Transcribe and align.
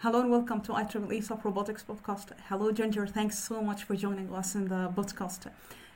Hello 0.00 0.20
and 0.20 0.30
welcome 0.30 0.60
to 0.60 0.72
IEEE 0.72 1.24
Soft 1.24 1.42
Robotics 1.42 1.82
Podcast. 1.82 2.26
Hello, 2.50 2.70
Ginger. 2.70 3.06
Thanks 3.06 3.38
so 3.38 3.62
much 3.62 3.84
for 3.84 3.96
joining 3.96 4.30
us 4.30 4.54
in 4.54 4.68
the 4.68 4.92
podcast. 4.94 5.50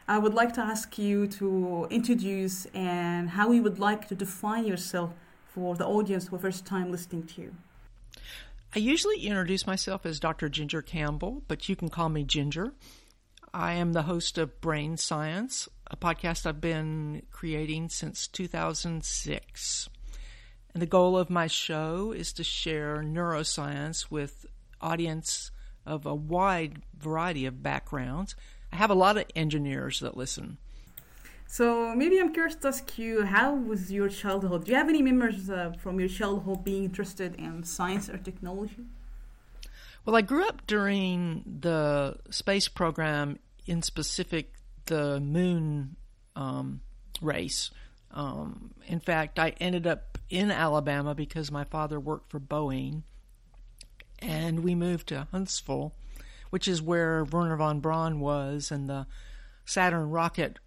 I 0.09 0.17
would 0.17 0.33
like 0.33 0.55
to 0.55 0.63
ask 0.63 0.97
you 0.97 1.27
to 1.27 1.87
introduce 1.91 2.65
and 2.73 3.29
how 3.29 3.53
you 3.53 3.63
would 3.63 3.79
like 3.79 4.09
to 4.09 4.15
define 4.15 4.65
yourself 4.65 5.11
for 5.53 5.75
the 5.75 5.85
audience 5.87 6.29
for 6.29 6.39
first 6.39 6.65
time 6.65 6.91
listening 6.91 7.27
to 7.27 7.43
you. 7.43 7.55
I 8.75 8.79
usually 8.79 9.27
introduce 9.27 9.67
myself 9.67 10.07
as 10.07 10.19
Dr. 10.19 10.49
Ginger 10.49 10.81
Campbell, 10.81 11.43
but 11.47 11.69
you 11.69 11.77
can 11.77 11.91
call 11.91 12.09
me 12.09 12.25
Ginger. 12.25 12.73
I 13.53 13.75
am 13.75 13.93
the 13.93 14.05
host 14.05 14.39
of 14.39 14.63
Brain 14.63 14.97
Science, 14.97 15.69
a 15.91 15.97
podcast 15.97 16.47
I've 16.47 16.63
been 16.63 17.27
creating 17.31 17.91
since 17.91 18.27
2006. 18.29 19.91
And 20.73 20.83
the 20.83 20.87
goal 20.87 21.17
of 21.19 21.31
my 21.31 21.47
show 21.47 22.13
is 22.13 22.33
to 22.35 22.45
share 22.45 22.99
neuroscience 22.99 24.11
with 24.11 24.47
audience 24.81 25.51
of 25.85 26.07
a 26.07 26.15
wide 26.15 26.83
variety 26.97 27.47
of 27.47 27.63
backgrounds. 27.63 28.35
I 28.73 28.77
have 28.77 28.91
a 28.91 28.95
lot 28.95 29.17
of 29.17 29.25
engineers 29.35 30.01
that 30.01 30.17
listen. 30.17 30.59
So 31.47 31.95
maybe 31.97 32.21
I'm 32.21 32.33
curious 32.33 32.55
to 32.57 32.69
ask 32.69 32.97
you, 32.97 33.25
how 33.25 33.55
was 33.55 33.91
your 33.91 34.09
childhood? 34.09 34.67
Do 34.67 34.71
you 34.71 34.77
have 34.77 34.89
any 34.89 35.03
memories 35.03 35.51
uh, 35.51 35.73
from 35.81 35.99
your 35.99 36.09
childhood 36.09 36.63
being 36.63 36.85
interested 36.85 37.35
in 37.35 37.65
science 37.65 38.09
or 38.09 38.19
technology? 38.19 38.85
Well, 40.05 40.15
I 40.15 40.23
grew 40.23 40.47
up 40.47 40.67
during 40.69 41.43
the 41.61 42.19
space 42.31 42.69
program, 42.69 43.41
in 43.67 43.83
specific 43.83 44.53
the 44.87 45.21
moon 45.21 45.97
um, 46.35 46.81
race. 47.21 47.71
Um, 48.11 48.73
in 48.87 49.01
fact, 49.01 49.39
I 49.39 49.51
ended 49.61 49.87
up 49.87 50.10
in 50.31 50.51
Alabama 50.51 51.15
because 51.15 51.51
my 51.51 51.65
father 51.65 51.99
worked 52.01 52.31
for 52.31 52.41
Boeing, 52.41 53.03
and 54.21 54.63
we 54.63 54.75
moved 54.75 55.09
to 55.09 55.27
Huntsville, 55.33 55.93
which 56.51 56.69
is 56.69 56.81
where 56.81 57.25
Wernher 57.25 57.57
von 57.57 57.81
Braun 57.81 58.21
was, 58.21 58.71
and 58.71 58.89
the 58.89 59.07
Saturn 59.65 60.11
rocket 60.11 60.59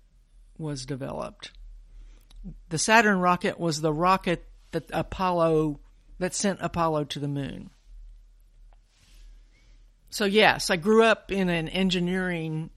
was 0.58 0.86
developed. 0.86 1.52
The 2.70 2.78
Saturn 2.78 3.20
rocket 3.20 3.60
was 3.60 3.82
the 3.82 3.94
rocket 3.94 4.46
that 4.72 4.90
Apollo 4.92 5.80
that 6.20 6.36
sent 6.36 6.60
Apollo 6.62 7.06
to 7.06 7.20
the 7.20 7.28
moon. 7.28 7.70
So 10.10 10.26
yes, 10.26 10.70
I 10.70 10.76
grew 10.76 11.04
up 11.04 11.32
in 11.32 11.50
an 11.50 11.68
engineering 11.70 12.70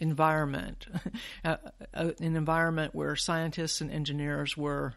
environment, 0.00 0.86
uh, 1.44 1.56
an 1.92 2.14
environment 2.18 2.94
where 2.94 3.14
scientists 3.14 3.80
and 3.80 3.90
engineers 3.90 4.56
were 4.56 4.94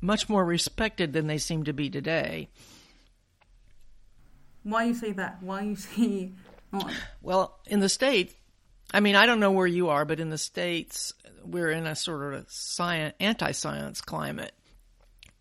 much 0.00 0.28
more 0.28 0.44
respected 0.44 1.12
than 1.12 1.26
they 1.26 1.38
seem 1.38 1.64
to 1.64 1.72
be 1.72 1.90
today. 1.90 2.48
Why 4.62 4.84
you 4.84 4.94
say 4.94 5.12
that? 5.12 5.42
Why 5.42 5.62
you 5.62 5.76
say? 5.76 6.32
Oh. 6.72 6.90
Well, 7.22 7.58
in 7.66 7.80
the 7.80 7.88
states, 7.88 8.34
I 8.92 9.00
mean, 9.00 9.16
I 9.16 9.26
don't 9.26 9.40
know 9.40 9.52
where 9.52 9.66
you 9.66 9.88
are, 9.88 10.04
but 10.04 10.20
in 10.20 10.30
the 10.30 10.38
states, 10.38 11.12
we're 11.44 11.70
in 11.70 11.86
a 11.86 11.94
sort 11.94 12.34
of 12.34 12.46
science, 12.50 13.14
anti-science 13.20 14.00
climate. 14.00 14.52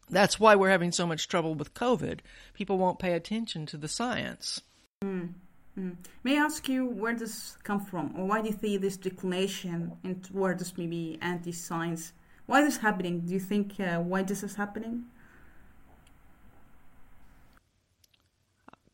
That's 0.10 0.40
why 0.40 0.56
we're 0.56 0.70
having 0.70 0.92
so 0.92 1.06
much 1.06 1.28
trouble 1.28 1.54
with 1.56 1.74
COVID. 1.74 2.20
People 2.54 2.78
won't 2.78 3.00
pay 3.00 3.14
attention 3.14 3.66
to 3.68 3.78
the 3.78 3.88
science. 3.88 4.62
Mm. 5.04 5.34
Mm. 5.78 5.96
May 6.24 6.38
I 6.38 6.44
ask 6.44 6.68
you 6.68 6.86
where 6.86 7.16
this 7.16 7.58
come 7.64 7.80
from, 7.80 8.14
or 8.18 8.26
why 8.26 8.42
do 8.42 8.50
you 8.50 8.58
see 8.60 8.78
this 8.78 8.98
declination 8.98 9.94
and 10.04 10.28
where 10.32 10.54
towards 10.54 10.78
maybe 10.78 11.18
anti-science? 11.22 12.14
Why 12.50 12.62
is 12.62 12.74
this 12.74 12.78
happening? 12.78 13.22
Do 13.22 13.34
you 13.34 13.40
think 13.40 13.80
uh, 13.80 14.00
why 14.00 14.24
this 14.24 14.42
is 14.42 14.56
happening? 14.56 15.06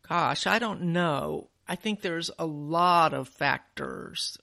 Gosh, 0.07 0.45
I 0.45 0.59
don't 0.59 0.81
know. 0.93 1.47
I 1.67 1.75
think 1.75 2.01
there's 2.01 2.29
a 2.37 2.45
lot 2.45 3.13
of 3.13 3.29
factors. 3.29 4.37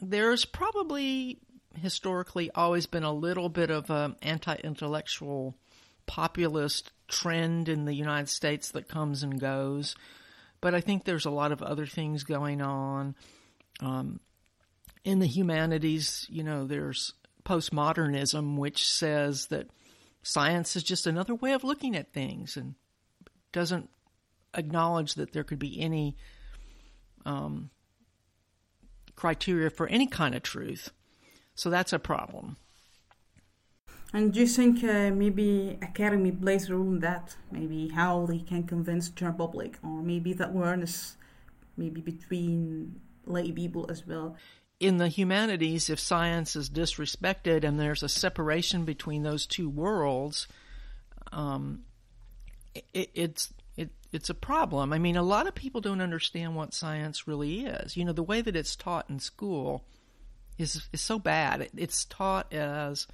There's 0.00 0.44
probably 0.44 1.38
historically 1.74 2.50
always 2.52 2.86
been 2.86 3.02
a 3.02 3.12
little 3.12 3.48
bit 3.48 3.70
of 3.70 3.90
an 3.90 4.14
anti-intellectual 4.22 5.56
populist 6.06 6.92
trend 7.08 7.68
in 7.68 7.86
the 7.86 7.94
United 7.94 8.28
States 8.28 8.70
that 8.70 8.88
comes 8.88 9.22
and 9.22 9.40
goes 9.40 9.96
but 10.60 10.74
I 10.74 10.80
think 10.80 11.04
there's 11.04 11.26
a 11.26 11.30
lot 11.30 11.52
of 11.52 11.62
other 11.62 11.86
things 11.86 12.24
going 12.24 12.60
on. 12.60 13.14
Um, 13.80 14.20
in 15.04 15.18
the 15.18 15.26
humanities, 15.26 16.26
you 16.28 16.42
know, 16.42 16.66
there's 16.66 17.12
postmodernism, 17.46 18.58
which 18.58 18.86
says 18.86 19.46
that 19.46 19.68
science 20.22 20.76
is 20.76 20.82
just 20.82 21.06
another 21.06 21.34
way 21.34 21.52
of 21.52 21.64
looking 21.64 21.96
at 21.96 22.12
things 22.12 22.56
and 22.56 22.74
doesn't 23.52 23.88
acknowledge 24.54 25.14
that 25.14 25.32
there 25.32 25.44
could 25.44 25.58
be 25.58 25.80
any 25.80 26.16
um, 27.24 27.70
criteria 29.14 29.70
for 29.70 29.86
any 29.86 30.06
kind 30.06 30.34
of 30.34 30.42
truth. 30.42 30.90
So 31.54 31.70
that's 31.70 31.92
a 31.92 31.98
problem. 31.98 32.56
And 34.12 34.32
do 34.32 34.40
you 34.40 34.46
think 34.46 34.82
uh, 34.84 35.10
maybe 35.10 35.78
academy 35.82 36.32
plays 36.32 36.68
a 36.68 36.74
role 36.74 36.88
in 36.88 37.00
that? 37.00 37.36
Maybe 37.50 37.88
how 37.88 38.26
they 38.26 38.38
can 38.38 38.64
convince 38.64 39.08
the 39.08 39.14
general 39.14 39.36
public, 39.36 39.78
or 39.82 40.02
maybe 40.02 40.32
that 40.34 40.50
awareness, 40.50 41.16
maybe 41.76 42.00
between 42.00 43.00
lay 43.24 43.52
people 43.52 43.86
as 43.90 44.06
well. 44.06 44.36
In 44.78 44.98
the 44.98 45.08
humanities, 45.08 45.88
if 45.88 45.98
science 45.98 46.54
is 46.54 46.68
disrespected 46.68 47.64
and 47.64 47.80
there's 47.80 48.02
a 48.02 48.08
separation 48.08 48.84
between 48.84 49.22
those 49.22 49.46
two 49.46 49.70
worlds, 49.70 50.46
um, 51.32 51.84
it, 52.92 53.10
it's 53.14 53.54
it, 53.76 53.90
it's 54.12 54.28
a 54.28 54.34
problem. 54.34 54.92
I 54.92 54.98
mean, 54.98 55.16
a 55.16 55.22
lot 55.22 55.46
of 55.46 55.54
people 55.54 55.80
don't 55.80 56.02
understand 56.02 56.54
what 56.56 56.74
science 56.74 57.26
really 57.26 57.66
is. 57.66 57.96
You 57.96 58.04
know, 58.04 58.12
the 58.12 58.22
way 58.22 58.42
that 58.42 58.56
it's 58.56 58.76
taught 58.76 59.08
in 59.08 59.18
school 59.18 59.84
is 60.58 60.88
is 60.92 61.00
so 61.00 61.18
bad. 61.18 61.62
It, 61.62 61.70
it's 61.76 62.04
taught 62.04 62.52
as 62.52 63.06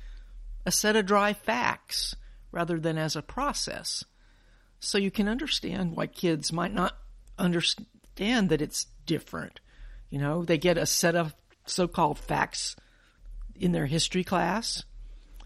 a 0.67 0.73
set 0.73 0.97
of 0.97 1.07
dry 1.07 1.33
facts 1.33 2.17
rather 2.51 2.79
than 2.79 2.99
as 2.99 3.17
a 3.17 3.23
process. 3.23 4.05
So 4.81 4.99
you 4.99 5.13
can 5.13 5.29
understand 5.29 5.97
why 5.97 6.09
kids 6.09 6.53
might 6.53 6.75
not 6.75 6.97
understand 7.39 8.49
that 8.49 8.61
it's 8.63 8.87
different. 9.07 9.61
You 10.11 10.19
know, 10.19 10.45
they 10.45 10.59
get 10.59 10.77
a 10.77 10.87
set 10.87 11.15
of 11.15 11.35
so 11.67 11.87
called 11.89 12.19
facts 12.19 12.77
in 13.55 13.73
their 13.73 13.87
history 13.87 14.25
class, 14.25 14.85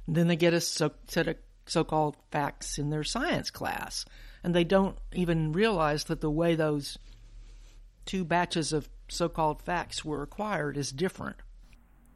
then 0.08 0.28
they 0.28 0.36
get 0.36 0.54
a 0.54 0.60
so, 0.60 0.92
set 1.06 1.28
of 1.28 1.36
so 1.66 1.84
called 1.84 2.16
facts 2.30 2.78
in 2.78 2.90
their 2.90 3.04
science 3.04 3.50
class. 3.50 4.04
And 4.42 4.54
they 4.54 4.64
don't 4.64 4.96
even 5.12 5.52
realize 5.52 6.04
that 6.04 6.20
the 6.20 6.30
way 6.30 6.54
those 6.54 6.98
two 8.04 8.24
batches 8.24 8.72
of 8.72 8.88
so 9.08 9.28
called 9.28 9.62
facts 9.62 10.04
were 10.04 10.22
acquired 10.22 10.76
is 10.76 10.92
different. 10.92 11.36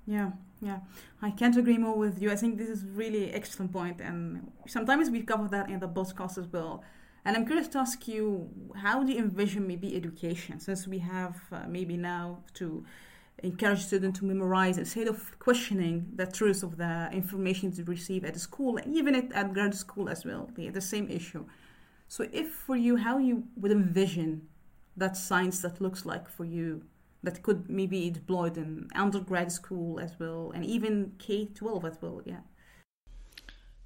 Yeah, 0.06 0.30
yeah, 0.60 0.80
I 1.22 1.30
can't 1.30 1.56
agree 1.56 1.78
more 1.78 1.96
with 1.96 2.20
you. 2.20 2.30
I 2.30 2.36
think 2.36 2.58
this 2.58 2.68
is 2.68 2.84
really 2.84 3.32
excellent 3.32 3.72
point, 3.72 4.00
and 4.00 4.50
sometimes 4.66 5.10
we 5.10 5.22
cover 5.22 5.46
that 5.48 5.68
in 5.68 5.78
the 5.78 5.88
podcast 5.88 6.38
as 6.38 6.46
well. 6.46 6.82
And 7.24 7.36
I'm 7.36 7.44
curious 7.46 7.68
to 7.68 7.78
ask 7.78 8.08
you, 8.08 8.48
how 8.74 9.02
do 9.02 9.12
you 9.12 9.18
envision 9.18 9.66
maybe 9.66 9.94
education, 9.94 10.58
since 10.58 10.88
we 10.88 10.98
have 10.98 11.36
uh, 11.52 11.64
maybe 11.68 11.96
now 11.96 12.38
to 12.54 12.84
encourage 13.42 13.80
students 13.80 14.18
to 14.20 14.24
memorize 14.24 14.78
instead 14.78 15.08
of 15.08 15.38
questioning 15.38 16.06
the 16.14 16.26
truth 16.26 16.62
of 16.62 16.76
the 16.76 17.10
information 17.12 17.70
they 17.70 17.82
receive 17.82 18.24
at 18.24 18.38
school, 18.38 18.76
and 18.76 18.94
even 18.94 19.14
at, 19.14 19.32
at 19.32 19.52
grad 19.52 19.74
school 19.74 20.08
as 20.08 20.24
well, 20.24 20.50
the, 20.54 20.68
the 20.70 20.80
same 20.80 21.08
issue. 21.08 21.44
So, 22.08 22.26
if 22.32 22.52
for 22.52 22.76
you, 22.76 22.96
how 22.96 23.18
you 23.18 23.44
would 23.56 23.72
envision 23.72 24.48
that 24.96 25.16
science 25.16 25.62
that 25.62 25.80
looks 25.80 26.04
like 26.04 26.28
for 26.28 26.44
you 26.44 26.82
that 27.22 27.42
could 27.42 27.68
maybe 27.68 28.00
be 28.00 28.10
deployed 28.10 28.56
in 28.56 28.88
undergrad 28.94 29.52
school 29.52 30.00
as 30.00 30.18
well, 30.18 30.52
and 30.54 30.64
even 30.64 31.12
K 31.18 31.46
twelve 31.46 31.84
as 31.84 31.98
well. 32.00 32.22
Yeah. 32.24 32.40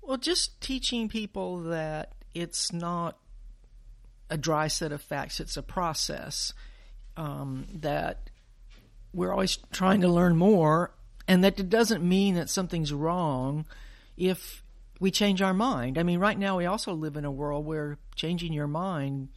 Well, 0.02 0.18
just 0.18 0.60
teaching 0.60 1.08
people 1.08 1.62
that 1.64 2.12
it's 2.34 2.72
not 2.72 3.18
a 4.30 4.36
dry 4.36 4.68
set 4.68 4.92
of 4.92 5.02
facts; 5.02 5.40
it's 5.40 5.56
a 5.56 5.62
process. 5.62 6.52
Um, 7.16 7.66
that 7.72 8.30
we're 9.14 9.32
always 9.32 9.58
trying 9.72 10.00
to 10.02 10.08
learn 10.08 10.36
more, 10.36 10.94
and 11.28 11.44
that 11.44 11.58
it 11.58 11.68
doesn't 11.70 12.06
mean 12.06 12.34
that 12.34 12.50
something's 12.50 12.92
wrong 12.92 13.66
if 14.16 14.62
we 15.00 15.10
change 15.10 15.40
our 15.42 15.54
mind. 15.54 15.98
I 15.98 16.02
mean, 16.02 16.18
right 16.18 16.38
now 16.38 16.58
we 16.58 16.66
also 16.66 16.92
live 16.92 17.16
in 17.16 17.24
a 17.24 17.30
world 17.30 17.64
where 17.64 17.98
changing 18.14 18.52
your 18.52 18.66
mind 18.66 19.28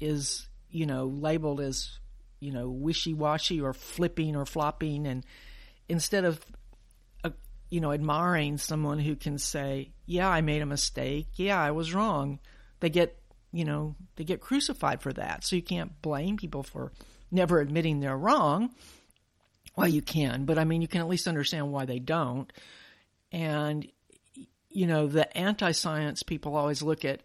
is 0.00 0.48
you 0.76 0.84
know, 0.84 1.06
labeled 1.06 1.60
as, 1.60 1.98
you 2.38 2.52
know, 2.52 2.68
wishy 2.68 3.14
washy 3.14 3.60
or 3.60 3.72
flipping 3.72 4.36
or 4.36 4.44
flopping. 4.44 5.06
And 5.06 5.24
instead 5.88 6.26
of, 6.26 6.40
uh, 7.24 7.30
you 7.70 7.80
know, 7.80 7.92
admiring 7.92 8.58
someone 8.58 8.98
who 8.98 9.16
can 9.16 9.38
say, 9.38 9.92
yeah, 10.04 10.28
I 10.28 10.42
made 10.42 10.60
a 10.60 10.66
mistake. 10.66 11.28
Yeah, 11.36 11.58
I 11.58 11.70
was 11.70 11.94
wrong. 11.94 12.40
They 12.80 12.90
get, 12.90 13.18
you 13.52 13.64
know, 13.64 13.94
they 14.16 14.24
get 14.24 14.42
crucified 14.42 15.00
for 15.00 15.14
that. 15.14 15.44
So 15.44 15.56
you 15.56 15.62
can't 15.62 16.02
blame 16.02 16.36
people 16.36 16.62
for 16.62 16.92
never 17.30 17.60
admitting 17.60 18.00
they're 18.00 18.16
wrong. 18.16 18.70
Well, 19.76 19.88
you 19.88 20.02
can, 20.02 20.44
but 20.44 20.58
I 20.58 20.64
mean, 20.64 20.80
you 20.80 20.88
can 20.88 21.00
at 21.00 21.08
least 21.08 21.28
understand 21.28 21.70
why 21.70 21.84
they 21.84 21.98
don't. 21.98 22.50
And, 23.30 23.86
you 24.70 24.86
know, 24.86 25.06
the 25.06 25.36
anti 25.36 25.72
science 25.72 26.22
people 26.22 26.56
always 26.56 26.82
look 26.82 27.04
at, 27.04 27.22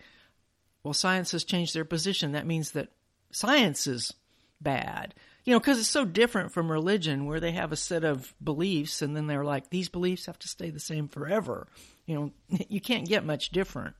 well, 0.84 0.94
science 0.94 1.32
has 1.32 1.44
changed 1.44 1.74
their 1.74 1.86
position. 1.86 2.34
That 2.34 2.48
means 2.48 2.72
that 2.72 2.90
science 3.32 3.88
is 3.88 4.14
bad. 4.60 5.14
You 5.44 5.54
know, 5.54 5.60
because 5.60 5.80
it's 5.80 5.88
so 5.88 6.06
different 6.06 6.52
from 6.52 6.72
religion 6.72 7.26
where 7.26 7.40
they 7.40 7.52
have 7.52 7.72
a 7.72 7.78
set 7.78 8.04
of 8.04 8.34
beliefs 8.44 9.02
and 9.02 9.16
then 9.16 9.26
they're 9.26 9.44
like, 9.44 9.70
these 9.70 9.90
beliefs 9.90 10.28
have 10.28 10.38
to 10.40 10.48
stay 10.48 10.70
the 10.70 10.80
same 10.80 11.08
forever. 11.08 11.68
You 12.06 12.16
know, 12.16 12.32
you 12.70 12.82
can't 12.82 13.08
get 13.08 13.26
much 13.26 13.50
different. 13.50 13.96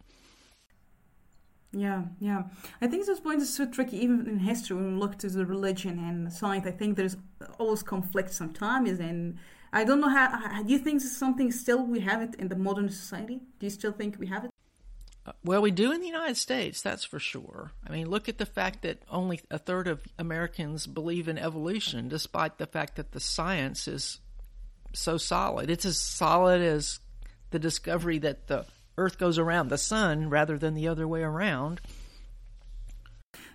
Yeah, 1.74 2.04
yeah. 2.20 2.44
I 2.82 2.88
think 2.88 3.06
this 3.06 3.20
point 3.20 3.42
is 3.42 3.54
so 3.54 3.66
tricky, 3.66 3.98
even 3.98 4.28
in 4.28 4.40
history, 4.40 4.76
when 4.76 4.94
we 4.94 5.00
look 5.00 5.18
to 5.20 5.30
the 5.30 5.46
religion 5.46 6.00
and 6.00 6.32
science. 6.32 6.66
I 6.68 6.72
think 6.72 6.98
there's 6.98 7.16
always 7.60 7.82
conflict 7.82 8.34
sometimes, 8.34 9.00
and 9.00 9.38
I 9.72 9.86
don't 9.86 10.02
know 10.02 10.10
how. 10.10 10.64
Do 10.64 10.72
you 10.72 10.80
think 10.80 11.02
this 11.02 11.12
is 11.12 11.18
something 11.18 11.52
still 11.52 11.86
we 11.86 12.02
have 12.02 12.22
it 12.22 12.36
in 12.36 12.50
the 12.50 12.58
modern 12.58 12.90
society? 12.90 13.40
Do 13.60 13.66
you 13.66 13.70
still 13.70 13.94
think 13.94 14.18
we 14.20 14.28
have 14.28 14.44
it? 14.44 14.52
Uh, 15.26 15.32
well, 15.46 15.62
we 15.62 15.72
do 15.72 15.92
in 15.92 16.02
the 16.02 16.08
United 16.08 16.36
States, 16.36 16.82
that's 16.82 17.06
for 17.06 17.20
sure. 17.20 17.72
I 17.88 17.92
mean, 17.92 18.10
look 18.10 18.28
at 18.28 18.40
the 18.40 18.46
fact 18.46 18.82
that 18.82 19.04
only 19.08 19.40
a 19.52 19.60
third 19.60 19.88
of 19.88 20.02
Americans 20.18 20.88
believe 20.88 21.28
in 21.28 21.38
evolution, 21.38 22.10
despite 22.10 22.58
the 22.58 22.66
fact 22.66 22.96
that 22.96 23.12
the 23.12 23.20
science 23.20 23.88
is 23.88 24.20
so 24.94 25.18
solid. 25.18 25.70
It's 25.70 25.86
as 25.86 26.00
solid 26.00 26.62
as 26.62 27.00
the 27.52 27.60
discovery 27.60 28.18
that 28.20 28.48
the 28.48 28.66
Earth 28.98 29.18
goes 29.18 29.38
around 29.38 29.70
the 29.70 29.78
sun 29.78 30.30
rather 30.30 30.58
than 30.58 30.74
the 30.74 30.88
other 30.88 31.08
way 31.08 31.22
around. 31.22 31.82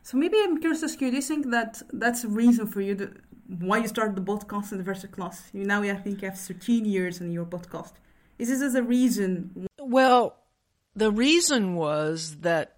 So 0.03 0.17
maybe 0.17 0.37
I'm 0.41 0.59
curious 0.61 0.81
to 0.81 0.87
ask 0.87 1.01
you, 1.01 1.11
do 1.11 1.17
you 1.17 1.23
think 1.23 1.51
that 1.51 1.83
that's 1.93 2.25
a 2.25 2.29
reason 2.29 2.67
for 2.67 2.81
you 2.81 2.95
to, 2.95 3.13
why 3.49 3.79
you 3.79 3.89
started 3.89 4.17
the 4.17 4.23
podcast 4.23 4.73
in 4.73 4.79
the 4.79 4.85
first 4.85 5.11
class? 5.11 5.51
You 5.53 5.65
now 5.65 5.83
I 5.83 5.95
think 5.95 6.23
you 6.23 6.29
have 6.29 6.39
13 6.39 6.85
years 6.85 7.21
in 7.21 7.33
your 7.33 7.45
podcast. 7.45 7.93
Is 8.39 8.49
this 8.49 8.63
as 8.63 8.75
a 8.75 8.83
reason? 8.83 9.67
Well, 9.81 10.37
the 10.95 11.11
reason 11.11 11.75
was 11.75 12.37
that 12.41 12.77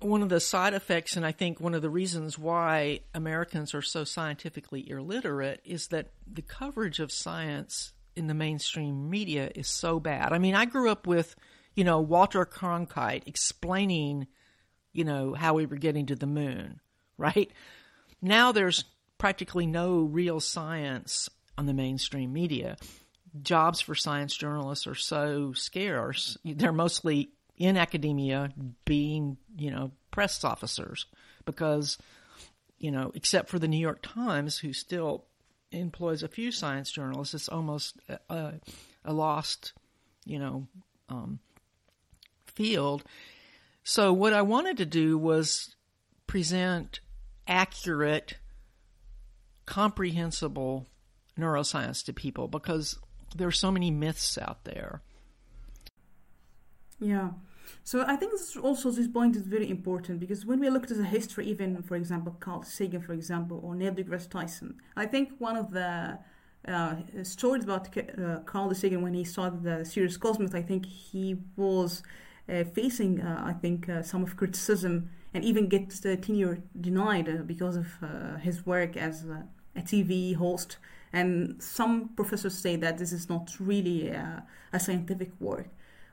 one 0.00 0.22
of 0.22 0.28
the 0.28 0.40
side 0.40 0.74
effects, 0.74 1.16
and 1.16 1.26
I 1.26 1.32
think 1.32 1.60
one 1.60 1.74
of 1.74 1.82
the 1.82 1.90
reasons 1.90 2.38
why 2.38 3.00
Americans 3.14 3.74
are 3.74 3.82
so 3.82 4.04
scientifically 4.04 4.88
illiterate, 4.88 5.60
is 5.64 5.88
that 5.88 6.10
the 6.26 6.42
coverage 6.42 7.00
of 7.00 7.12
science 7.12 7.92
in 8.16 8.26
the 8.26 8.34
mainstream 8.34 9.10
media 9.10 9.50
is 9.54 9.68
so 9.68 10.00
bad. 10.00 10.32
I 10.32 10.38
mean, 10.38 10.54
I 10.54 10.64
grew 10.64 10.90
up 10.90 11.06
with, 11.06 11.36
you 11.74 11.84
know, 11.84 12.00
Walter 12.00 12.44
Cronkite 12.44 13.22
explaining, 13.26 14.26
you 14.92 15.04
know, 15.04 15.34
how 15.34 15.54
we 15.54 15.66
were 15.66 15.76
getting 15.76 16.06
to 16.06 16.16
the 16.16 16.26
moon, 16.26 16.80
right? 17.16 17.50
Now 18.20 18.52
there's 18.52 18.84
practically 19.18 19.66
no 19.66 20.00
real 20.00 20.40
science 20.40 21.28
on 21.56 21.66
the 21.66 21.74
mainstream 21.74 22.32
media. 22.32 22.76
Jobs 23.42 23.80
for 23.80 23.94
science 23.94 24.34
journalists 24.34 24.86
are 24.86 24.94
so 24.94 25.52
scarce. 25.52 26.36
They're 26.44 26.72
mostly 26.72 27.30
in 27.56 27.76
academia 27.76 28.50
being, 28.84 29.36
you 29.56 29.70
know, 29.70 29.92
press 30.10 30.42
officers 30.42 31.06
because, 31.44 31.98
you 32.78 32.90
know, 32.90 33.12
except 33.14 33.48
for 33.48 33.58
the 33.58 33.68
New 33.68 33.78
York 33.78 34.00
Times, 34.02 34.58
who 34.58 34.72
still 34.72 35.26
employs 35.70 36.22
a 36.22 36.28
few 36.28 36.50
science 36.50 36.90
journalists, 36.90 37.34
it's 37.34 37.48
almost 37.48 38.00
a, 38.28 38.54
a 39.04 39.12
lost, 39.12 39.74
you 40.24 40.38
know, 40.38 40.66
um, 41.08 41.38
field. 42.50 43.04
So 43.82 44.12
what 44.12 44.32
I 44.32 44.42
wanted 44.42 44.76
to 44.78 44.86
do 44.86 45.16
was 45.18 45.74
present 46.26 47.00
accurate, 47.46 48.38
comprehensible 49.66 50.86
neuroscience 51.38 52.04
to 52.04 52.12
people 52.12 52.48
because 52.48 52.98
there 53.36 53.48
are 53.48 53.52
so 53.52 53.70
many 53.70 53.90
myths 53.90 54.38
out 54.38 54.64
there. 54.64 55.02
Yeah. 57.00 57.30
So 57.82 58.04
I 58.06 58.16
think 58.16 58.32
this 58.32 58.56
also 58.56 58.90
this 58.90 59.08
point 59.08 59.36
is 59.36 59.46
very 59.46 59.70
important 59.70 60.20
because 60.20 60.44
when 60.44 60.60
we 60.60 60.68
look 60.70 60.90
at 60.90 60.96
the 60.96 61.04
history, 61.04 61.46
even 61.46 61.82
for 61.82 61.96
example 61.96 62.36
Carl 62.40 62.62
Sagan, 62.62 63.00
for 63.00 63.12
example, 63.12 63.60
or 63.62 63.74
Neil 63.74 63.92
deGrasse 63.92 64.28
Tyson, 64.28 64.74
I 64.96 65.06
think 65.06 65.30
one 65.38 65.56
of 65.56 65.70
the 65.70 66.18
uh, 66.68 66.96
stories 67.22 67.64
about 67.64 67.96
uh, 67.96 68.40
Carl 68.44 68.74
Sagan 68.74 69.02
when 69.02 69.14
he 69.14 69.24
started 69.24 69.62
the 69.62 69.84
Serious 69.84 70.16
Cosmos, 70.16 70.54
I 70.54 70.62
think 70.62 70.84
he 70.84 71.36
was 71.56 72.02
facing, 72.74 73.20
uh, 73.20 73.42
I 73.44 73.52
think, 73.52 73.88
uh, 73.88 74.02
some 74.02 74.22
of 74.22 74.36
criticism 74.36 75.10
and 75.32 75.44
even 75.44 75.68
gets 75.68 76.00
the 76.00 76.16
tenure 76.16 76.58
denied 76.80 77.28
uh, 77.28 77.42
because 77.42 77.76
of 77.76 77.86
his 78.40 78.66
work 78.66 78.96
as 78.96 79.24
a, 79.24 79.46
a 79.76 79.82
TV 79.82 80.34
host. 80.34 80.78
And 81.12 81.60
some 81.62 82.10
professors 82.16 82.56
say 82.56 82.76
that 82.76 82.98
this 82.98 83.12
is 83.12 83.28
not 83.28 83.50
really 83.58 84.08
a 84.08 84.44
scientific 84.78 85.32
work. 85.40 85.68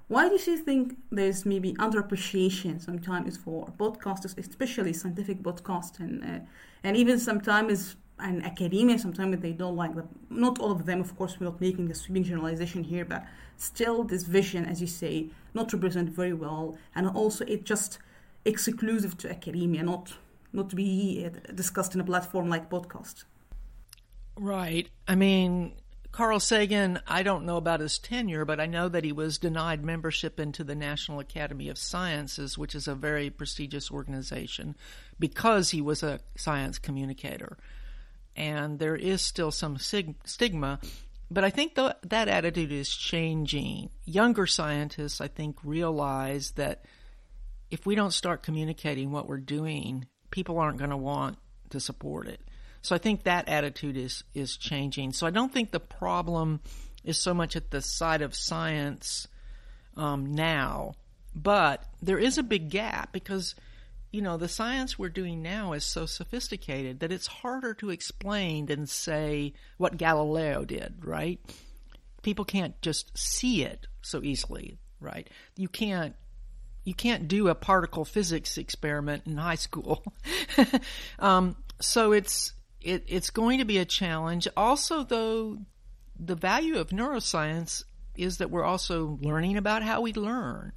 Why 0.08 0.30
do 0.30 0.36
you 0.36 0.58
think 0.58 0.98
there's 1.12 1.46
maybe 1.46 1.74
underappreciation 1.74 2.82
sometimes 2.82 3.36
for 3.36 3.68
podcasters, 3.78 4.38
especially 4.38 4.94
scientific 4.94 5.44
podcasts, 5.44 6.00
and 6.00 6.24
uh, 6.24 6.40
and 6.84 6.96
even 6.96 7.20
sometimes 7.20 7.98
in 8.24 8.42
academia, 8.44 8.98
sometimes 8.98 9.40
they 9.40 9.52
don't 9.52 9.76
like 9.76 9.96
them. 9.96 10.10
Not 10.30 10.60
all 10.60 10.72
of 10.72 10.86
them, 10.86 11.02
of 11.02 11.16
course, 11.18 11.40
we're 11.40 11.46
not 11.46 11.62
making 11.62 11.92
a 11.92 11.96
sweeping 11.96 12.24
generalization 12.24 12.84
here, 12.84 13.06
but 13.06 13.26
still 13.58 14.04
this 14.04 14.24
vision, 14.24 14.66
as 14.66 14.82
you 14.82 14.88
say, 14.88 15.28
not 15.54 15.72
represented 15.72 16.14
very 16.14 16.34
well, 16.34 16.78
and 16.96 17.08
also 17.08 17.46
it 17.46 17.64
just 17.64 18.00
exclusive 18.46 19.18
to 19.18 19.30
academia, 19.30 19.84
not 19.84 20.14
not 20.54 20.70
to 20.70 20.76
be 20.76 21.26
uh, 21.26 21.52
discussed 21.54 21.94
in 21.94 22.02
a 22.02 22.04
platform 22.04 22.50
like 22.50 22.70
podcast. 22.70 23.26
Right. 24.38 24.88
I 25.08 25.16
mean, 25.16 25.74
Carl 26.12 26.40
Sagan, 26.40 27.00
I 27.06 27.22
don't 27.22 27.46
know 27.46 27.58
about 27.58 27.82
his 27.82 28.00
tenure, 28.00 28.46
but 28.46 28.60
I 28.60 28.66
know 28.66 28.88
that 28.90 29.04
he 29.04 29.12
was 29.12 29.38
denied 29.38 29.84
membership 29.84 30.40
into 30.40 30.64
the 30.64 30.74
National 30.74 31.20
Academy 31.20 31.70
of 31.70 31.78
Sciences, 31.78 32.58
which 32.58 32.74
is 32.74 32.88
a 32.88 32.96
very 32.96 33.30
prestigious 33.30 33.92
organization, 33.92 34.76
because 35.20 35.72
he 35.72 35.82
was 35.82 36.02
a 36.02 36.22
science 36.36 36.80
communicator. 36.80 37.58
And 38.38 38.80
there 38.80 38.96
is 38.96 39.22
still 39.22 39.52
some 39.52 39.78
sig- 39.78 40.16
stigma, 40.24 40.80
but 41.30 41.44
I 41.44 41.50
think 41.50 41.76
the, 41.76 41.98
that 42.04 42.30
attitude 42.30 42.72
is 42.72 42.90
changing. 42.90 43.90
Younger 44.06 44.46
scientists, 44.46 45.20
I 45.20 45.28
think, 45.28 45.58
realize 45.64 46.52
that 46.52 46.86
if 47.70 47.86
we 47.86 47.96
don't 47.96 48.14
start 48.14 48.44
communicating 48.44 49.12
what 49.12 49.28
we're 49.28 49.38
doing, 49.38 50.06
people 50.32 50.60
aren't 50.60 50.78
going 50.78 50.92
to 50.92 50.98
want 50.98 51.38
to 51.72 51.80
support 51.80 52.28
it. 52.28 52.40
So 52.82 52.96
I 52.96 53.00
think 53.00 53.24
that 53.24 53.50
attitude 53.50 53.98
is 53.98 54.24
is 54.34 54.56
changing. 54.56 55.12
So 55.12 55.28
I 55.28 55.32
don't 55.32 55.52
think 55.52 55.72
the 55.72 55.80
problem 55.80 56.62
is 57.04 57.18
so 57.18 57.34
much 57.34 57.56
at 57.56 57.72
the 57.72 57.82
side 57.82 58.22
of 58.22 58.36
science 58.36 59.28
um, 59.98 60.34
now, 60.34 60.94
but 61.36 61.84
there 62.02 62.20
is 62.20 62.38
a 62.38 62.44
big 62.44 62.70
gap 62.70 63.12
because 63.12 63.56
you 64.12 64.22
know 64.22 64.38
the 64.38 64.48
science 64.48 64.98
we're 64.98 65.10
doing 65.10 65.42
now 65.42 65.74
is 65.74 65.84
so 65.84 66.06
sophisticated 66.06 67.00
that 67.02 67.12
it's 67.12 67.28
harder 67.28 67.74
to 67.76 67.90
explain 67.90 68.68
than 68.68 68.88
say 68.88 69.54
what 69.78 69.98
Galileo 69.98 70.66
did. 70.66 71.06
Right? 71.06 71.40
People 72.22 72.46
can't 72.46 72.80
just 72.82 73.18
see 73.18 73.64
it 73.64 73.88
so 74.02 74.22
easily. 74.24 74.78
Right? 75.00 75.30
You 75.56 75.68
can't 75.68 76.16
you 76.88 76.94
can't 76.94 77.28
do 77.28 77.50
a 77.50 77.56
particle 77.56 78.06
physics 78.06 78.58
experiment 78.58 79.24
in 79.26 79.36
high 79.36 79.56
school. 79.56 80.06
um, 81.20 81.58
so 81.82 82.14
it's 82.14 82.54
it, 82.80 83.04
it's 83.08 83.30
going 83.30 83.60
to 83.60 83.66
be 83.66 83.78
a 83.78 83.86
challenge. 83.86 84.48
Also, 84.56 85.04
though, 85.04 85.58
the 86.18 86.36
value 86.36 86.78
of 86.78 86.92
neuroscience 86.92 87.84
is 88.16 88.38
that 88.38 88.50
we're 88.50 88.64
also 88.64 89.20
learning 89.22 89.58
about 89.58 89.84
how 89.84 90.00
we 90.00 90.14
learn, 90.14 90.72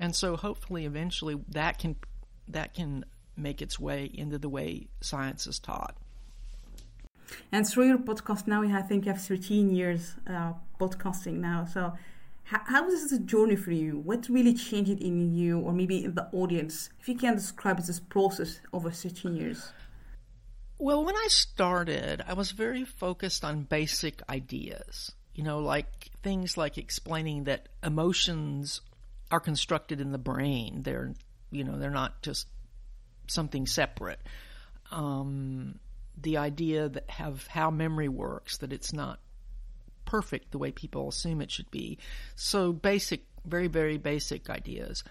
and 0.00 0.14
so 0.16 0.36
hopefully, 0.36 0.86
eventually, 0.86 1.40
that 1.50 1.78
can 1.78 1.94
that 2.48 2.74
can 2.74 3.04
make 3.36 3.60
its 3.60 3.78
way 3.78 4.10
into 4.12 4.38
the 4.38 4.48
way 4.48 4.86
science 5.00 5.46
is 5.46 5.58
taught. 5.58 5.96
And 7.50 7.66
through 7.66 7.88
your 7.88 7.98
podcast 7.98 8.46
now, 8.46 8.62
I 8.62 8.82
think 8.82 9.06
you 9.06 9.12
have 9.12 9.22
13 9.22 9.74
years 9.74 10.14
uh, 10.26 10.52
podcasting 10.78 11.40
now. 11.40 11.64
So, 11.64 11.94
how, 12.44 12.60
how 12.66 12.88
is 12.88 13.10
this 13.10 13.18
journey 13.20 13.56
for 13.56 13.72
you? 13.72 13.98
What 13.98 14.28
really 14.28 14.54
changed 14.54 15.00
in 15.00 15.34
you, 15.34 15.58
or 15.60 15.72
maybe 15.72 16.04
in 16.04 16.14
the 16.14 16.28
audience? 16.32 16.90
If 17.00 17.08
you 17.08 17.16
can 17.16 17.34
describe 17.34 17.78
this 17.78 18.00
process 18.00 18.60
over 18.72 18.90
13 18.90 19.36
years. 19.36 19.72
Well, 20.78 21.04
when 21.04 21.16
I 21.16 21.28
started, 21.28 22.22
I 22.26 22.34
was 22.34 22.50
very 22.50 22.84
focused 22.84 23.44
on 23.44 23.62
basic 23.62 24.20
ideas. 24.28 25.12
You 25.34 25.42
know, 25.44 25.60
like 25.60 26.10
things 26.22 26.56
like 26.56 26.76
explaining 26.78 27.44
that 27.44 27.68
emotions 27.82 28.80
are 29.30 29.40
constructed 29.40 30.00
in 30.00 30.12
the 30.12 30.18
brain. 30.18 30.82
They're, 30.82 31.14
you 31.50 31.64
know, 31.64 31.78
they're 31.78 31.90
not 31.90 32.22
just 32.22 32.46
something 33.26 33.66
separate. 33.66 34.20
um, 34.90 35.78
the 36.20 36.36
idea 36.36 36.88
that 36.88 37.10
have 37.10 37.46
how 37.48 37.70
memory 37.70 38.08
works, 38.08 38.58
that 38.58 38.72
it's 38.72 38.92
not 38.92 39.18
perfect 40.04 40.52
the 40.52 40.58
way 40.58 40.70
people 40.70 41.08
assume 41.08 41.40
it 41.40 41.50
should 41.50 41.70
be. 41.70 41.98
So 42.36 42.72
basic, 42.72 43.24
very 43.44 43.66
very 43.66 43.98
basic 43.98 44.48
ideas. 44.50 45.04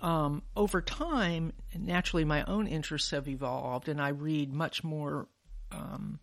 Um, 0.00 0.42
over 0.54 0.82
time, 0.82 1.52
naturally, 1.78 2.24
my 2.24 2.44
own 2.44 2.66
interests 2.66 3.10
have 3.12 3.26
evolved, 3.26 3.88
and 3.88 4.00
I 4.00 4.08
read 4.08 4.52
much 4.52 4.84
more 4.84 5.28
um, 5.72 6.18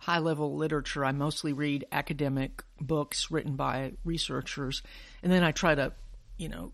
high 0.00 0.18
level 0.18 0.56
literature. 0.56 1.04
I 1.04 1.12
mostly 1.12 1.52
read 1.52 1.84
academic 1.92 2.64
books 2.80 3.30
written 3.30 3.54
by 3.54 3.92
researchers, 4.04 4.82
and 5.22 5.30
then 5.30 5.44
I 5.44 5.52
try 5.52 5.76
to, 5.76 5.92
you 6.36 6.48
know, 6.48 6.72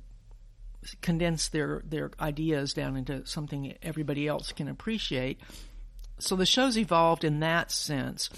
condense 1.01 1.49
their 1.49 1.83
their 1.85 2.11
ideas 2.21 2.75
down 2.75 2.97
into 2.97 3.27
something 3.27 3.75
everybody 3.83 4.27
else 4.27 4.53
can 4.53 4.69
appreciate. 4.69 5.41
So 6.19 6.37
the 6.37 6.47
show's 6.47 6.77
evolved 6.77 7.25
in 7.25 7.41
that 7.41 7.71
sense. 7.71 8.31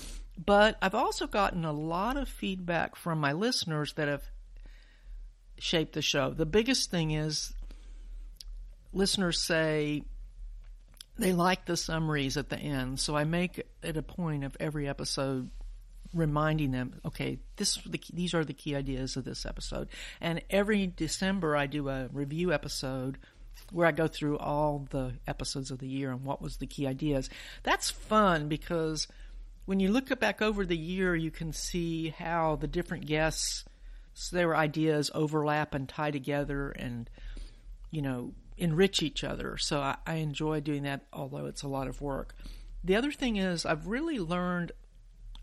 But 0.42 0.78
I've 0.80 0.94
also 0.94 1.26
gotten 1.26 1.64
a 1.64 1.72
lot 1.72 2.16
of 2.16 2.28
feedback 2.28 2.96
from 2.96 3.20
my 3.20 3.32
listeners 3.32 3.92
that 3.94 4.08
have 4.08 4.22
shaped 5.58 5.92
the 5.92 6.02
show. 6.02 6.30
The 6.30 6.46
biggest 6.46 6.90
thing 6.90 7.10
is 7.10 7.52
listeners 8.92 9.40
say 9.40 10.02
they 11.18 11.32
like 11.32 11.66
the 11.66 11.76
summaries 11.76 12.36
at 12.36 12.48
the 12.48 12.56
end. 12.58 12.98
So 13.00 13.16
I 13.16 13.24
make 13.24 13.62
it 13.82 13.96
a 13.96 14.02
point 14.02 14.44
of 14.44 14.56
every 14.58 14.88
episode 14.88 15.50
reminding 16.12 16.72
them, 16.72 17.00
okay, 17.04 17.38
this 17.56 17.76
the, 17.86 18.00
these 18.12 18.34
are 18.34 18.44
the 18.44 18.54
key 18.54 18.74
ideas 18.74 19.16
of 19.16 19.24
this 19.24 19.46
episode. 19.46 19.88
And 20.20 20.42
every 20.50 20.86
December 20.86 21.56
I 21.56 21.66
do 21.66 21.88
a 21.88 22.08
review 22.12 22.52
episode 22.52 23.18
where 23.72 23.86
I 23.86 23.92
go 23.92 24.08
through 24.08 24.38
all 24.38 24.86
the 24.90 25.12
episodes 25.26 25.70
of 25.70 25.78
the 25.78 25.88
year 25.88 26.10
and 26.10 26.24
what 26.24 26.42
was 26.42 26.56
the 26.56 26.66
key 26.66 26.86
ideas. 26.86 27.30
That's 27.62 27.90
fun 27.90 28.48
because 28.48 29.06
when 29.66 29.80
you 29.80 29.90
look 29.90 30.18
back 30.18 30.42
over 30.42 30.64
the 30.64 30.76
year, 30.76 31.14
you 31.14 31.30
can 31.30 31.52
see 31.52 32.08
how 32.08 32.56
the 32.56 32.66
different 32.66 33.06
guests 33.06 33.64
their 34.32 34.54
ideas 34.54 35.10
overlap 35.14 35.74
and 35.74 35.88
tie 35.88 36.10
together 36.10 36.70
and 36.70 37.08
you 37.90 38.02
know 38.02 38.34
enrich 38.58 39.02
each 39.02 39.24
other. 39.24 39.56
So 39.56 39.80
I, 39.80 39.96
I 40.06 40.16
enjoy 40.16 40.60
doing 40.60 40.82
that, 40.82 41.06
although 41.12 41.46
it's 41.46 41.62
a 41.62 41.68
lot 41.68 41.88
of 41.88 42.00
work. 42.02 42.34
The 42.84 42.96
other 42.96 43.12
thing 43.12 43.36
is, 43.36 43.64
I've 43.64 43.86
really 43.86 44.18
learned 44.18 44.72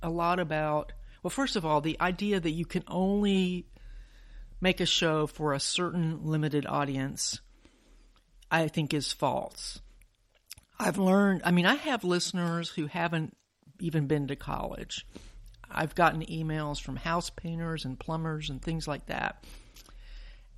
a 0.01 0.09
lot 0.09 0.39
about, 0.39 0.93
well, 1.23 1.29
first 1.29 1.55
of 1.55 1.65
all, 1.65 1.81
the 1.81 1.99
idea 1.99 2.39
that 2.39 2.51
you 2.51 2.65
can 2.65 2.83
only 2.87 3.67
make 4.59 4.79
a 4.79 4.85
show 4.85 5.27
for 5.27 5.53
a 5.53 5.59
certain 5.59 6.25
limited 6.25 6.65
audience, 6.65 7.39
I 8.49 8.67
think 8.67 8.93
is 8.93 9.11
false. 9.11 9.79
I've 10.79 10.97
learned, 10.97 11.41
I 11.43 11.51
mean, 11.51 11.65
I 11.65 11.75
have 11.75 12.03
listeners 12.03 12.69
who 12.69 12.87
haven't 12.87 13.35
even 13.79 14.07
been 14.07 14.27
to 14.27 14.35
college. 14.35 15.05
I've 15.69 15.95
gotten 15.95 16.21
emails 16.25 16.81
from 16.81 16.95
house 16.95 17.29
painters 17.29 17.85
and 17.85 17.99
plumbers 17.99 18.49
and 18.49 18.61
things 18.61 18.87
like 18.87 19.07
that. 19.07 19.43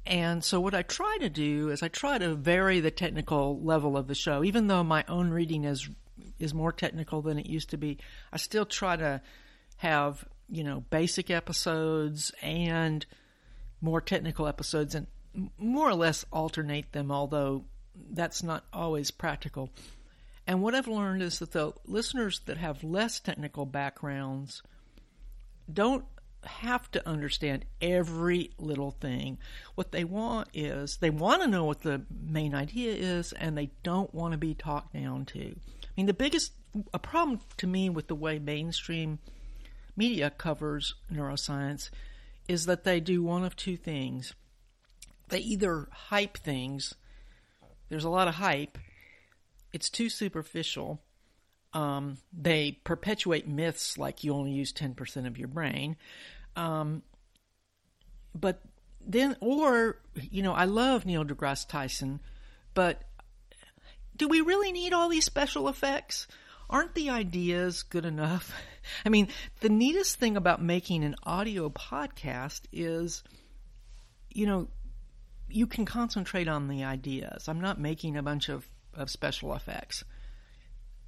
And 0.06 0.44
so 0.44 0.60
what 0.60 0.74
I 0.74 0.82
try 0.82 1.18
to 1.20 1.30
do 1.30 1.70
is 1.70 1.84
I 1.84 1.88
try 1.88 2.18
to 2.18 2.36
vary 2.36 2.80
the 2.80 2.92
technical 2.92 3.62
level 3.62 3.98
of 3.98 4.08
the 4.08 4.16
show, 4.16 4.44
even 4.44 4.68
though 4.68 4.84
my 4.84 5.04
own 5.08 5.30
reading 5.30 5.66
is 5.66 5.90
is 6.40 6.54
more 6.54 6.72
technical 6.72 7.22
than 7.22 7.40
it 7.40 7.46
used 7.46 7.72
to 7.72 7.78
be. 7.78 7.98
I 8.32 8.38
still 8.38 8.66
try 8.66 8.96
to 8.96 9.22
have 9.78 10.26
you 10.50 10.64
know 10.64 10.84
basic 10.90 11.30
episodes 11.30 12.32
and 12.42 13.06
more 13.82 14.02
technical 14.02 14.48
episodes, 14.48 14.96
and 14.96 15.08
more 15.58 15.90
or 15.90 15.96
less 15.96 16.26
alternate 16.32 16.92
them. 16.92 17.12
Although 17.12 17.66
that's 18.12 18.44
not 18.44 18.66
always 18.74 19.12
practical. 19.12 19.70
And 20.48 20.64
what 20.64 20.74
I've 20.74 20.88
learned 20.88 21.22
is 21.22 21.40
that 21.40 21.52
the 21.52 21.74
listeners 21.86 22.42
that 22.48 22.58
have 22.58 22.84
less 22.84 23.20
technical 23.20 23.68
backgrounds 23.68 24.64
don't 25.72 26.06
have 26.44 26.90
to 26.92 27.08
understand 27.08 27.66
every 27.82 28.52
little 28.58 28.92
thing. 28.92 29.38
What 29.76 29.92
they 29.92 30.04
want 30.04 30.48
is 30.54 30.98
they 30.98 31.10
want 31.10 31.42
to 31.42 31.48
know 31.48 31.66
what 31.66 31.82
the 31.82 32.02
main 32.10 32.56
idea 32.56 32.94
is 32.94 33.34
and 33.34 33.58
they 33.58 33.72
don't 33.84 34.14
want 34.14 34.32
to 34.32 34.38
be 34.38 34.54
talked 34.54 34.94
down 34.94 35.26
to. 35.26 35.56
I 36.00 36.02
mean, 36.02 36.06
the 36.08 36.14
biggest 36.14 36.54
a 36.94 37.00
problem 37.00 37.42
to 37.58 37.68
me 37.68 37.90
with 37.90 38.08
the 38.08 38.16
way 38.16 38.40
mainstream 38.40 39.20
media 39.98 40.30
covers 40.30 40.96
neuroscience 41.12 41.90
is 42.48 42.68
that 42.68 42.86
they 42.86 43.02
do 43.02 43.22
one 43.22 43.44
of 43.44 43.58
two 43.58 43.76
things. 43.76 44.34
They 45.28 45.40
either 45.40 45.90
hype 45.92 46.38
things, 46.38 46.96
there's 47.90 48.06
a 48.06 48.10
lot 48.10 48.30
of 48.30 48.36
hype, 48.36 48.78
it's 49.74 49.90
too 49.90 50.08
superficial. 50.08 51.02
Um, 51.74 52.20
they 52.32 52.80
perpetuate 52.86 53.46
myths 53.46 53.98
like 53.98 54.24
you 54.24 54.34
only 54.34 54.52
use 54.52 54.72
10% 54.72 55.28
of 55.28 55.38
your 55.38 55.50
brain. 55.50 55.98
Um, 56.56 57.04
but 58.34 58.62
then, 59.06 59.36
or, 59.42 60.00
you 60.16 60.44
know, 60.44 60.54
I 60.54 60.64
love 60.64 61.06
Neil 61.06 61.26
deGrasse 61.26 61.68
Tyson, 61.68 62.22
but 62.74 63.04
do 64.20 64.28
we 64.28 64.42
really 64.42 64.72
need 64.72 64.94
all 64.94 65.10
these 65.10 65.26
special 65.26 65.68
effects? 65.68 66.28
Aren't 66.70 66.94
the 66.94 67.10
ideas 67.10 67.82
good 67.82 68.06
enough? 68.06 68.54
I 69.06 69.10
mean, 69.10 69.30
the 69.62 69.70
neatest 69.70 70.18
thing 70.18 70.38
about 70.38 70.62
making 70.62 71.04
an 71.04 71.16
audio 71.24 71.70
podcast 71.70 72.62
is, 72.72 73.24
you 74.30 74.46
know, 74.46 74.68
you 75.50 75.66
can 75.66 75.86
concentrate 75.86 76.48
on 76.48 76.68
the 76.68 76.84
ideas. 76.84 77.48
I'm 77.48 77.62
not 77.62 77.80
making 77.80 78.18
a 78.18 78.22
bunch 78.22 78.50
of, 78.50 78.70
of 78.94 79.10
special 79.10 79.56
effects. 79.56 80.04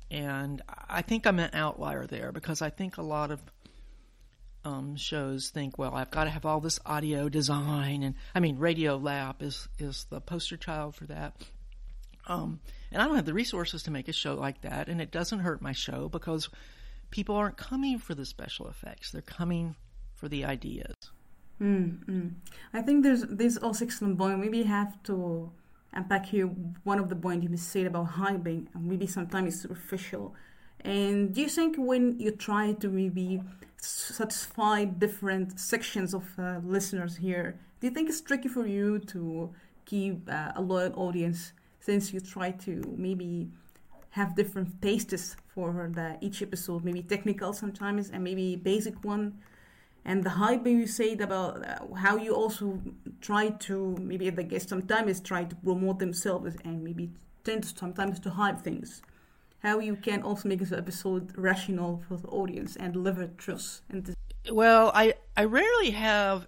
And 0.10 0.62
I 0.90 1.04
think 1.04 1.28
I'm 1.28 1.40
an 1.40 1.52
outlier 1.54 2.08
there 2.08 2.32
because 2.32 2.62
I 2.62 2.70
think 2.70 2.98
a 2.98 3.04
lot 3.04 3.30
of 3.30 3.42
um, 4.64 4.96
shows 4.96 5.50
think, 5.50 5.78
well, 5.78 5.94
I've 5.94 6.12
got 6.12 6.26
to 6.26 6.30
have 6.30 6.46
all 6.46 6.60
this 6.60 6.80
audio 6.86 7.30
design, 7.30 8.04
and 8.04 8.16
I 8.36 8.40
mean, 8.40 8.58
Radio 8.60 8.98
Lab 8.98 9.42
is 9.42 9.68
is 9.80 10.06
the 10.10 10.22
poster 10.22 10.58
child 10.58 10.96
for 10.96 11.06
that. 11.06 11.34
Um, 12.28 12.60
and 12.92 13.02
I 13.02 13.06
don't 13.06 13.16
have 13.16 13.26
the 13.26 13.34
resources 13.34 13.84
to 13.84 13.92
make 13.92 14.08
a 14.08 14.14
show 14.14 14.36
like 14.36 14.62
that, 14.62 14.88
and 14.88 15.02
it 15.02 15.12
doesn't 15.12 15.40
hurt 15.40 15.62
my 15.62 15.72
show 15.72 16.10
because 16.10 16.50
people 17.10 17.36
aren't 17.36 17.58
coming 17.58 17.98
for 18.00 18.16
the 18.16 18.26
special 18.26 18.68
effects; 18.68 19.12
they're 19.12 19.22
coming 19.22 19.76
for 20.16 20.28
the 20.28 20.46
ideas. 20.46 20.96
Mm, 21.62 22.32
I 22.74 22.82
think 22.82 23.04
there's 23.04 23.24
this 23.24 23.58
also 23.58 23.86
excellent 23.86 24.18
point. 24.18 24.40
Maybe 24.40 24.64
have 24.64 25.02
to 25.04 25.52
unpack 25.94 26.26
here 26.26 26.48
one 26.84 27.00
of 27.00 27.10
the 27.10 27.16
points 27.16 27.48
you 27.48 27.58
said 27.58 27.88
about 27.88 28.12
hyping, 28.12 28.68
and 28.74 28.86
maybe 28.86 29.08
sometimes 29.08 29.54
it's 29.54 29.62
superficial. 29.64 30.34
And 30.84 31.34
do 31.34 31.42
you 31.42 31.50
think 31.50 31.76
when 31.78 32.20
you 32.20 32.32
try 32.32 32.74
to 32.74 32.90
maybe 32.90 33.42
satisfy 33.82 34.86
different 34.86 35.60
sections 35.60 36.14
of 36.14 36.24
uh, 36.38 36.60
listeners 36.64 37.18
here. 37.18 37.60
Do 37.80 37.88
you 37.88 37.94
think 37.94 38.10
it's 38.10 38.22
tricky 38.22 38.48
for 38.48 38.66
you 38.66 39.00
to 39.00 39.50
keep 39.86 40.30
uh, 40.30 40.52
a 40.56 40.62
loyal 40.62 40.94
audience 40.96 41.54
since 41.82 42.14
you 42.14 42.22
try 42.22 42.52
to 42.66 42.74
maybe 42.98 43.50
have 44.12 44.36
different 44.36 44.82
tastes 44.82 45.36
for 45.54 45.92
the 45.94 46.18
each 46.22 46.42
episode, 46.42 46.86
maybe 46.86 47.02
technical 47.02 47.52
sometimes 47.52 48.10
and 48.10 48.24
maybe 48.24 48.56
basic 48.56 49.04
one? 49.04 49.40
And 50.06 50.24
the 50.24 50.32
hype 50.32 50.66
you 50.66 50.88
said 50.88 51.22
about 51.22 51.68
uh, 51.68 51.94
how 51.96 52.16
you 52.16 52.34
also 52.34 52.82
try 53.20 53.50
to 53.68 53.96
maybe 54.00 54.30
the 54.30 54.44
guest 54.44 54.70
sometimes 54.70 55.20
try 55.20 55.44
to 55.44 55.56
promote 55.58 56.00
themselves 56.00 56.56
and 56.64 56.84
maybe 56.84 57.12
tend 57.44 57.66
sometimes 57.66 58.20
to 58.22 58.30
hype 58.30 58.62
things 58.62 59.02
how 59.62 59.80
you 59.80 59.96
can 59.96 60.24
also 60.24 60.50
make 60.50 60.60
this 60.60 60.72
episode 60.72 61.32
rational 61.38 62.04
for 62.08 62.18
the 62.18 62.28
audience 62.30 62.76
and 62.76 62.94
deliver 62.94 63.28
truth. 63.28 63.82
And 63.90 64.16
well, 64.52 64.92
I 64.94 65.14
I 65.38 65.46
rarely 65.46 65.92
have. 65.92 66.48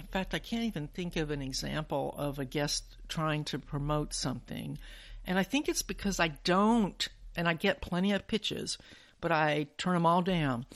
In 0.00 0.06
fact, 0.06 0.34
I 0.34 0.38
can't 0.38 0.64
even 0.64 0.88
think 0.88 1.16
of 1.16 1.30
an 1.30 1.42
example 1.42 2.14
of 2.16 2.38
a 2.38 2.44
guest 2.44 2.96
trying 3.08 3.44
to 3.44 3.58
promote 3.58 4.14
something, 4.14 4.78
and 5.26 5.38
I 5.38 5.42
think 5.42 5.68
it's 5.68 5.82
because 5.82 6.18
I 6.18 6.28
don't. 6.44 7.08
And 7.36 7.46
I 7.46 7.54
get 7.54 7.80
plenty 7.80 8.10
of 8.10 8.26
pitches, 8.26 8.76
but 9.20 9.30
I 9.30 9.68
turn 9.78 9.94
them 9.94 10.04
all 10.04 10.20
down. 10.20 10.66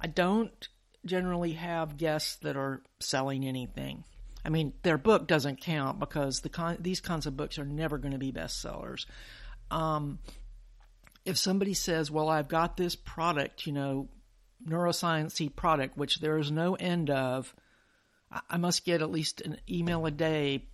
I 0.00 0.08
don't 0.08 0.68
generally 1.06 1.52
have 1.52 1.96
guests 1.96 2.36
that 2.36 2.56
are 2.56 2.82
selling 2.98 3.46
anything. 3.46 4.02
I 4.44 4.48
mean, 4.48 4.72
their 4.82 4.98
book 4.98 5.28
doesn't 5.28 5.60
count 5.60 6.00
because 6.00 6.40
the 6.40 6.48
con- 6.48 6.78
these 6.80 7.00
kinds 7.00 7.26
of 7.26 7.36
books 7.36 7.58
are 7.58 7.64
never 7.64 7.98
going 7.98 8.12
to 8.12 8.18
be 8.18 8.32
bestsellers. 8.32 9.06
Um, 9.70 10.18
if 11.24 11.36
somebody 11.36 11.74
says, 11.74 12.10
well, 12.10 12.28
I've 12.28 12.48
got 12.48 12.76
this 12.76 12.96
product, 12.96 13.66
you 13.66 13.72
know, 13.72 14.08
neuroscience 14.66 15.54
product, 15.54 15.96
which 15.96 16.20
there 16.20 16.38
is 16.38 16.50
no 16.50 16.74
end 16.74 17.10
of, 17.10 17.54
I 18.48 18.56
must 18.58 18.84
get 18.84 19.02
at 19.02 19.10
least 19.10 19.40
an 19.40 19.58
email 19.68 20.06
a 20.06 20.10
day 20.10 20.64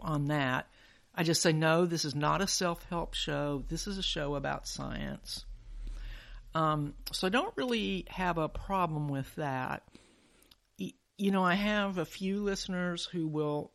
on 0.00 0.26
that. 0.26 0.66
I 1.14 1.22
just 1.22 1.42
say, 1.42 1.52
no, 1.52 1.86
this 1.86 2.04
is 2.04 2.14
not 2.14 2.40
a 2.40 2.48
self 2.48 2.84
help 2.90 3.14
show. 3.14 3.64
This 3.68 3.86
is 3.86 3.98
a 3.98 4.02
show 4.02 4.34
about 4.34 4.66
science. 4.66 5.44
Um, 6.54 6.94
so 7.12 7.26
I 7.26 7.30
don't 7.30 7.56
really 7.56 8.06
have 8.08 8.38
a 8.38 8.48
problem 8.48 9.08
with 9.08 9.32
that. 9.36 9.82
You 11.16 11.30
know, 11.30 11.44
I 11.44 11.54
have 11.54 11.98
a 11.98 12.04
few 12.04 12.42
listeners 12.42 13.04
who 13.04 13.28
will 13.28 13.70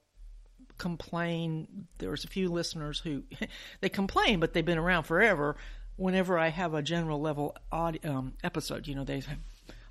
complain. 0.77 1.87
There's 1.97 2.25
a 2.25 2.27
few 2.27 2.49
listeners 2.49 2.99
who 2.99 3.23
they 3.81 3.89
complain, 3.89 4.41
but 4.41 4.53
they've 4.53 4.65
been 4.65 4.77
around 4.77 5.03
forever 5.03 5.55
whenever 5.99 6.39
I 6.39 6.47
have 6.47 6.73
a 6.73 6.81
general 6.81 7.19
level 7.19 7.55
audio, 7.71 8.01
um, 8.09 8.33
episode, 8.43 8.87
you 8.87 8.95
know, 8.95 9.03
they 9.03 9.19
say, 9.19 9.33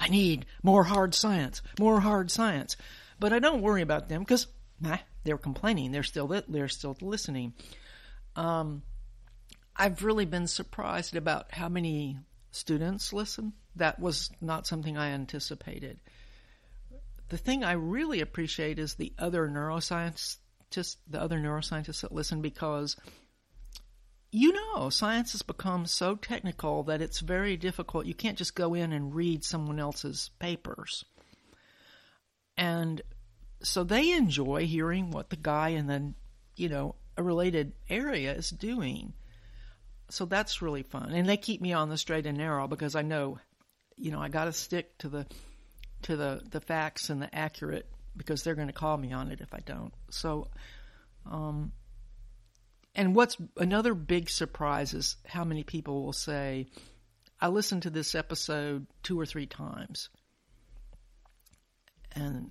I 0.01 0.09
need 0.09 0.47
more 0.63 0.85
hard 0.85 1.15
science, 1.15 1.61
more 1.79 2.01
hard 2.01 2.31
science. 2.31 2.77
But 3.19 3.33
I 3.33 3.39
don't 3.39 3.63
worry 3.63 3.83
about 3.83 4.09
them 4.09 4.21
because 4.21 4.47
nah, 4.81 4.99
they're 5.25 5.39
complaining. 5.39 5.93
They're 5.93 6.03
still 6.03 6.29
they're 6.49 6.69
still 6.69 6.97
listening. 7.01 7.55
Um, 8.37 8.83
I've 9.77 10.03
really 10.03 10.25
been 10.25 10.47
surprised 10.47 11.17
about 11.17 11.53
how 11.53 11.69
many 11.69 12.19
students 12.51 13.13
listen. 13.13 13.53
That 13.77 14.01
was 14.01 14.31
not 14.41 14.67
something 14.67 14.97
I 14.97 15.11
anticipated. 15.11 16.01
The 17.29 17.37
thing 17.37 17.63
I 17.63 17.73
really 17.73 18.21
appreciate 18.21 18.79
is 18.79 18.95
the 18.95 19.13
other 19.19 19.49
neuroscientists, 19.49 20.39
the 20.71 21.21
other 21.21 21.39
neuroscientists 21.39 22.01
that 22.01 22.13
listen 22.13 22.41
because 22.41 22.97
you 24.31 24.53
know, 24.53 24.91
science 24.91 25.33
has 25.33 25.43
become 25.43 25.87
so 25.87 26.15
technical 26.15 26.83
that 26.85 27.01
it's 27.01 27.21
very 27.21 27.57
difficult. 27.57 28.07
You 28.07 28.15
can't 28.15 28.37
just 28.37 28.55
go 28.55 28.75
in 28.75 28.93
and 28.93 29.15
read 29.15 29.43
someone 29.43 29.79
else's 29.79 30.31
papers. 30.39 31.05
And 32.59 33.01
so 33.63 33.85
they 33.85 34.13
enjoy 34.13 34.67
hearing 34.67 35.13
what 35.13 35.31
the 35.31 35.37
guy 35.37 35.71
in 35.71 35.87
the, 35.87 36.13
you 36.57 36.69
know, 36.69 36.97
a 37.17 37.23
related 37.23 37.73
area 37.89 38.35
is 38.35 38.51
doing. 38.51 39.15
So 40.11 40.25
that's 40.27 40.61
really 40.61 40.83
fun. 40.83 41.13
And 41.13 41.29
they 41.29 41.37
keep 41.37 41.61
me 41.61 41.73
on 41.73 41.89
the 41.89 41.97
straight 41.97 42.27
and 42.27 42.37
narrow 42.37 42.67
because 42.67 42.97
I 42.97 43.03
know, 43.03 43.39
you 43.97 44.11
know, 44.11 44.21
I 44.21 44.29
got 44.29 44.47
to 44.47 44.53
stick 44.53 44.99
to 44.99 45.09
the 45.09 45.27
to 46.03 46.17
the 46.17 46.43
the 46.51 46.61
facts 46.61 47.11
and 47.11 47.23
the 47.23 47.35
accurate 47.35 47.87
because 48.17 48.43
they're 48.43 48.55
going 48.55 48.69
to 48.69 48.73
call 48.73 48.97
me 48.97 49.13
on 49.13 49.31
it 49.31 49.41
if 49.41 49.55
I 49.55 49.61
don't. 49.61 49.93
So 50.11 50.49
um 51.31 51.73
and 52.95 53.15
what's 53.15 53.37
another 53.57 53.95
big 53.95 54.31
surprise 54.31 54.95
is 54.95 55.17
how 55.27 55.45
many 55.45 55.63
people 55.63 56.05
will 56.05 56.13
say, 56.13 56.67
I 57.41 57.49
listened 57.49 57.83
to 57.83 57.91
this 57.91 58.17
episode 58.17 58.87
two 59.05 59.21
or 59.21 59.27
three 59.27 59.47
times. 59.47 60.09
And 62.19 62.51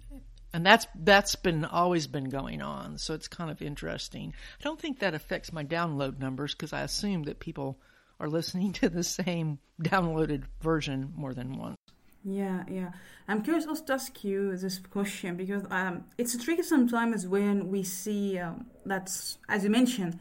and 0.53 0.65
that's 0.65 0.87
that's 0.95 1.35
been 1.35 1.65
always 1.65 2.07
been 2.07 2.29
going 2.29 2.61
on, 2.61 2.97
so 2.97 3.13
it's 3.13 3.27
kind 3.27 3.51
of 3.51 3.61
interesting. 3.61 4.33
I 4.59 4.63
don't 4.63 4.79
think 4.79 4.99
that 4.99 5.13
affects 5.13 5.51
my 5.51 5.63
download 5.63 6.19
numbers 6.19 6.53
because 6.53 6.73
I 6.73 6.81
assume 6.81 7.23
that 7.23 7.39
people 7.39 7.77
are 8.19 8.29
listening 8.29 8.73
to 8.81 8.89
the 8.89 9.03
same 9.03 9.59
downloaded 9.81 10.43
version 10.61 11.13
more 11.15 11.33
than 11.33 11.57
once. 11.57 11.77
Yeah, 12.23 12.63
yeah. 12.69 12.91
I'm 13.27 13.41
curious 13.41 13.65
also 13.65 13.85
to 13.85 13.93
ask 13.93 14.23
you 14.23 14.55
this 14.57 14.79
question 14.79 15.37
because 15.37 15.63
um, 15.69 16.05
it's 16.17 16.35
tricky 16.43 16.63
sometimes 16.63 17.27
when 17.27 17.69
we 17.69 17.83
see 17.83 18.39
um, 18.39 18.65
that's 18.85 19.37
as 19.47 19.63
you 19.63 19.69
mentioned 19.69 20.19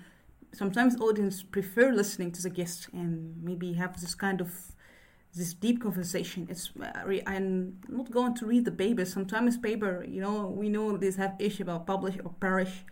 sometimes 0.53 1.01
audience 1.01 1.43
prefer 1.43 1.93
listening 1.93 2.31
to 2.33 2.43
the 2.43 2.51
guest 2.51 2.89
and 2.93 3.35
maybe 3.43 3.73
have 3.73 4.01
this 4.01 4.15
kind 4.15 4.41
of 4.41 4.53
this 5.37 5.55
deep 5.55 5.83
conversation. 5.83 6.47
It's 6.51 6.71
uh, 6.81 6.91
I'm 7.27 7.79
not 7.89 8.11
going 8.11 8.35
to 8.37 8.47
read 8.47 8.65
the 8.65 8.73
paper. 8.73 9.05
Sometimes 9.05 9.57
paper, 9.57 10.05
you 10.09 10.21
know, 10.21 10.47
we 10.47 10.69
know 10.69 10.97
these 10.97 11.17
have 11.17 11.35
issue 11.39 11.63
about 11.63 11.87
publish 11.87 12.17
or 12.25 12.33
perish 12.41 12.85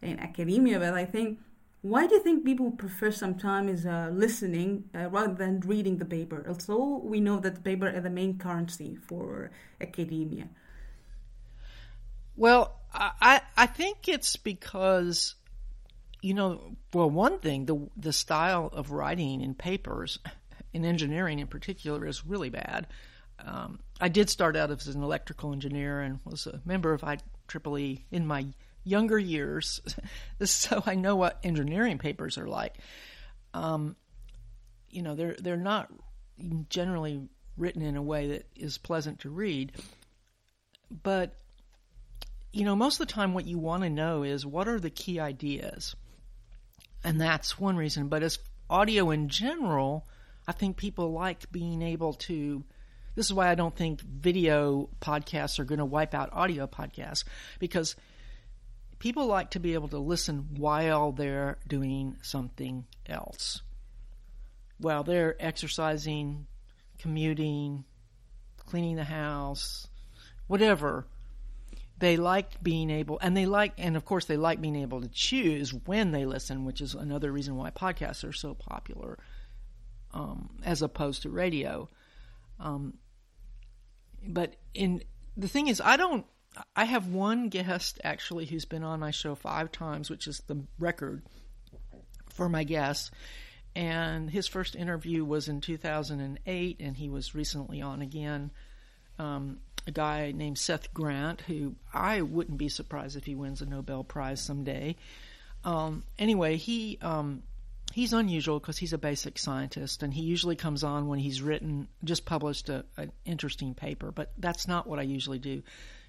in 0.00 0.18
academia, 0.20 0.78
but 0.78 0.94
I 0.94 1.04
think 1.04 1.40
why 1.82 2.06
do 2.06 2.14
you 2.14 2.22
think 2.22 2.44
people 2.44 2.70
prefer 2.70 3.10
sometimes 3.10 3.86
uh, 3.86 4.10
listening 4.12 4.84
uh, 4.94 5.08
rather 5.08 5.34
than 5.34 5.60
reading 5.60 5.96
the 5.96 6.04
paper? 6.04 6.44
Also, 6.46 7.00
we 7.02 7.20
know 7.20 7.40
that 7.40 7.54
the 7.54 7.60
paper 7.60 7.88
is 7.88 8.02
the 8.02 8.10
main 8.10 8.38
currency 8.38 8.96
for 8.96 9.50
academia. 9.80 10.48
Well, 12.36 12.76
I 12.92 13.40
I 13.56 13.66
think 13.66 14.08
it's 14.08 14.36
because 14.36 15.36
you 16.22 16.34
know, 16.34 16.76
well, 16.92 17.10
one 17.10 17.38
thing 17.38 17.66
the 17.66 17.88
the 17.96 18.12
style 18.12 18.68
of 18.72 18.90
writing 18.90 19.40
in 19.40 19.54
papers, 19.54 20.18
in 20.72 20.84
engineering 20.84 21.38
in 21.38 21.46
particular, 21.46 22.06
is 22.06 22.26
really 22.26 22.50
bad. 22.50 22.86
Um, 23.44 23.80
I 24.00 24.08
did 24.08 24.28
start 24.28 24.56
out 24.56 24.70
as 24.70 24.86
an 24.86 25.02
electrical 25.02 25.52
engineer 25.52 26.00
and 26.00 26.20
was 26.24 26.46
a 26.46 26.60
member 26.64 26.92
of 26.92 27.02
IEEE 27.02 28.04
in 28.10 28.26
my 28.26 28.46
younger 28.84 29.18
years, 29.18 29.80
so 30.42 30.82
I 30.86 30.94
know 30.94 31.16
what 31.16 31.40
engineering 31.42 31.98
papers 31.98 32.38
are 32.38 32.46
like. 32.46 32.76
Um, 33.54 33.96
you 34.90 35.02
know, 35.02 35.14
they're 35.14 35.36
they're 35.38 35.56
not 35.56 35.90
generally 36.68 37.28
written 37.56 37.82
in 37.82 37.96
a 37.96 38.02
way 38.02 38.28
that 38.28 38.46
is 38.56 38.78
pleasant 38.78 39.20
to 39.20 39.30
read, 39.30 39.72
but 41.02 41.36
you 42.52 42.64
know, 42.64 42.74
most 42.74 43.00
of 43.00 43.06
the 43.06 43.12
time, 43.12 43.32
what 43.32 43.46
you 43.46 43.58
want 43.58 43.84
to 43.84 43.90
know 43.90 44.22
is 44.22 44.44
what 44.44 44.68
are 44.68 44.80
the 44.80 44.90
key 44.90 45.20
ideas 45.20 45.94
and 47.04 47.20
that's 47.20 47.58
one 47.58 47.76
reason. 47.76 48.08
But 48.08 48.22
as 48.22 48.38
audio 48.68 49.10
in 49.10 49.28
general, 49.28 50.06
I 50.50 50.52
think 50.52 50.76
people 50.76 51.12
like 51.12 51.52
being 51.52 51.80
able 51.80 52.14
to. 52.26 52.64
This 53.14 53.26
is 53.26 53.32
why 53.32 53.50
I 53.50 53.54
don't 53.54 53.76
think 53.76 54.00
video 54.00 54.88
podcasts 55.00 55.60
are 55.60 55.64
going 55.64 55.78
to 55.78 55.84
wipe 55.84 56.12
out 56.12 56.30
audio 56.32 56.66
podcasts 56.66 57.22
because 57.60 57.94
people 58.98 59.26
like 59.26 59.50
to 59.50 59.60
be 59.60 59.74
able 59.74 59.86
to 59.90 59.98
listen 59.98 60.48
while 60.56 61.12
they're 61.12 61.56
doing 61.68 62.16
something 62.22 62.84
else. 63.06 63.62
While 64.78 65.04
they're 65.04 65.36
exercising, 65.38 66.48
commuting, 66.98 67.84
cleaning 68.56 68.96
the 68.96 69.04
house, 69.04 69.86
whatever 70.48 71.06
they 71.98 72.16
like 72.16 72.60
being 72.60 72.90
able, 72.90 73.20
and 73.22 73.36
they 73.36 73.46
like, 73.46 73.74
and 73.78 73.96
of 73.96 74.04
course, 74.04 74.24
they 74.24 74.36
like 74.36 74.60
being 74.60 74.74
able 74.74 75.00
to 75.00 75.08
choose 75.08 75.72
when 75.72 76.10
they 76.10 76.24
listen, 76.24 76.64
which 76.64 76.80
is 76.80 76.96
another 76.96 77.30
reason 77.30 77.54
why 77.54 77.70
podcasts 77.70 78.28
are 78.28 78.32
so 78.32 78.52
popular 78.52 79.16
um, 80.12 80.50
as 80.64 80.82
opposed 80.82 81.22
to 81.22 81.30
radio. 81.30 81.88
Um, 82.58 82.94
but 84.26 84.56
in 84.74 85.02
the 85.36 85.48
thing 85.48 85.68
is, 85.68 85.80
I 85.80 85.96
don't. 85.96 86.26
I 86.74 86.84
have 86.84 87.06
one 87.06 87.48
guest 87.48 88.00
actually 88.02 88.44
who's 88.44 88.64
been 88.64 88.82
on 88.82 89.00
my 89.00 89.12
show 89.12 89.34
five 89.36 89.70
times, 89.70 90.10
which 90.10 90.26
is 90.26 90.42
the 90.46 90.64
record 90.78 91.22
for 92.28 92.48
my 92.48 92.64
guests. 92.64 93.10
And 93.76 94.28
his 94.28 94.48
first 94.48 94.74
interview 94.74 95.24
was 95.24 95.48
in 95.48 95.60
2008, 95.60 96.76
and 96.80 96.96
he 96.96 97.08
was 97.08 97.36
recently 97.36 97.80
on 97.80 98.02
again. 98.02 98.50
Um, 99.18 99.60
a 99.86 99.92
guy 99.92 100.32
named 100.32 100.58
Seth 100.58 100.92
Grant, 100.92 101.42
who 101.42 101.76
I 101.94 102.22
wouldn't 102.22 102.58
be 102.58 102.68
surprised 102.68 103.16
if 103.16 103.24
he 103.24 103.34
wins 103.34 103.62
a 103.62 103.66
Nobel 103.66 104.02
Prize 104.02 104.40
someday. 104.40 104.96
Um, 105.64 106.04
anyway, 106.18 106.56
he 106.56 106.98
um, 107.00 107.42
he's 107.92 108.12
unusual 108.12 108.58
because 108.58 108.78
he's 108.78 108.92
a 108.92 108.98
basic 108.98 109.38
scientist, 109.38 110.02
and 110.02 110.12
he 110.12 110.22
usually 110.22 110.56
comes 110.56 110.84
on 110.84 111.08
when 111.08 111.18
he's 111.18 111.42
written 111.42 111.88
just 112.04 112.24
published 112.24 112.68
a, 112.68 112.84
an 112.96 113.12
interesting 113.24 113.74
paper. 113.74 114.10
But 114.12 114.32
that's 114.38 114.68
not 114.68 114.86
what 114.86 114.98
I 114.98 115.02
usually 115.02 115.38
do. 115.38 115.62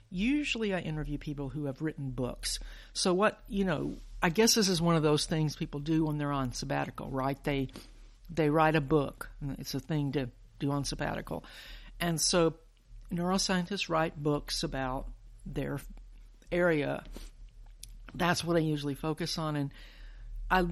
Usually, 0.09 0.73
I 0.73 0.79
interview 0.79 1.17
people 1.17 1.49
who 1.49 1.65
have 1.65 1.81
written 1.81 2.11
books. 2.11 2.59
So 2.93 3.13
what 3.13 3.39
you 3.47 3.65
know, 3.65 3.95
I 4.21 4.29
guess 4.29 4.55
this 4.55 4.69
is 4.69 4.81
one 4.81 4.95
of 4.95 5.03
those 5.03 5.25
things 5.25 5.55
people 5.55 5.79
do 5.79 6.05
when 6.05 6.17
they're 6.17 6.31
on 6.31 6.53
sabbatical, 6.53 7.09
right? 7.09 7.41
They 7.43 7.69
they 8.29 8.49
write 8.49 8.75
a 8.75 8.81
book. 8.81 9.29
It's 9.57 9.73
a 9.73 9.79
thing 9.79 10.11
to 10.13 10.29
do 10.59 10.71
on 10.71 10.83
sabbatical, 10.83 11.43
and 11.99 12.19
so 12.19 12.55
neuroscientists 13.11 13.89
write 13.89 14.21
books 14.21 14.63
about 14.63 15.07
their 15.45 15.79
area. 16.51 17.03
That's 18.13 18.43
what 18.43 18.57
I 18.57 18.59
usually 18.59 18.95
focus 18.95 19.37
on, 19.37 19.55
and 19.55 19.71
I. 20.49 20.65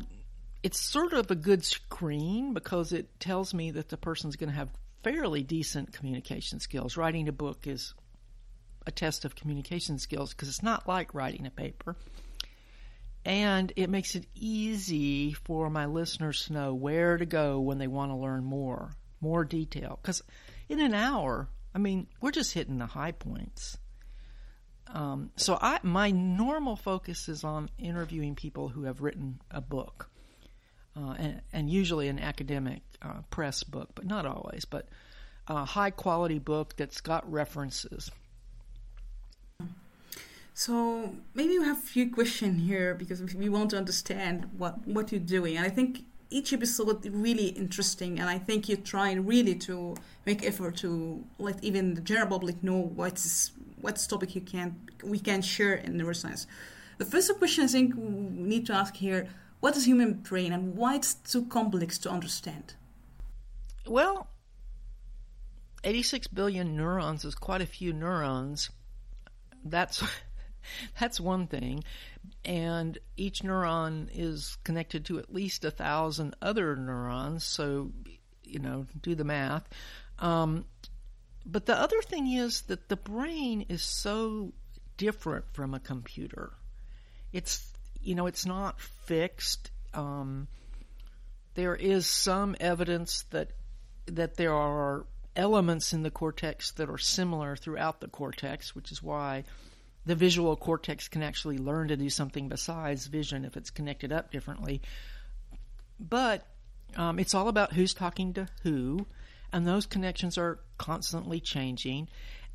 It's 0.62 0.80
sort 0.80 1.14
of 1.14 1.32
a 1.32 1.36
good 1.36 1.64
screen 1.64 2.54
because 2.54 2.92
it 2.92 3.20
tells 3.20 3.54
me 3.54 3.72
that 3.72 3.90
the 3.90 3.98
person's 3.98 4.36
going 4.36 4.50
to 4.50 4.56
have 4.56 4.70
fairly 5.04 5.44
decent 5.44 5.94
communication 5.94 6.60
skills. 6.60 6.98
Writing 6.98 7.30
a 7.30 7.32
book 7.32 7.66
is 7.66 7.94
a 8.86 8.92
test 8.92 9.24
of 9.24 9.36
communication 9.36 10.00
skills 10.00 10.34
because 10.34 10.50
it's 10.50 10.64
not 10.64 10.88
like 10.88 11.14
writing 11.14 11.46
a 11.46 11.52
paper. 11.52 11.96
And 13.26 13.72
it 13.76 13.90
makes 13.90 14.16
it 14.16 14.26
easy 14.34 15.34
for 15.34 15.70
my 15.70 15.86
listeners 15.86 16.46
to 16.46 16.54
know 16.54 16.74
where 16.74 17.18
to 17.18 17.26
go 17.26 17.60
when 17.60 17.78
they 17.78 17.88
want 17.88 18.12
to 18.12 18.16
learn 18.16 18.44
more, 18.44 18.92
more 19.22 19.44
detail. 19.44 20.00
Because 20.02 20.24
in 20.68 20.80
an 20.80 20.94
hour, 20.94 21.50
I 21.74 21.78
mean, 21.78 22.08
we're 22.22 22.32
just 22.32 22.54
hitting 22.54 22.78
the 22.80 22.86
high 22.86 23.12
points. 23.12 23.78
Um, 24.88 25.32
so 25.36 25.58
I, 25.62 25.80
my 25.84 26.12
normal 26.12 26.76
focus 26.76 27.30
is 27.30 27.44
on 27.44 27.70
interviewing 27.78 28.36
people 28.36 28.70
who 28.70 28.84
have 28.84 29.02
written 29.02 29.40
a 29.52 29.62
book, 29.62 30.10
uh, 30.98 31.16
and, 31.18 31.42
and, 31.54 31.70
usually 31.70 32.08
an 32.08 32.20
academic 32.20 32.82
uh, 33.02 33.22
press 33.30 33.64
book, 33.64 33.90
but 33.96 34.06
not 34.06 34.26
always. 34.26 34.66
But 34.66 34.88
a 35.48 35.66
high 35.66 35.92
quality 35.92 36.40
book 36.40 36.76
that's 36.76 37.02
got 37.02 37.30
references. 37.32 38.12
So 40.54 41.16
maybe 41.34 41.54
you 41.54 41.64
have 41.64 41.78
a 41.78 41.82
few 41.82 42.12
questions 42.12 42.68
here 42.68 42.94
because 42.94 43.22
we 43.34 43.48
want 43.50 43.70
to 43.72 43.78
understand 43.78 44.50
what 44.58 44.86
what 44.88 45.12
you're 45.12 45.22
doing, 45.22 45.58
and 45.58 45.66
I 45.66 45.70
think 45.70 46.04
each 46.30 46.54
episode 46.54 47.06
really 47.08 47.48
interesting 47.48 48.20
and 48.20 48.30
i 48.30 48.38
think 48.38 48.70
you're 48.70 48.78
trying 48.78 49.26
really 49.26 49.56
to 49.56 49.96
make 50.26 50.46
effort 50.46 50.78
to 50.78 51.24
let 51.40 51.62
even 51.64 51.96
the 51.96 52.02
general 52.02 52.28
public 52.28 52.62
know 52.64 52.78
what's 52.78 53.52
what's 53.82 54.06
topic 54.06 54.36
you 54.36 54.42
can 54.42 54.76
we 55.04 55.20
can 55.20 55.42
share 55.42 55.74
in 55.74 55.94
neuroscience 55.94 56.46
the 57.00 57.06
first 57.06 57.36
question 57.40 57.64
i 57.64 57.68
think 57.68 57.96
we 57.96 58.04
need 58.04 58.66
to 58.66 58.74
ask 58.74 58.96
here 58.96 59.28
what 59.60 59.76
is 59.76 59.86
human 59.86 60.14
brain 60.14 60.54
and 60.54 60.76
why 60.76 60.96
it's 60.96 61.14
too 61.14 61.46
complex 61.46 61.98
to 62.00 62.10
understand 62.10 62.74
Well, 63.86 64.28
86 65.84 66.28
billion 66.28 66.76
neurons 66.76 67.26
is 67.26 67.36
quite 67.36 67.62
a 67.62 67.66
few 67.66 67.94
neurons. 67.94 68.70
That's 69.64 70.04
that's 71.00 71.20
one 71.20 71.48
thing, 71.48 71.84
and 72.46 72.98
each 73.18 73.42
neuron 73.42 74.10
is 74.14 74.58
connected 74.64 75.06
to 75.06 75.20
at 75.20 75.34
least 75.34 75.66
a 75.66 75.72
thousand 75.72 76.36
other 76.42 76.76
neurons. 76.76 77.44
So, 77.44 77.92
you 78.44 78.60
know, 78.60 78.86
do 79.02 79.16
the 79.16 79.24
math. 79.24 79.68
Um, 80.20 80.66
but 81.46 81.66
the 81.66 81.76
other 81.76 82.02
thing 82.02 82.28
is 82.32 82.62
that 82.64 82.90
the 82.90 82.98
brain 82.98 83.66
is 83.70 83.82
so 83.82 84.54
different 84.98 85.46
from 85.54 85.74
a 85.74 85.80
computer. 85.80 86.54
It's 87.32 87.69
you 88.02 88.16
know 88.16 88.28
it's 88.28 88.46
not 88.46 88.80
fixed. 88.80 89.72
Um, 89.94 90.48
there 91.56 91.76
is 91.76 92.08
some 92.08 92.56
evidence 92.60 93.24
that 93.32 93.52
that 94.06 94.36
there 94.38 94.54
are 94.54 95.06
elements 95.36 95.94
in 95.94 96.04
the 96.04 96.12
cortex 96.12 96.72
that 96.72 96.90
are 96.90 96.98
similar 96.98 97.56
throughout 97.56 98.02
the 98.02 98.08
cortex, 98.08 98.76
which 98.76 98.92
is 98.92 99.02
why 99.02 99.44
the 100.06 100.16
visual 100.16 100.56
cortex 100.56 101.08
can 101.08 101.22
actually 101.22 101.58
learn 101.58 101.88
to 101.90 101.98
do 101.98 102.10
something 102.10 102.50
besides 102.50 103.08
vision 103.08 103.46
if 103.46 103.56
it's 103.56 103.70
connected 103.70 104.12
up 104.12 104.32
differently. 104.32 104.82
But 106.00 106.46
um, 106.96 107.20
it's 107.20 107.34
all 107.34 107.48
about 107.48 107.74
who's 107.74 107.94
talking 107.94 108.34
to 108.34 108.48
who, 108.64 109.06
and 109.52 109.68
those 109.68 109.86
connections 109.86 110.38
are 110.38 110.60
constantly 110.78 111.40
changing. 111.40 112.08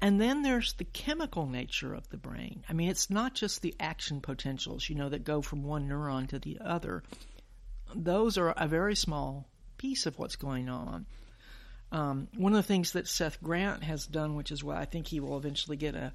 And 0.05 0.21
then 0.21 0.43
there's 0.43 0.75
the 0.75 0.85
chemical 0.85 1.47
nature 1.47 1.95
of 1.95 2.07
the 2.11 2.19
brain. 2.19 2.63
I 2.69 2.75
mean, 2.75 2.91
it's 2.91 3.09
not 3.09 3.33
just 3.33 3.63
the 3.63 3.75
action 3.81 4.21
potentials, 4.21 4.87
you 4.87 4.97
know, 4.97 5.09
that 5.09 5.25
go 5.25 5.41
from 5.41 5.63
one 5.63 5.89
neuron 5.89 6.29
to 6.29 6.39
the 6.39 6.59
other. 6.61 7.03
Those 7.95 8.37
are 8.37 8.51
a 8.51 8.69
very 8.69 8.97
small 8.97 9.49
piece 9.79 10.05
of 10.05 10.19
what's 10.19 10.37
going 10.37 10.69
on. 10.69 11.07
Um, 11.91 12.29
one 12.37 12.53
of 12.53 12.59
the 12.59 12.63
things 12.63 12.93
that 12.93 13.09
Seth 13.09 13.43
Grant 13.43 13.83
has 13.83 14.05
done, 14.05 14.37
which 14.37 14.53
is 14.53 14.63
why 14.63 14.79
I 14.79 14.85
think 14.85 15.07
he 15.07 15.21
will 15.21 15.39
eventually 15.39 15.79
get 15.79 15.95
a, 15.95 16.13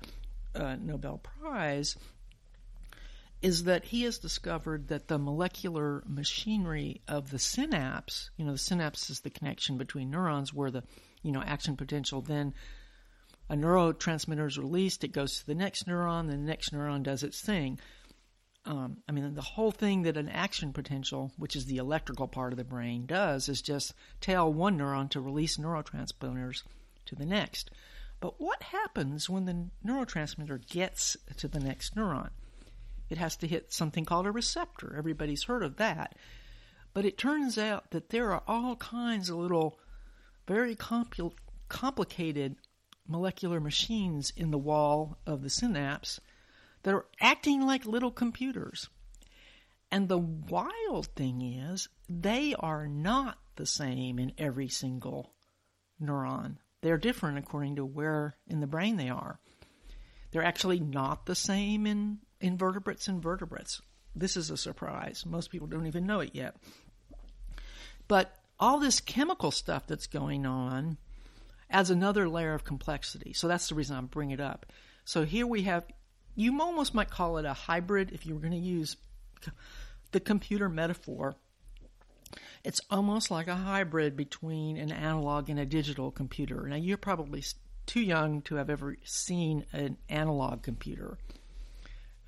a 0.53 0.77
Nobel 0.77 1.17
Prize, 1.17 1.97
is 3.41 3.63
that 3.63 3.85
he 3.85 4.03
has 4.03 4.19
discovered 4.19 4.89
that 4.89 5.07
the 5.07 5.17
molecular 5.17 6.03
machinery 6.05 7.01
of 7.07 7.31
the 7.31 7.39
synapse, 7.39 8.29
you 8.37 8.45
know, 8.45 8.51
the 8.51 8.59
synapse 8.59 9.09
is 9.09 9.21
the 9.21 9.31
connection 9.31 9.79
between 9.79 10.11
neurons 10.11 10.53
where 10.53 10.69
the, 10.69 10.83
you 11.23 11.31
know, 11.31 11.41
action 11.41 11.75
potential 11.75 12.21
then 12.21 12.53
a 13.49 13.55
neurotransmitter 13.55 14.47
is 14.47 14.57
released, 14.57 15.03
it 15.03 15.11
goes 15.11 15.39
to 15.39 15.47
the 15.47 15.55
next 15.55 15.87
neuron, 15.87 16.27
the 16.27 16.37
next 16.37 16.71
neuron 16.71 17.03
does 17.03 17.23
its 17.23 17.41
thing. 17.41 17.79
Um, 18.65 18.97
I 19.07 19.11
mean, 19.11 19.33
the 19.33 19.41
whole 19.41 19.71
thing 19.71 20.03
that 20.03 20.17
an 20.17 20.29
action 20.29 20.73
potential, 20.73 21.31
which 21.37 21.55
is 21.55 21.65
the 21.65 21.77
electrical 21.77 22.27
part 22.27 22.53
of 22.53 22.57
the 22.57 22.63
brain, 22.63 23.05
does 23.05 23.49
is 23.49 23.61
just 23.61 23.93
tell 24.21 24.51
one 24.51 24.77
neuron 24.77 25.09
to 25.11 25.21
release 25.21 25.57
neurotransmitters 25.57 26.63
to 27.05 27.15
the 27.15 27.25
next. 27.25 27.71
But 28.19 28.39
what 28.39 28.61
happens 28.61 29.29
when 29.29 29.45
the 29.45 29.69
neurotransmitter 29.85 30.67
gets 30.67 31.17
to 31.37 31.47
the 31.47 31.59
next 31.59 31.95
neuron? 31.95 32.29
It 33.09 33.17
has 33.17 33.35
to 33.37 33.47
hit 33.47 33.73
something 33.73 34.05
called 34.05 34.27
a 34.27 34.31
receptor. 34.31 34.93
Everybody's 34.95 35.43
heard 35.43 35.63
of 35.63 35.77
that. 35.77 36.15
But 36.93 37.05
it 37.05 37.17
turns 37.17 37.57
out 37.57 37.91
that 37.91 38.09
there 38.09 38.31
are 38.33 38.43
all 38.47 38.75
kinds 38.75 39.29
of 39.29 39.37
little, 39.37 39.79
very 40.47 40.75
compl- 40.75 41.33
complicated 41.69 42.57
molecular 43.09 43.59
machines 43.59 44.31
in 44.35 44.51
the 44.51 44.57
wall 44.57 45.17
of 45.25 45.41
the 45.41 45.49
synapse 45.49 46.21
that 46.83 46.93
are 46.93 47.05
acting 47.19 47.65
like 47.65 47.85
little 47.85 48.11
computers. 48.11 48.87
And 49.91 50.07
the 50.07 50.19
wild 50.19 51.07
thing 51.15 51.41
is, 51.41 51.89
they 52.07 52.55
are 52.59 52.87
not 52.87 53.37
the 53.55 53.65
same 53.65 54.19
in 54.19 54.33
every 54.37 54.69
single 54.69 55.33
neuron. 56.01 56.57
They're 56.81 56.97
different 56.97 57.39
according 57.39 57.75
to 57.77 57.85
where 57.85 58.37
in 58.47 58.59
the 58.61 58.67
brain 58.67 58.95
they 58.97 59.09
are. 59.09 59.39
They're 60.31 60.43
actually 60.43 60.79
not 60.79 61.25
the 61.25 61.35
same 61.35 61.87
in 61.87 62.19
invertebrates 62.39 63.07
and 63.07 63.21
vertebrates. 63.21 63.81
This 64.15 64.37
is 64.37 64.49
a 64.49 64.57
surprise. 64.57 65.25
Most 65.25 65.49
people 65.49 65.67
don't 65.67 65.87
even 65.87 66.05
know 66.05 66.19
it 66.19 66.31
yet. 66.33 66.55
But 68.07 68.33
all 68.59 68.79
this 68.79 69.01
chemical 69.01 69.51
stuff 69.51 69.87
that's 69.87 70.07
going 70.07 70.45
on 70.45 70.97
adds 71.69 71.89
another 71.89 72.27
layer 72.27 72.53
of 72.53 72.63
complexity. 72.63 73.33
So 73.33 73.47
that's 73.47 73.69
the 73.69 73.75
reason 73.75 73.95
I'm 73.95 74.07
bringing 74.07 74.33
it 74.33 74.41
up. 74.41 74.65
So 75.05 75.25
here 75.25 75.47
we 75.47 75.63
have, 75.63 75.85
you 76.35 76.59
almost 76.61 76.93
might 76.93 77.09
call 77.09 77.37
it 77.37 77.45
a 77.45 77.53
hybrid 77.53 78.11
if 78.11 78.25
you 78.25 78.33
were 78.33 78.41
going 78.41 78.53
to 78.53 78.57
use 78.57 78.97
the 80.11 80.19
computer 80.19 80.69
metaphor. 80.69 81.35
It's 82.63 82.81
almost 82.89 83.31
like 83.31 83.47
a 83.47 83.55
hybrid 83.55 84.17
between 84.17 84.77
an 84.77 84.91
analog 84.91 85.49
and 85.49 85.59
a 85.59 85.65
digital 85.65 86.11
computer. 86.11 86.67
Now, 86.67 86.75
you're 86.75 86.97
probably 86.97 87.43
too 87.85 88.01
young 88.01 88.41
to 88.43 88.55
have 88.55 88.69
ever 88.69 88.97
seen 89.03 89.65
an 89.73 89.97
analog 90.09 90.61
computer. 90.61 91.17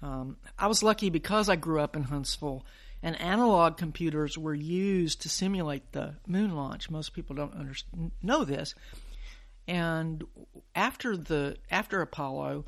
Um, 0.01 0.37
I 0.57 0.67
was 0.67 0.81
lucky 0.81 1.09
because 1.09 1.49
I 1.49 1.55
grew 1.55 1.79
up 1.79 1.95
in 1.95 2.03
Huntsville 2.03 2.65
and 3.03 3.19
analog 3.19 3.77
computers 3.77 4.37
were 4.37 4.53
used 4.53 5.21
to 5.21 5.29
simulate 5.29 5.91
the 5.91 6.15
moon 6.25 6.55
launch. 6.55 6.89
Most 6.89 7.13
people 7.13 7.35
don't 7.35 7.53
under- 7.53 7.75
know 8.23 8.43
this, 8.43 8.73
and 9.71 10.25
after 10.75 11.15
the 11.15 11.55
after 11.71 12.01
Apollo, 12.01 12.65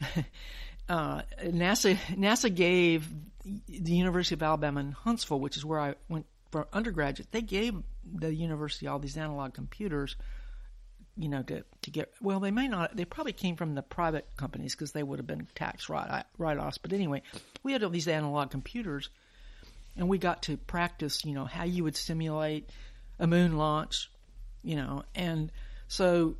uh, 0.88 1.22
NASA 1.42 1.96
NASA 2.12 2.54
gave 2.54 3.08
the 3.44 3.92
University 3.92 4.36
of 4.36 4.42
Alabama 4.44 4.78
in 4.78 4.92
Huntsville, 4.92 5.40
which 5.40 5.56
is 5.56 5.64
where 5.64 5.80
I 5.80 5.94
went 6.08 6.26
for 6.52 6.68
undergraduate. 6.72 7.32
They 7.32 7.42
gave 7.42 7.74
the 8.04 8.32
university 8.32 8.86
all 8.86 9.00
these 9.00 9.16
analog 9.16 9.54
computers, 9.54 10.14
you 11.16 11.28
know, 11.28 11.42
to 11.42 11.64
to 11.82 11.90
get. 11.90 12.12
Well, 12.22 12.38
they 12.38 12.52
may 12.52 12.68
not. 12.68 12.96
They 12.96 13.04
probably 13.04 13.32
came 13.32 13.56
from 13.56 13.74
the 13.74 13.82
private 13.82 14.28
companies 14.36 14.72
because 14.76 14.92
they 14.92 15.02
would 15.02 15.18
have 15.18 15.26
been 15.26 15.48
tax 15.56 15.88
write 15.88 16.58
offs. 16.58 16.78
But 16.78 16.92
anyway, 16.92 17.22
we 17.64 17.72
had 17.72 17.82
all 17.82 17.90
these 17.90 18.06
analog 18.06 18.52
computers, 18.52 19.10
and 19.96 20.08
we 20.08 20.18
got 20.18 20.42
to 20.44 20.56
practice, 20.56 21.24
you 21.24 21.34
know, 21.34 21.44
how 21.44 21.64
you 21.64 21.82
would 21.82 21.96
simulate 21.96 22.70
a 23.18 23.26
moon 23.26 23.56
launch, 23.56 24.12
you 24.62 24.76
know, 24.76 25.02
and 25.16 25.50
so 25.88 26.36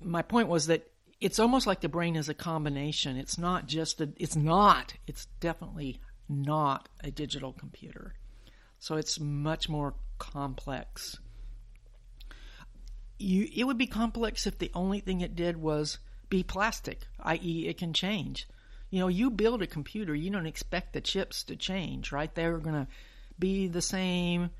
my 0.00 0.22
point 0.22 0.48
was 0.48 0.66
that 0.66 0.90
it's 1.20 1.38
almost 1.38 1.66
like 1.66 1.80
the 1.80 1.88
brain 1.88 2.16
is 2.16 2.28
a 2.28 2.34
combination. 2.34 3.16
It's 3.16 3.38
not 3.38 3.66
just 3.66 4.00
a, 4.00 4.10
it's 4.16 4.36
not, 4.36 4.94
it's 5.06 5.26
definitely 5.40 6.00
not 6.28 6.88
a 7.02 7.10
digital 7.10 7.52
computer. 7.52 8.14
So 8.78 8.96
it's 8.96 9.18
much 9.18 9.68
more 9.68 9.94
complex. 10.18 11.18
You, 13.18 13.48
it 13.54 13.64
would 13.64 13.78
be 13.78 13.86
complex 13.86 14.46
if 14.46 14.58
the 14.58 14.70
only 14.74 15.00
thing 15.00 15.22
it 15.22 15.34
did 15.34 15.56
was 15.56 15.98
be 16.28 16.42
plastic, 16.42 17.06
i.e., 17.20 17.66
it 17.66 17.78
can 17.78 17.94
change. 17.94 18.46
You 18.90 19.00
know, 19.00 19.08
you 19.08 19.30
build 19.30 19.62
a 19.62 19.66
computer, 19.66 20.14
you 20.14 20.30
don't 20.30 20.46
expect 20.46 20.92
the 20.92 21.00
chips 21.00 21.42
to 21.44 21.56
change, 21.56 22.12
right? 22.12 22.32
They're 22.34 22.58
going 22.58 22.86
to 22.86 22.88
be 23.38 23.68
the 23.68 23.82
same 23.82 24.50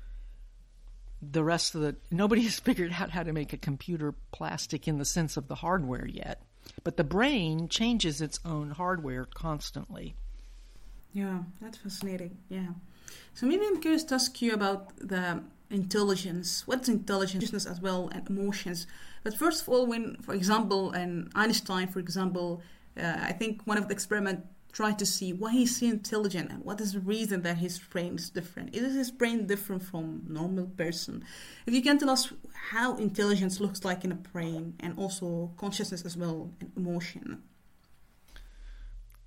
the 1.21 1.43
rest 1.43 1.75
of 1.75 1.81
the 1.81 1.95
nobody 2.11 2.41
has 2.49 2.59
figured 2.59 2.93
out 2.99 3.11
how 3.11 3.23
to 3.23 3.33
make 3.33 3.53
a 3.53 3.57
computer 3.57 4.13
plastic 4.31 4.87
in 4.87 4.97
the 4.97 5.05
sense 5.05 5.37
of 5.37 5.47
the 5.47 5.55
hardware 5.55 6.05
yet. 6.05 6.41
But 6.83 6.97
the 6.97 7.03
brain 7.03 7.69
changes 7.69 8.21
its 8.21 8.39
own 8.45 8.71
hardware 8.71 9.25
constantly. 9.25 10.15
Yeah, 11.13 11.39
that's 11.61 11.77
fascinating. 11.77 12.37
Yeah. 12.49 12.67
So 13.33 13.45
maybe 13.45 13.65
I'm 13.65 13.81
curious 13.81 14.03
to 14.05 14.15
ask 14.15 14.41
you 14.41 14.53
about 14.53 14.95
the 14.97 15.41
intelligence. 15.69 16.67
What's 16.67 16.89
intelligence 16.89 17.65
as 17.65 17.81
well 17.81 18.09
and 18.13 18.29
emotions? 18.29 18.85
But 19.23 19.37
first 19.37 19.61
of 19.61 19.69
all, 19.69 19.85
when, 19.85 20.17
for 20.21 20.33
example, 20.33 20.91
and 20.91 21.31
Einstein, 21.35 21.87
for 21.87 21.99
example, 21.99 22.61
uh, 23.01 23.15
I 23.19 23.31
think 23.31 23.61
one 23.65 23.77
of 23.77 23.87
the 23.87 23.93
experiment 23.93 24.45
try 24.77 24.91
to 24.93 25.07
see 25.07 25.33
why 25.33 25.51
he's 25.51 25.79
so 25.79 25.87
intelligent 25.87 26.51
and 26.51 26.63
what 26.63 26.79
is 26.79 26.93
the 26.93 26.99
reason 26.99 27.41
that 27.41 27.57
his 27.57 27.79
brain 27.79 28.13
is 28.13 28.29
different. 28.29 28.75
Is 28.75 28.93
his 28.93 29.09
brain 29.09 29.47
different 29.47 29.81
from 29.81 30.21
normal 30.27 30.67
person? 30.67 31.25
If 31.65 31.73
you 31.73 31.81
can 31.81 31.97
tell 31.97 32.11
us 32.11 32.31
how 32.53 32.95
intelligence 32.97 33.59
looks 33.59 33.83
like 33.83 34.05
in 34.05 34.11
a 34.11 34.15
brain 34.33 34.75
and 34.79 34.95
also 34.95 35.51
consciousness 35.57 36.05
as 36.05 36.15
well 36.15 36.51
and 36.61 36.71
emotion. 36.77 37.41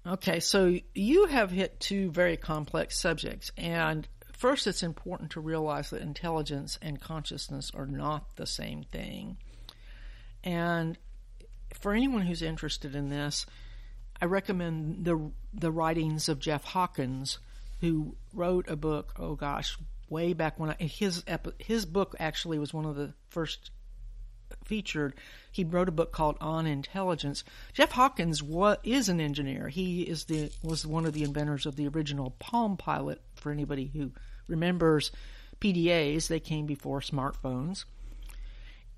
Okay, 0.07 0.39
so 0.39 0.77
you 0.95 1.27
have 1.27 1.51
hit 1.51 1.81
two 1.81 2.13
very 2.13 2.37
complex 2.37 2.97
subjects 2.97 3.51
and 3.57 4.07
first 4.33 4.69
it's 4.69 4.85
important 4.85 5.33
to 5.33 5.41
realize 5.41 5.91
that 5.91 6.01
intelligence 6.01 6.79
and 6.81 7.01
consciousness 7.01 7.73
are 7.75 7.87
not 7.87 8.37
the 8.37 8.47
same 8.47 8.85
thing. 8.85 9.37
And 10.45 10.97
for 11.75 11.93
anyone 11.93 12.23
who's 12.23 12.41
interested 12.41 12.95
in 12.95 13.09
this, 13.09 13.47
I 14.23 14.27
recommend 14.27 15.05
the 15.05 15.33
the 15.53 15.71
writings 15.71 16.29
of 16.29 16.39
Jeff 16.39 16.65
Hawkins, 16.65 17.39
who 17.81 18.17
wrote 18.33 18.69
a 18.69 18.77
book. 18.77 19.15
Oh 19.19 19.35
gosh, 19.35 19.77
way 20.09 20.33
back 20.33 20.59
when 20.59 20.71
I, 20.71 20.85
his 20.85 21.25
his 21.59 21.87
book 21.87 22.15
actually 22.19 22.59
was 22.59 22.75
one 22.75 22.85
of 22.85 22.97
the 22.97 23.15
first 23.29 23.71
featured. 24.65 25.15
He 25.53 25.65
wrote 25.65 25.89
a 25.89 25.93
book 25.93 26.13
called 26.13 26.37
On 26.41 26.67
Intelligence. 26.67 27.45
Jeff 27.73 27.93
Hawkins 27.93 28.43
is 28.85 29.09
an 29.09 29.21
engineer. 29.21 29.69
He 29.69 30.03
is 30.03 30.25
the 30.25 30.51
was 30.63 30.87
one 30.87 31.07
of 31.07 31.13
the 31.13 31.25
inventors 31.25 31.67
of 31.67 31.77
the 31.77 31.89
original 31.89 32.31
Palm 32.39 32.77
Pilot. 32.77 33.21
For 33.35 33.51
anybody 33.51 33.87
who 33.87 34.13
remembers, 34.49 35.11
PDAs. 35.61 36.29
They 36.29 36.41
came 36.41 36.67
before 36.67 37.01
smartphones. 37.01 37.85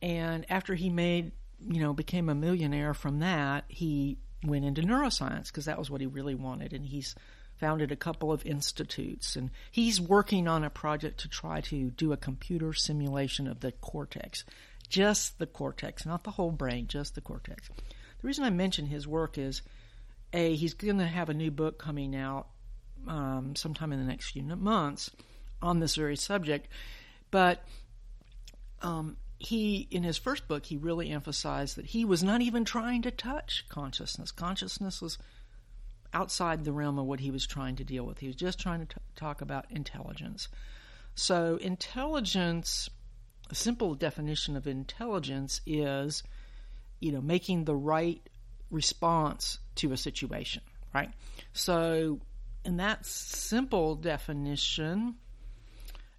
And 0.00 0.46
after 0.48 0.74
he 0.74 0.90
made, 0.90 1.32
you 1.60 1.80
know, 1.80 1.92
became 1.92 2.28
a 2.28 2.34
millionaire 2.34 2.94
from 2.94 3.20
that, 3.20 3.64
he 3.68 4.18
went 4.44 4.64
into 4.64 4.82
neuroscience 4.82 5.46
because 5.46 5.66
that 5.66 5.78
was 5.78 5.90
what 5.90 6.00
he 6.00 6.06
really 6.06 6.34
wanted. 6.34 6.72
And 6.72 6.86
he's 6.86 7.14
founded 7.58 7.92
a 7.92 7.96
couple 7.96 8.32
of 8.32 8.44
institutes. 8.44 9.36
And 9.36 9.50
he's 9.70 10.00
working 10.00 10.48
on 10.48 10.64
a 10.64 10.70
project 10.70 11.20
to 11.20 11.28
try 11.28 11.60
to 11.62 11.90
do 11.90 12.12
a 12.12 12.16
computer 12.16 12.72
simulation 12.72 13.46
of 13.46 13.60
the 13.60 13.72
cortex, 13.72 14.44
just 14.88 15.38
the 15.38 15.46
cortex, 15.46 16.04
not 16.04 16.24
the 16.24 16.32
whole 16.32 16.50
brain, 16.50 16.86
just 16.86 17.14
the 17.14 17.20
cortex. 17.20 17.68
The 17.68 18.26
reason 18.26 18.44
I 18.44 18.50
mention 18.50 18.86
his 18.86 19.06
work 19.06 19.38
is 19.38 19.62
A, 20.32 20.54
he's 20.54 20.74
going 20.74 20.98
to 20.98 21.06
have 21.06 21.28
a 21.28 21.34
new 21.34 21.50
book 21.50 21.78
coming 21.78 22.16
out 22.16 22.48
um, 23.06 23.54
sometime 23.56 23.92
in 23.92 23.98
the 23.98 24.06
next 24.06 24.30
few 24.30 24.42
months 24.42 25.10
on 25.60 25.78
this 25.78 25.94
very 25.94 26.16
subject. 26.16 26.68
But 27.30 27.64
um, 28.82 29.16
he, 29.44 29.88
in 29.90 30.02
his 30.02 30.18
first 30.18 30.46
book, 30.46 30.66
he 30.66 30.76
really 30.76 31.10
emphasized 31.10 31.76
that 31.76 31.86
he 31.86 32.04
was 32.04 32.22
not 32.22 32.40
even 32.42 32.64
trying 32.64 33.02
to 33.02 33.10
touch 33.10 33.64
consciousness. 33.68 34.30
Consciousness 34.30 35.02
was 35.02 35.18
outside 36.12 36.64
the 36.64 36.72
realm 36.72 36.98
of 36.98 37.06
what 37.06 37.20
he 37.20 37.30
was 37.30 37.46
trying 37.46 37.76
to 37.76 37.84
deal 37.84 38.04
with. 38.04 38.18
He 38.18 38.28
was 38.28 38.36
just 38.36 38.60
trying 38.60 38.86
to 38.86 38.94
t- 38.94 39.00
talk 39.16 39.40
about 39.40 39.66
intelligence. 39.70 40.48
So, 41.14 41.56
intelligence, 41.56 42.88
a 43.50 43.54
simple 43.54 43.94
definition 43.94 44.56
of 44.56 44.66
intelligence 44.66 45.60
is, 45.66 46.22
you 47.00 47.10
know, 47.10 47.20
making 47.20 47.64
the 47.64 47.74
right 47.74 48.22
response 48.70 49.58
to 49.76 49.92
a 49.92 49.96
situation, 49.96 50.62
right? 50.94 51.10
So, 51.52 52.20
in 52.64 52.76
that 52.76 53.04
simple 53.04 53.96
definition, 53.96 55.16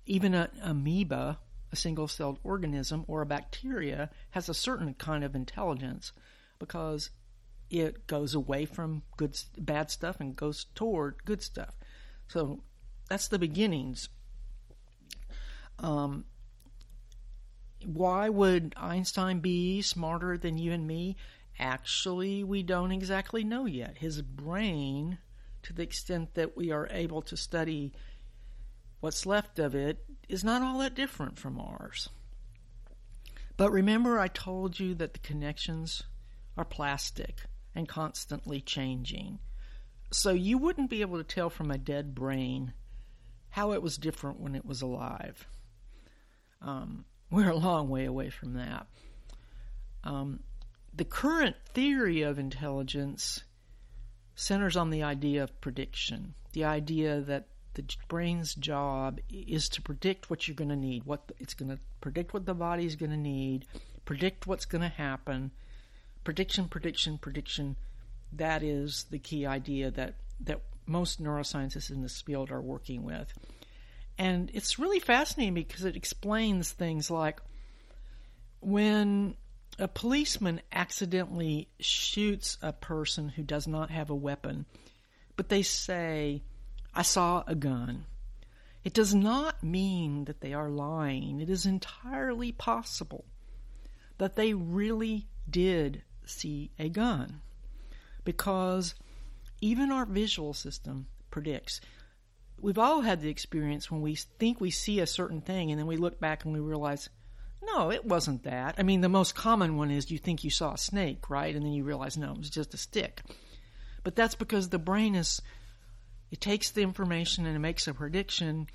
even 0.05 0.33
an 0.33 0.49
amoeba, 0.61 1.39
a 1.73 1.75
single 1.75 2.07
celled 2.07 2.39
organism, 2.43 3.03
or 3.07 3.21
a 3.21 3.25
bacteria 3.25 4.11
has 4.29 4.47
a 4.47 4.53
certain 4.53 4.93
kind 4.93 5.23
of 5.23 5.33
intelligence 5.33 6.13
because 6.59 7.09
it 7.71 8.05
goes 8.05 8.35
away 8.35 8.63
from 8.63 9.01
good 9.17 9.35
bad 9.57 9.89
stuff 9.89 10.19
and 10.19 10.35
goes 10.35 10.67
toward 10.75 11.25
good 11.25 11.41
stuff. 11.41 11.73
So 12.27 12.61
that's 13.09 13.27
the 13.27 13.39
beginnings. 13.39 14.07
Um, 15.79 16.25
why 17.83 18.29
would 18.29 18.75
Einstein 18.77 19.39
be 19.39 19.81
smarter 19.81 20.37
than 20.37 20.59
you 20.59 20.71
and 20.71 20.85
me? 20.85 21.17
Actually, 21.57 22.43
we 22.43 22.61
don't 22.61 22.91
exactly 22.91 23.43
know 23.43 23.65
yet. 23.65 23.97
His 23.97 24.21
brain, 24.21 25.17
to 25.63 25.73
the 25.73 25.81
extent 25.83 26.35
that 26.35 26.55
we 26.55 26.71
are 26.71 26.87
able 26.91 27.23
to 27.23 27.35
study 27.35 27.93
what's 29.03 29.25
left 29.25 29.59
of 29.59 29.75
it, 29.75 29.97
is 30.29 30.45
not 30.45 30.61
all 30.61 30.77
that 30.77 30.95
different 30.95 31.37
from 31.37 31.59
ours. 31.59 32.07
But 33.57 33.73
remember, 33.73 34.17
I 34.17 34.29
told 34.29 34.79
you 34.79 34.95
that 34.95 35.11
the 35.11 35.19
connections 35.19 36.03
are 36.55 36.63
plastic 36.63 37.41
and 37.75 37.85
constantly 37.85 38.61
changing. 38.61 39.39
So 40.11 40.31
you 40.31 40.57
wouldn't 40.57 40.89
be 40.89 41.01
able 41.01 41.17
to 41.17 41.25
tell 41.25 41.49
from 41.49 41.69
a 41.69 41.77
dead 41.77 42.15
brain 42.15 42.71
how 43.49 43.73
it 43.73 43.81
was 43.81 43.97
different 43.97 44.39
when 44.39 44.55
it 44.55 44.65
was 44.65 44.81
alive. 44.81 45.45
Um, 46.61 47.03
we're 47.29 47.49
a 47.49 47.57
long 47.57 47.89
way 47.89 48.05
away 48.05 48.29
from 48.29 48.53
that. 48.53 48.87
Um, 50.05 50.39
the 50.93 51.03
current 51.03 51.57
theory 51.73 52.21
of 52.21 52.39
intelligence 52.39 53.43
centers 54.35 54.77
on 54.77 54.91
the 54.91 55.03
idea 55.03 55.43
of 55.43 55.59
prediction, 55.59 56.35
the 56.53 56.63
idea 56.63 57.19
that 57.19 57.47
the 57.73 57.83
brain's 58.07 58.55
job 58.55 59.19
is 59.29 59.69
to 59.69 59.81
predict 59.81 60.29
what 60.29 60.47
you're 60.47 60.55
going 60.55 60.69
to 60.69 60.75
need, 60.75 61.05
what 61.05 61.31
it's 61.39 61.53
going 61.53 61.69
to 61.69 61.79
predict 62.01 62.33
what 62.33 62.45
the 62.45 62.53
body's 62.53 62.95
going 62.95 63.11
to 63.11 63.17
need, 63.17 63.65
predict 64.05 64.47
what's 64.47 64.65
going 64.65 64.81
to 64.81 64.89
happen, 64.89 65.51
prediction, 66.23 66.67
prediction, 66.67 67.17
prediction. 67.17 67.75
That 68.31 68.63
is 68.63 69.05
the 69.09 69.19
key 69.19 69.45
idea 69.45 69.91
that, 69.91 70.15
that 70.41 70.61
most 70.85 71.21
neuroscientists 71.21 71.89
in 71.89 72.01
this 72.01 72.21
field 72.21 72.51
are 72.51 72.61
working 72.61 73.03
with. 73.03 73.33
And 74.17 74.51
it's 74.53 74.77
really 74.77 74.99
fascinating 74.99 75.55
because 75.55 75.85
it 75.85 75.95
explains 75.95 76.71
things 76.71 77.09
like 77.09 77.41
when 78.59 79.35
a 79.79 79.87
policeman 79.87 80.61
accidentally 80.71 81.67
shoots 81.79 82.57
a 82.61 82.71
person 82.71 83.29
who 83.29 83.43
does 83.43 83.67
not 83.67 83.89
have 83.89 84.09
a 84.09 84.15
weapon, 84.15 84.65
but 85.35 85.49
they 85.49 85.63
say, 85.63 86.43
I 86.95 87.01
saw 87.01 87.43
a 87.47 87.55
gun. 87.55 88.05
It 88.83 88.93
does 88.93 89.15
not 89.15 89.63
mean 89.63 90.25
that 90.25 90.41
they 90.41 90.53
are 90.53 90.69
lying. 90.69 91.39
It 91.39 91.49
is 91.49 91.65
entirely 91.65 92.51
possible 92.51 93.25
that 94.17 94.35
they 94.35 94.53
really 94.53 95.27
did 95.49 96.03
see 96.25 96.71
a 96.77 96.89
gun 96.89 97.41
because 98.23 98.95
even 99.61 99.91
our 99.91 100.05
visual 100.05 100.53
system 100.53 101.07
predicts. 101.31 101.81
We've 102.59 102.77
all 102.77 103.01
had 103.01 103.21
the 103.21 103.29
experience 103.29 103.89
when 103.89 104.01
we 104.01 104.15
think 104.15 104.59
we 104.61 104.71
see 104.71 104.99
a 104.99 105.07
certain 105.07 105.41
thing 105.41 105.71
and 105.71 105.79
then 105.79 105.87
we 105.87 105.97
look 105.97 106.19
back 106.19 106.45
and 106.45 106.53
we 106.53 106.59
realize, 106.59 107.09
no, 107.61 107.91
it 107.91 108.05
wasn't 108.05 108.43
that. 108.43 108.75
I 108.77 108.83
mean, 108.83 109.01
the 109.01 109.09
most 109.09 109.35
common 109.35 109.77
one 109.77 109.91
is 109.91 110.11
you 110.11 110.17
think 110.17 110.43
you 110.43 110.49
saw 110.49 110.73
a 110.73 110.77
snake, 110.77 111.29
right? 111.29 111.55
And 111.55 111.65
then 111.65 111.73
you 111.73 111.83
realize, 111.83 112.17
no, 112.17 112.31
it 112.31 112.37
was 112.37 112.49
just 112.49 112.73
a 112.73 112.77
stick. 112.77 113.21
But 114.03 114.15
that's 114.15 114.35
because 114.35 114.69
the 114.69 114.79
brain 114.79 115.15
is, 115.15 115.41
it 116.33 116.41
takes 116.41 116.71
the 116.71 116.81
information 116.81 117.45
and 117.45 117.55
it 117.55 117.59
makes 117.59 117.87
a 117.87 117.93
prediction, 117.93 118.65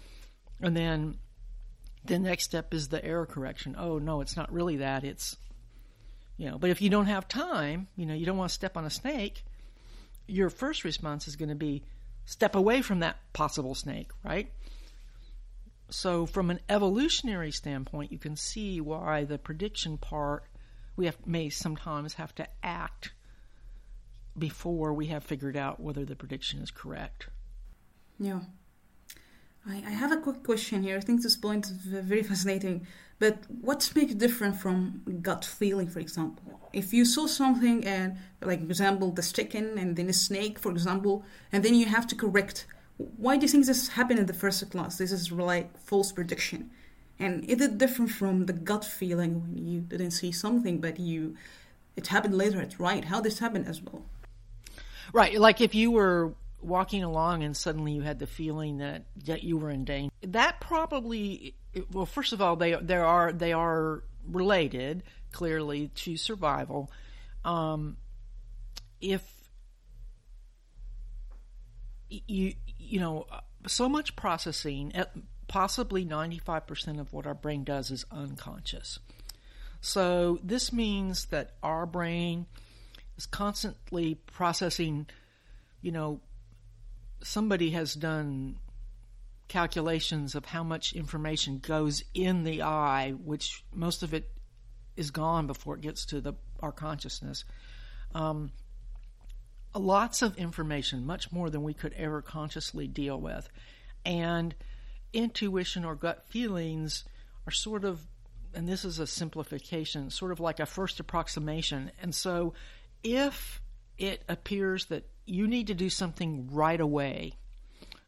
and 0.63 0.77
then 0.77 1.19
the 2.05 2.17
next 2.17 2.45
step 2.45 2.73
is 2.73 2.87
the 2.87 3.05
error 3.05 3.27
correction. 3.27 3.75
Oh, 3.77 3.99
no, 3.99 4.21
it's 4.21 4.37
not 4.37 4.53
really 4.53 4.77
that. 4.77 5.03
It's 5.03 5.37
you 6.37 6.49
know, 6.49 6.57
but 6.57 6.71
if 6.71 6.81
you 6.81 6.89
don't 6.89 7.07
have 7.07 7.27
time, 7.27 7.89
you 7.97 8.07
know, 8.07 8.15
you 8.15 8.27
don't 8.27 8.37
want 8.37 8.51
to 8.51 8.55
step 8.55 8.77
on 8.77 8.85
a 8.85 8.91
snake, 8.91 9.43
your 10.29 10.51
first 10.51 10.85
response 10.85 11.27
is 11.27 11.35
going 11.35 11.49
to 11.49 11.57
be 11.57 11.83
step 12.27 12.55
away 12.55 12.81
from 12.81 13.01
that 13.01 13.17
possible 13.33 13.75
snake, 13.75 14.13
right? 14.23 14.53
So, 15.91 16.27
from 16.27 16.51
an 16.51 16.61
evolutionary 16.69 17.51
standpoint, 17.51 18.13
you 18.13 18.19
can 18.19 18.37
see 18.37 18.81
why 18.81 19.25
the 19.25 19.37
prediction 19.37 19.99
part 19.99 20.45
we 20.95 21.07
have, 21.07 21.27
may 21.27 21.49
sometimes 21.49 22.15
have 22.15 22.33
to 22.37 22.47
act 22.63 23.11
before 24.39 24.93
we 24.95 25.07
have 25.07 25.25
figured 25.25 25.57
out 25.57 25.81
whether 25.81 26.05
the 26.05 26.15
prediction 26.15 26.61
is 26.61 26.71
correct. 26.71 27.31
Yeah. 28.19 28.41
I, 29.67 29.83
I 29.87 29.91
have 29.91 30.13
a 30.13 30.17
quick 30.17 30.43
question 30.43 30.83
here. 30.83 30.97
I 30.97 31.01
think 31.01 31.23
this 31.23 31.37
point 31.37 31.67
is 31.67 31.73
very 31.73 32.23
fascinating. 32.23 32.87
But 33.19 33.39
what 33.61 33.91
makes 33.95 34.13
it 34.13 34.19
different 34.19 34.57
from 34.57 35.03
gut 35.23 35.45
feeling, 35.45 35.89
for 35.89 35.99
example? 35.99 36.61
If 36.73 36.93
you 36.93 37.05
saw 37.05 37.27
something 37.27 37.85
and, 37.85 38.17
like, 38.41 38.61
example, 38.61 39.11
the 39.11 39.23
chicken 39.23 39.77
and 39.77 39.97
then 39.97 40.09
a 40.09 40.13
snake, 40.13 40.59
for 40.59 40.71
example, 40.71 41.25
and 41.53 41.65
then 41.65 41.75
you 41.75 41.87
have 41.87 42.07
to 42.09 42.15
correct, 42.15 42.67
why 42.97 43.37
do 43.37 43.43
you 43.43 43.49
think 43.49 43.67
this 43.67 43.89
happened 43.89 44.21
in 44.21 44.27
the 44.27 44.35
first 44.35 44.71
class? 44.71 44.99
This 44.99 45.13
is 45.13 45.33
like 45.33 45.77
false 45.79 46.13
prediction. 46.13 46.71
And 47.19 47.45
is 47.45 47.61
it 47.61 47.79
different 47.79 48.13
from 48.13 48.47
the 48.47 48.53
gut 48.53 48.85
feeling 48.85 49.43
when 49.43 49.67
you 49.67 49.81
didn't 49.81 50.13
see 50.13 50.31
something, 50.31 50.81
but 50.81 51.01
you, 51.01 51.37
it 51.97 52.07
happened 52.07 52.37
later, 52.37 52.61
it's 52.61 52.79
right? 52.79 53.05
How 53.05 53.21
this 53.21 53.41
happened 53.41 53.67
as 53.67 53.83
well? 53.83 54.05
Right. 55.13 55.41
Like 55.41 55.61
if 55.61 55.75
you 55.75 55.91
were 55.91 56.35
walking 56.61 57.05
along 57.05 57.43
and 57.43 57.57
suddenly 57.57 57.93
you 57.93 58.03
had 58.03 58.19
the 58.19 58.27
feeling 58.27 58.79
that, 58.79 59.05
that 59.25 59.43
you 59.45 59.57
were 59.57 59.71
in 59.71 59.85
danger, 59.85 60.13
that 60.23 60.61
probably 60.61 61.55
well, 61.93 62.07
first 62.07 62.33
of 62.33 62.41
all, 62.41 62.57
they 62.57 62.75
there 62.75 63.05
are 63.05 63.33
they 63.33 63.53
are 63.53 64.03
related 64.27 65.03
clearly 65.33 65.89
to 65.89 66.17
survival. 66.17 66.91
Um, 67.45 67.97
if 69.01 69.23
you 72.09 72.55
you 72.79 73.01
know 73.01 73.27
so 73.67 73.89
much 73.89 74.17
processing, 74.17 74.93
possibly 75.47 76.05
ninety 76.05 76.39
five 76.39 76.67
percent 76.67 77.01
of 77.01 77.13
what 77.13 77.27
our 77.27 77.35
brain 77.35 77.65
does 77.65 77.91
is 77.91 78.05
unconscious. 78.11 78.99
So 79.81 80.39
this 80.43 80.73
means 80.73 81.27
that 81.27 81.53
our 81.63 81.87
brain 81.87 82.47
is 83.17 83.27
constantly 83.27 84.15
processing. 84.15 85.07
You 85.81 85.93
know, 85.93 86.21
somebody 87.23 87.71
has 87.71 87.95
done 87.95 88.57
calculations 89.49 90.35
of 90.35 90.45
how 90.45 90.63
much 90.63 90.93
information 90.93 91.59
goes 91.59 92.05
in 92.15 92.45
the 92.45 92.63
eye, 92.63 93.13
which 93.13 93.65
most 93.75 94.03
of 94.03 94.15
it 94.15 94.31
is 94.97 95.11
gone 95.11 95.47
before 95.47 95.75
it 95.75 95.81
gets 95.81 96.05
to 96.07 96.21
the 96.21 96.35
our 96.61 96.73
consciousness. 96.73 97.45
Um, 98.15 98.53
lots 99.75 100.23
of 100.23 100.37
information, 100.37 101.07
much 101.07 101.31
more 101.31 101.51
than 101.51 101.63
we 101.63 101.75
could 101.75 101.93
ever 101.95 102.21
consciously 102.21 102.87
deal 102.89 103.21
with, 103.21 103.49
and 104.05 104.55
intuition 105.13 105.85
or 105.85 105.95
gut 105.95 106.25
feelings 106.29 107.05
are 107.47 107.53
sort 107.53 107.85
of, 107.85 108.01
and 108.55 108.69
this 108.69 108.85
is 108.85 108.99
a 108.99 109.07
simplification, 109.07 110.11
sort 110.11 110.33
of 110.33 110.41
like 110.41 110.61
a 110.61 110.67
first 110.67 111.01
approximation. 111.01 111.91
And 112.03 112.15
so, 112.15 112.55
if 113.03 113.61
it 113.99 114.23
appears 114.29 114.87
that 114.87 115.09
you 115.27 115.47
need 115.47 115.67
to 115.67 115.75
do 115.75 115.91
something 115.91 116.49
right 116.53 116.81
away 116.81 117.35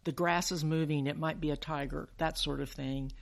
the 0.05 0.13
grass 0.13 0.51
is 0.51 0.65
moving, 0.65 1.07
it 1.07 1.19
might 1.19 1.41
be 1.41 1.51
a 1.51 1.57
tiger, 1.57 2.09
that 2.19 2.39
sort 2.39 2.61
of 2.61 2.71
thing. 2.71 3.13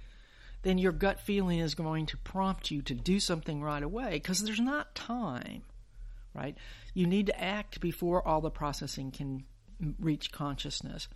then 0.62 0.78
your 0.78 0.92
gut 0.92 1.20
feeling 1.20 1.60
is 1.60 1.74
going 1.74 2.06
to 2.06 2.16
prompt 2.18 2.70
you 2.70 2.82
to 2.82 2.94
do 2.94 3.20
something 3.20 3.62
right 3.62 3.82
away 3.82 4.10
because 4.10 4.42
there's 4.42 4.60
not 4.60 4.94
time, 4.94 5.62
right? 6.34 6.56
You 6.94 7.06
need 7.06 7.26
to 7.26 7.40
act 7.40 7.80
before 7.80 8.26
all 8.26 8.40
the 8.40 8.50
processing 8.50 9.12
can 9.12 9.44
reach 10.00 10.32
consciousness. 10.32 11.08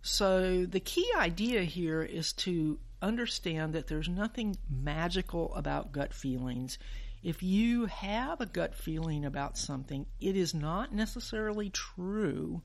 So 0.00 0.64
the 0.64 0.80
key 0.80 1.06
idea 1.16 1.62
here 1.62 2.02
is 2.02 2.32
to 2.34 2.78
understand 3.02 3.74
that 3.74 3.88
there's 3.88 4.08
nothing 4.08 4.56
magical 4.70 5.54
about 5.54 5.92
gut 5.92 6.14
feelings. 6.14 6.78
If 7.22 7.42
you 7.42 7.86
have 7.86 8.40
a 8.40 8.46
gut 8.46 8.74
feeling 8.74 9.24
about 9.24 9.58
something, 9.58 10.06
it 10.20 10.36
is 10.36 10.54
not 10.54 10.94
necessarily 10.94 11.70
true. 11.70 12.62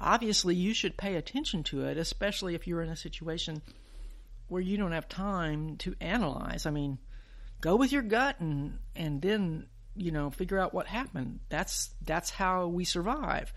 Obviously, 0.00 0.54
you 0.54 0.74
should 0.74 0.96
pay 0.96 1.14
attention 1.14 1.62
to 1.64 1.84
it, 1.86 1.96
especially 1.96 2.54
if 2.54 2.66
you're 2.66 2.82
in 2.82 2.88
a 2.88 2.96
situation 2.96 3.62
where 4.48 4.60
you 4.60 4.76
don't 4.76 4.92
have 4.92 5.08
time 5.08 5.76
to 5.78 5.94
analyze. 6.00 6.66
I 6.66 6.70
mean, 6.70 6.98
go 7.60 7.76
with 7.76 7.92
your 7.92 8.02
gut 8.02 8.40
and 8.40 8.78
and 8.96 9.22
then, 9.22 9.66
you 9.96 10.10
know, 10.10 10.30
figure 10.30 10.58
out 10.58 10.74
what 10.74 10.86
happened. 10.86 11.40
That's 11.48 11.94
that's 12.02 12.30
how 12.30 12.66
we 12.66 12.84
survive. 12.84 13.52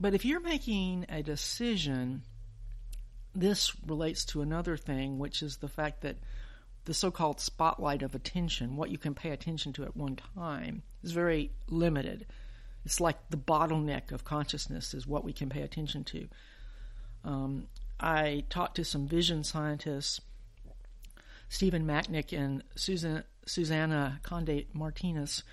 But 0.00 0.14
if 0.14 0.24
you're 0.24 0.40
making 0.40 1.06
a 1.08 1.22
decision, 1.22 2.22
this 3.34 3.72
relates 3.86 4.24
to 4.26 4.42
another 4.42 4.76
thing, 4.76 5.18
which 5.18 5.42
is 5.42 5.58
the 5.58 5.68
fact 5.68 6.00
that 6.02 6.16
the 6.84 6.94
so 6.94 7.10
called 7.10 7.40
spotlight 7.40 8.02
of 8.02 8.14
attention, 8.14 8.76
what 8.76 8.90
you 8.90 8.98
can 8.98 9.14
pay 9.14 9.30
attention 9.30 9.72
to 9.74 9.84
at 9.84 9.96
one 9.96 10.16
time, 10.34 10.82
is 11.02 11.12
very 11.12 11.52
limited. 11.68 12.26
It's 12.84 13.00
like 13.00 13.16
the 13.30 13.36
bottleneck 13.36 14.10
of 14.10 14.24
consciousness, 14.24 14.92
is 14.94 15.06
what 15.06 15.24
we 15.24 15.32
can 15.32 15.48
pay 15.48 15.62
attention 15.62 16.04
to. 16.04 16.28
Um, 17.24 17.68
I 18.00 18.44
talked 18.50 18.76
to 18.76 18.84
some 18.84 19.06
vision 19.06 19.44
scientists, 19.44 20.20
Stephen 21.48 21.86
Macknik 21.86 22.36
and 22.36 22.64
Susan, 22.74 23.22
Susana 23.46 24.18
Conde 24.22 24.64
Martinez, 24.72 25.44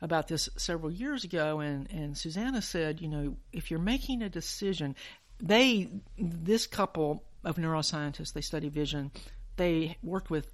about 0.00 0.28
this 0.28 0.48
several 0.56 0.92
years 0.92 1.24
ago, 1.24 1.60
and, 1.60 1.90
and 1.90 2.16
Susanna 2.16 2.62
said, 2.62 3.00
you 3.00 3.08
know, 3.08 3.36
if 3.52 3.70
you're 3.70 3.80
making 3.80 4.22
a 4.22 4.28
decision, 4.28 4.94
they, 5.40 5.88
this 6.18 6.66
couple 6.66 7.24
of 7.44 7.56
neuroscientists, 7.56 8.32
they 8.32 8.40
study 8.40 8.68
vision, 8.68 9.10
they 9.56 9.96
worked 10.02 10.30
with 10.30 10.46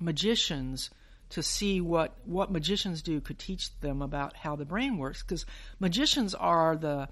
magicians 0.00 0.90
to 1.30 1.42
see 1.42 1.80
what, 1.80 2.14
what 2.24 2.50
magicians 2.50 3.02
do 3.02 3.20
could 3.20 3.38
teach 3.38 3.78
them 3.80 4.00
about 4.00 4.36
how 4.36 4.56
the 4.56 4.64
brain 4.64 4.96
works 4.96 5.22
because 5.22 5.44
magicians 5.78 6.34
are 6.34 6.76
the 6.76 7.08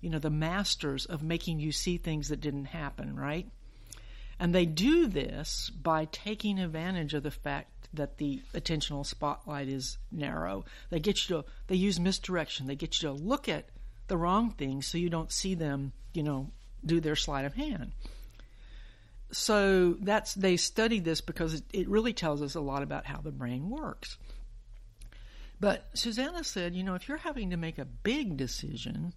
you 0.00 0.10
know 0.10 0.18
the 0.18 0.30
masters 0.30 1.06
of 1.06 1.22
making 1.22 1.58
you 1.58 1.72
see 1.72 1.98
things 1.98 2.28
that 2.28 2.40
didn't 2.40 2.66
happen 2.66 3.16
right 3.16 3.48
and 4.38 4.54
they 4.54 4.66
do 4.66 5.06
this 5.06 5.70
by 5.70 6.04
taking 6.06 6.58
advantage 6.58 7.14
of 7.14 7.24
the 7.24 7.30
fact 7.30 7.88
that 7.92 8.18
the 8.18 8.42
attentional 8.54 9.04
spotlight 9.04 9.68
is 9.68 9.98
narrow. 10.12 10.64
They 10.90 11.00
get 11.00 11.28
you 11.28 11.36
to, 11.36 11.44
they 11.66 11.76
use 11.76 11.98
misdirection. 11.98 12.66
They 12.66 12.76
get 12.76 13.02
you 13.02 13.08
to 13.08 13.14
look 13.14 13.48
at 13.48 13.68
the 14.06 14.16
wrong 14.16 14.50
things 14.50 14.86
so 14.86 14.98
you 14.98 15.10
don't 15.10 15.32
see 15.32 15.54
them, 15.54 15.92
you 16.12 16.22
know, 16.22 16.50
do 16.84 17.00
their 17.00 17.16
sleight 17.16 17.44
of 17.44 17.54
hand. 17.54 17.92
So 19.30 19.96
that's 20.00 20.34
they 20.34 20.56
study 20.56 21.00
this 21.00 21.20
because 21.20 21.54
it, 21.54 21.64
it 21.72 21.88
really 21.88 22.12
tells 22.12 22.40
us 22.42 22.54
a 22.54 22.60
lot 22.60 22.82
about 22.82 23.06
how 23.06 23.20
the 23.20 23.30
brain 23.30 23.68
works. 23.68 24.16
But 25.60 25.88
Susanna 25.94 26.44
said, 26.44 26.74
you 26.74 26.84
know, 26.84 26.94
if 26.94 27.08
you're 27.08 27.18
having 27.18 27.50
to 27.50 27.56
make 27.56 27.78
a 27.78 27.84
big 27.84 28.36
decision, 28.36 29.12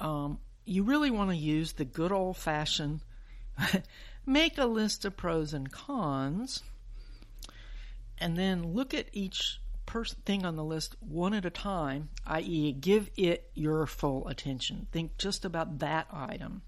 um, 0.00 0.38
you 0.64 0.82
really 0.82 1.10
want 1.10 1.30
to 1.30 1.36
use 1.36 1.72
the 1.72 1.84
good 1.84 2.12
old 2.12 2.36
fashioned 2.36 3.00
make 4.26 4.58
a 4.58 4.66
list 4.66 5.04
of 5.04 5.16
pros 5.16 5.52
and 5.52 5.70
cons 5.70 6.62
and 8.18 8.36
then 8.36 8.74
look 8.74 8.92
at 8.92 9.06
each 9.12 9.60
pers- 9.86 10.14
thing 10.24 10.44
on 10.44 10.56
the 10.56 10.64
list 10.64 10.96
one 11.00 11.34
at 11.34 11.44
a 11.44 11.50
time, 11.50 12.10
i.e., 12.26 12.72
give 12.72 13.10
it 13.16 13.50
your 13.54 13.86
full 13.86 14.28
attention. 14.28 14.86
Think 14.92 15.16
just 15.16 15.44
about 15.44 15.78
that 15.78 16.06
item. 16.12 16.62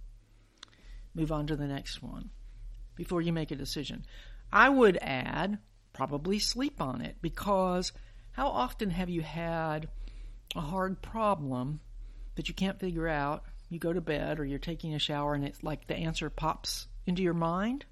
Move 1.14 1.32
on 1.32 1.46
to 1.46 1.56
the 1.56 1.66
next 1.66 2.02
one 2.02 2.30
before 2.94 3.20
you 3.20 3.32
make 3.32 3.50
a 3.50 3.56
decision. 3.56 4.04
I 4.52 4.68
would 4.68 4.98
add 5.00 5.58
probably 5.92 6.38
sleep 6.38 6.80
on 6.80 7.00
it 7.00 7.16
because 7.20 7.92
how 8.32 8.48
often 8.48 8.90
have 8.90 9.10
you 9.10 9.22
had 9.22 9.88
a 10.54 10.60
hard 10.60 11.02
problem 11.02 11.80
that 12.36 12.48
you 12.48 12.54
can't 12.54 12.80
figure 12.80 13.08
out? 13.08 13.44
You 13.68 13.78
go 13.78 13.92
to 13.92 14.00
bed 14.00 14.38
or 14.38 14.44
you're 14.44 14.58
taking 14.58 14.94
a 14.94 14.98
shower 14.98 15.34
and 15.34 15.44
it's 15.44 15.62
like 15.62 15.86
the 15.86 15.96
answer 15.96 16.28
pops 16.30 16.86
into 17.06 17.22
your 17.22 17.34
mind 17.34 17.84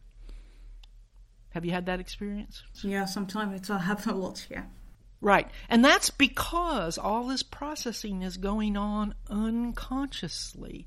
have 1.51 1.65
you 1.65 1.73
had 1.73 1.87
that 1.87 2.01
experience? 2.01 2.63
Yeah, 2.83 3.05
sometimes 3.05 3.57
it's 3.57 3.69
happened 3.69 4.17
a 4.17 4.19
lot, 4.19 4.47
yeah. 4.51 4.65
Right. 5.21 5.49
And 5.69 5.85
that's 5.85 6.11
because 6.11 6.97
all 6.97 7.27
this 7.27 7.43
processing 7.43 8.23
is 8.23 8.37
going 8.37 8.77
on 8.77 9.15
unconsciously. 9.29 10.87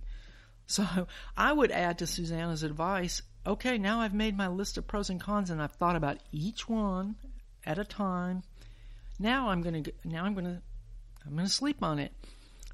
So 0.74 1.08
I 1.38 1.54
would 1.54 1.72
add 1.72 2.00
to 2.00 2.08
Susanna's 2.08 2.64
advice 2.64 3.22
okay, 3.46 3.78
now 3.78 4.00
I've 4.00 4.14
made 4.14 4.36
my 4.36 4.48
list 4.48 4.78
of 4.78 4.88
pros 4.88 5.10
and 5.12 5.22
cons 5.22 5.52
and 5.52 5.62
I've 5.62 5.74
thought 5.74 5.96
about 5.96 6.18
each 6.32 6.68
one 6.68 7.16
at 7.66 7.78
a 7.78 7.84
time. 7.84 8.42
Now 9.20 9.50
I'm 9.50 9.62
going 9.62 9.84
to 9.84 9.94
now 10.04 10.26
I'm 10.26 10.34
going 10.34 10.46
to 10.46 10.62
I'm 11.26 11.34
going 11.34 11.46
to 11.46 11.54
sleep 11.54 11.84
on 11.84 12.00
it. 12.00 12.12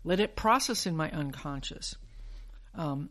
Let 0.06 0.22
it 0.22 0.38
process 0.38 0.86
in 0.86 0.96
my 0.96 1.12
unconscious. 1.12 1.96
Um, 2.74 3.10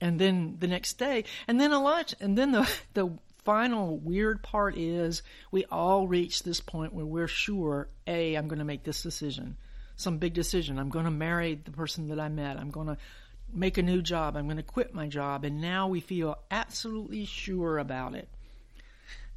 and 0.00 0.20
then 0.20 0.56
the 0.60 0.68
next 0.68 0.98
day, 0.98 1.24
and 1.48 1.60
then 1.60 1.72
a 1.72 1.82
lot, 1.82 2.14
and 2.20 2.38
then 2.38 2.52
the 2.52 2.70
the 2.94 3.18
final 3.44 3.96
weird 3.96 4.42
part 4.42 4.76
is 4.76 5.22
we 5.50 5.64
all 5.64 6.06
reach 6.06 6.44
this 6.44 6.60
point 6.60 6.92
where 6.92 7.06
we're 7.06 7.26
sure, 7.26 7.88
A, 8.06 8.36
I'm 8.36 8.46
going 8.46 8.60
to 8.60 8.64
make 8.64 8.84
this 8.84 9.02
decision, 9.02 9.56
some 9.96 10.18
big 10.18 10.34
decision. 10.34 10.78
I'm 10.78 10.90
going 10.90 11.06
to 11.06 11.10
marry 11.10 11.56
the 11.56 11.72
person 11.72 12.08
that 12.08 12.20
I 12.20 12.28
met. 12.28 12.56
I'm 12.56 12.70
going 12.70 12.86
to 12.86 12.98
make 13.52 13.78
a 13.78 13.82
new 13.82 14.02
job. 14.02 14.36
I'm 14.36 14.46
going 14.46 14.56
to 14.56 14.62
quit 14.62 14.94
my 14.94 15.06
job. 15.06 15.44
And 15.44 15.60
now 15.60 15.88
we 15.88 16.00
feel 16.00 16.38
absolutely 16.50 17.24
sure 17.24 17.78
about 17.78 18.14
it. 18.14 18.28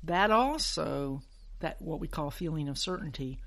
That 0.04 0.32
also, 0.32 1.22
that 1.60 1.82
what 1.82 2.00
we 2.00 2.08
call 2.08 2.32
feeling 2.32 2.68
of 2.70 2.78
certainty, 2.78 3.40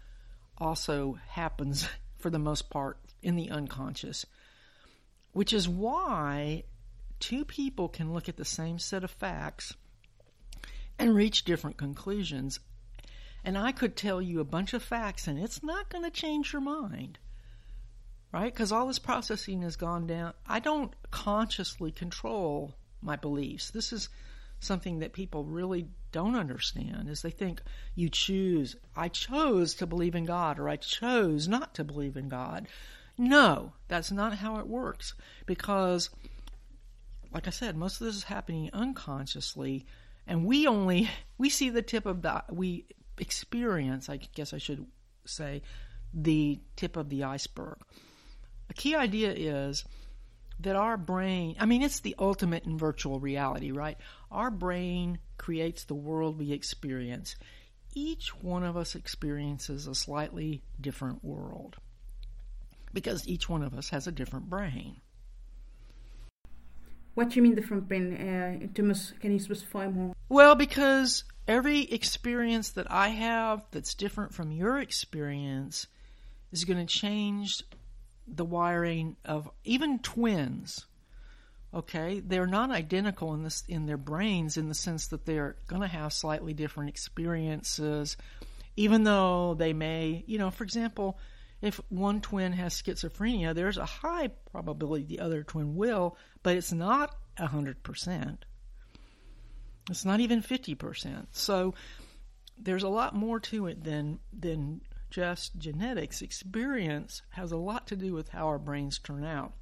also 0.59 1.19
happens 1.29 1.89
for 2.19 2.31
the 2.31 2.39
most 2.39 2.71
part 2.71 2.99
in 3.23 3.37
the 3.37 3.51
unconscious, 3.51 4.25
which 5.33 5.53
is 5.53 5.69
why 5.69 6.63
two 7.21 7.45
people 7.45 7.89
can 7.89 8.13
look 8.13 8.29
at 8.29 8.37
the 8.37 8.45
same 8.45 8.79
set 8.79 9.05
of 9.05 9.11
facts 9.11 9.75
and 10.99 11.15
reach 11.15 11.45
different 11.45 11.77
conclusions. 11.77 12.61
And 13.45 13.59
I 13.59 13.73
could 13.73 13.97
tell 13.97 14.23
you 14.23 14.41
a 14.41 14.45
bunch 14.45 14.73
of 14.73 14.83
facts, 14.83 15.27
and 15.27 15.39
it's 15.39 15.63
not 15.63 15.91
going 15.91 16.05
to 16.05 16.11
change 16.11 16.53
your 16.53 16.63
mind, 16.63 17.19
right? 18.35 18.53
Because 18.53 18.73
all 18.73 18.89
this 18.89 18.99
processing 18.99 19.63
has 19.63 19.77
gone 19.77 20.09
down. 20.09 20.35
I 20.45 20.59
don't 20.59 20.93
consciously 21.13 21.93
control 21.93 22.75
my 23.01 23.15
beliefs. 23.15 23.71
This 23.71 23.93
is 23.93 24.09
something 24.59 24.99
that 24.99 25.13
people 25.13 25.45
really 25.45 25.87
don't 26.11 26.35
understand 26.35 27.09
is 27.09 27.23
they 27.23 27.31
think 27.31 27.61
you 27.97 28.09
choose 28.09 28.77
i 28.97 29.09
chose 29.09 29.75
to 29.75 29.85
believe 29.87 30.15
in 30.15 30.25
god 30.25 30.61
or 30.61 30.69
i 30.69 30.77
chose 30.77 31.49
not 31.49 31.75
to 31.75 31.83
believe 31.83 32.17
in 32.17 32.29
god 32.29 32.69
no 33.19 33.73
that's 33.89 34.13
not 34.13 34.33
how 34.33 34.59
it 34.59 34.67
works 34.67 35.13
because 35.45 36.09
like 37.33 37.49
i 37.49 37.51
said 37.51 37.77
most 37.77 38.01
of 38.01 38.07
this 38.07 38.15
is 38.15 38.23
happening 38.23 38.71
unconsciously 38.73 39.85
and 40.27 40.47
we 40.47 40.69
only 40.69 41.11
we 41.37 41.51
see 41.51 41.69
the 41.69 41.83
tip 41.83 42.07
of 42.07 42.23
the 42.23 42.43
we 42.49 42.87
experience 43.19 44.09
i 44.09 44.17
guess 44.17 44.55
i 44.55 44.59
should 44.59 44.87
say 45.27 45.61
the 46.15 46.61
tip 46.77 46.97
of 46.97 47.09
the 47.09 47.25
iceberg 47.25 47.77
a 48.75 48.81
key 48.81 48.95
idea 48.95 49.33
is 49.33 49.85
that 50.61 50.77
our 50.77 50.97
brain 50.97 51.57
i 51.61 51.67
mean 51.67 51.83
it's 51.83 52.01
the 52.01 52.15
ultimate 52.19 52.65
in 52.65 52.79
virtual 52.79 53.21
reality 53.21 53.71
right 53.71 53.99
our 54.31 54.51
brain 54.51 55.19
creates 55.39 55.85
the 55.85 55.95
world 55.95 56.39
we 56.39 56.53
experience 56.53 57.37
each 57.95 58.35
one 58.43 58.65
of 58.65 58.77
us 58.77 58.95
experiences 58.95 59.87
a 59.87 59.95
slightly 59.95 60.63
different 60.81 61.25
world 61.25 61.77
because 62.93 63.27
each 63.29 63.49
one 63.49 63.63
of 63.63 63.75
us 63.75 63.91
has 63.91 64.07
a 64.07 64.13
different 64.13 64.49
brain 64.49 64.97
what 67.15 67.31
do 67.31 67.37
you 67.37 67.43
mean 67.43 67.55
different 67.55 67.87
brain? 67.87 68.13
Uh, 68.13 68.67
can 68.75 69.33
you 69.33 69.39
specify 69.39 69.87
more? 69.87 70.15
Well, 70.29 70.57
because 70.57 71.23
every 71.47 71.83
experience 71.83 72.71
that 72.71 72.91
I 72.91 73.11
have 73.11 73.65
that's 73.71 73.95
different 73.95 74.35
from 74.35 74.51
your 74.51 74.81
experience 74.81 75.87
is 76.51 76.65
going 76.65 76.85
to 76.85 76.93
change 76.93 77.63
the 78.27 78.45
wiring 78.45 79.17
of 79.25 79.51
even 79.65 79.99
twins. 79.99 80.87
Okay, 81.73 82.21
they're 82.21 82.47
not 82.47 82.71
identical 82.71 83.35
in 83.35 83.43
this 83.43 83.65
in 83.67 83.87
their 83.87 83.97
brains 83.97 84.57
in 84.57 84.69
the 84.69 84.75
sense 84.75 85.09
that 85.09 85.27
they're 85.27 85.57
going 85.67 85.83
to 85.83 85.89
have 85.89 86.13
slightly 86.13 86.55
different 86.55 86.89
experiences, 86.89 88.17
even 88.77 89.03
though 89.03 89.55
they 89.55 89.73
may, 89.73 90.23
you 90.27 90.39
know, 90.39 90.51
for 90.51 90.63
example, 90.63 91.19
if 91.61 91.81
one 91.89 92.21
twin 92.21 92.53
has 92.53 92.81
schizophrenia, 92.81 93.55
there's 93.55 93.79
a 93.79 93.85
high 93.85 94.29
probability 94.53 95.05
the 95.05 95.21
other 95.21 95.43
twin 95.43 95.75
will, 95.75 96.17
but 96.43 96.57
it's 96.57 96.73
not 96.73 97.17
100%. 97.39 98.39
It's 99.91 100.05
not 100.05 100.21
even 100.21 100.43
50%. 100.43 101.27
So 101.33 101.75
there's 102.59 102.83
a 102.83 102.89
lot 102.89 103.15
more 103.15 103.41
to 103.41 103.67
it 103.67 103.83
than 103.83 104.21
than 104.33 104.81
just 105.15 105.57
genetics. 105.57 106.23
Experience 106.23 107.23
has 107.31 107.53
a 107.53 107.57
lot 107.57 107.87
to 107.87 107.95
do 107.95 108.13
with 108.13 108.31
how 108.31 108.49
our 108.49 108.59
brains 108.59 108.99
turn 108.99 109.25
out. 109.25 109.53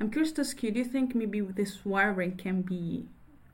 I'm 0.00 0.10
curious 0.10 0.32
to 0.32 0.40
ask 0.40 0.62
you, 0.62 0.70
do 0.70 0.78
you 0.78 0.84
think 0.86 1.14
maybe 1.14 1.42
this 1.42 1.84
wiring 1.84 2.38
can 2.38 2.62
be 2.62 3.04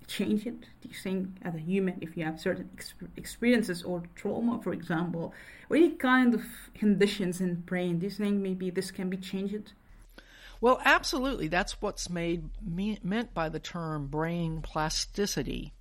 changed? 0.07 0.45
Do 0.45 0.89
you 0.89 0.95
think 0.95 1.30
as 1.43 1.57
a 1.57 1.59
human, 1.59 1.99
if 2.01 2.16
you 2.16 2.24
have 2.24 2.39
certain 2.39 2.70
ex- 2.74 2.95
experiences 3.16 3.82
or 3.82 4.05
trauma, 4.14 4.61
for 4.62 4.72
example, 4.72 5.34
or 5.68 5.76
any 5.76 5.91
kind 5.91 6.34
of 6.34 6.45
conditions 6.74 7.41
in 7.41 7.57
brain, 7.57 7.99
do 7.99 8.07
you 8.07 8.12
think 8.12 8.37
maybe 8.41 8.70
this 8.70 8.93
can 8.93 9.11
be 9.11 9.16
changed? 9.16 9.72
Well, 10.61 10.80
absolutely. 10.84 11.49
That's 11.49 11.82
what's 11.82 12.09
made 12.09 12.49
me, 12.64 13.01
meant 13.03 13.34
by 13.34 13.49
the 13.49 13.59
term 13.59 14.07
brain 14.07 14.62
plasticity. 14.62 15.72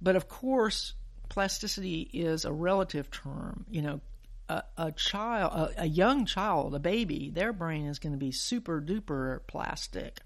But 0.00 0.14
of 0.14 0.28
course, 0.28 0.94
plasticity 1.28 2.02
is 2.12 2.44
a 2.44 2.52
relative 2.52 3.10
term. 3.10 3.64
You 3.70 3.82
know, 3.82 4.00
a, 4.48 4.62
a 4.76 4.92
child, 4.92 5.52
a, 5.52 5.82
a, 5.82 5.86
young 5.86 6.24
child, 6.26 6.74
a 6.74 6.78
baby, 6.78 7.30
their 7.30 7.52
brain 7.52 7.86
is 7.86 7.98
going 7.98 8.12
to 8.12 8.18
be 8.18 8.32
super 8.32 8.80
duper 8.80 9.40
plastic. 9.46 10.20